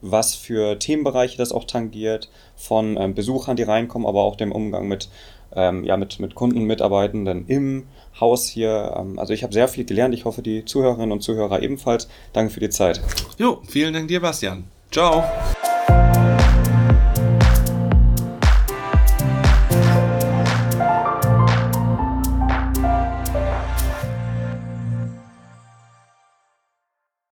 was 0.00 0.34
für 0.34 0.78
Themenbereiche 0.78 1.36
das 1.36 1.52
auch 1.52 1.64
tangiert, 1.64 2.30
von 2.56 2.96
ähm, 2.98 3.14
Besuchern, 3.14 3.56
die 3.56 3.62
reinkommen, 3.62 4.06
aber 4.06 4.22
auch 4.22 4.36
dem 4.36 4.52
Umgang 4.52 4.88
mit, 4.88 5.08
ähm, 5.54 5.84
ja, 5.84 5.96
mit, 5.96 6.20
mit 6.20 6.34
Kunden, 6.34 6.64
Mitarbeitenden 6.64 7.46
im 7.46 7.86
Haus 8.20 8.46
hier. 8.46 8.94
Ähm, 8.96 9.18
also 9.18 9.32
ich 9.32 9.42
habe 9.42 9.52
sehr 9.52 9.68
viel 9.68 9.84
gelernt. 9.84 10.14
Ich 10.14 10.24
hoffe, 10.24 10.42
die 10.42 10.64
Zuhörerinnen 10.64 11.12
und 11.12 11.22
Zuhörer 11.22 11.62
ebenfalls. 11.62 12.08
Danke 12.32 12.52
für 12.52 12.60
die 12.60 12.70
Zeit. 12.70 13.00
Jo, 13.38 13.62
vielen 13.68 13.94
Dank 13.94 14.08
dir, 14.08 14.20
Bastian. 14.20 14.64
Ciao. 14.90 15.22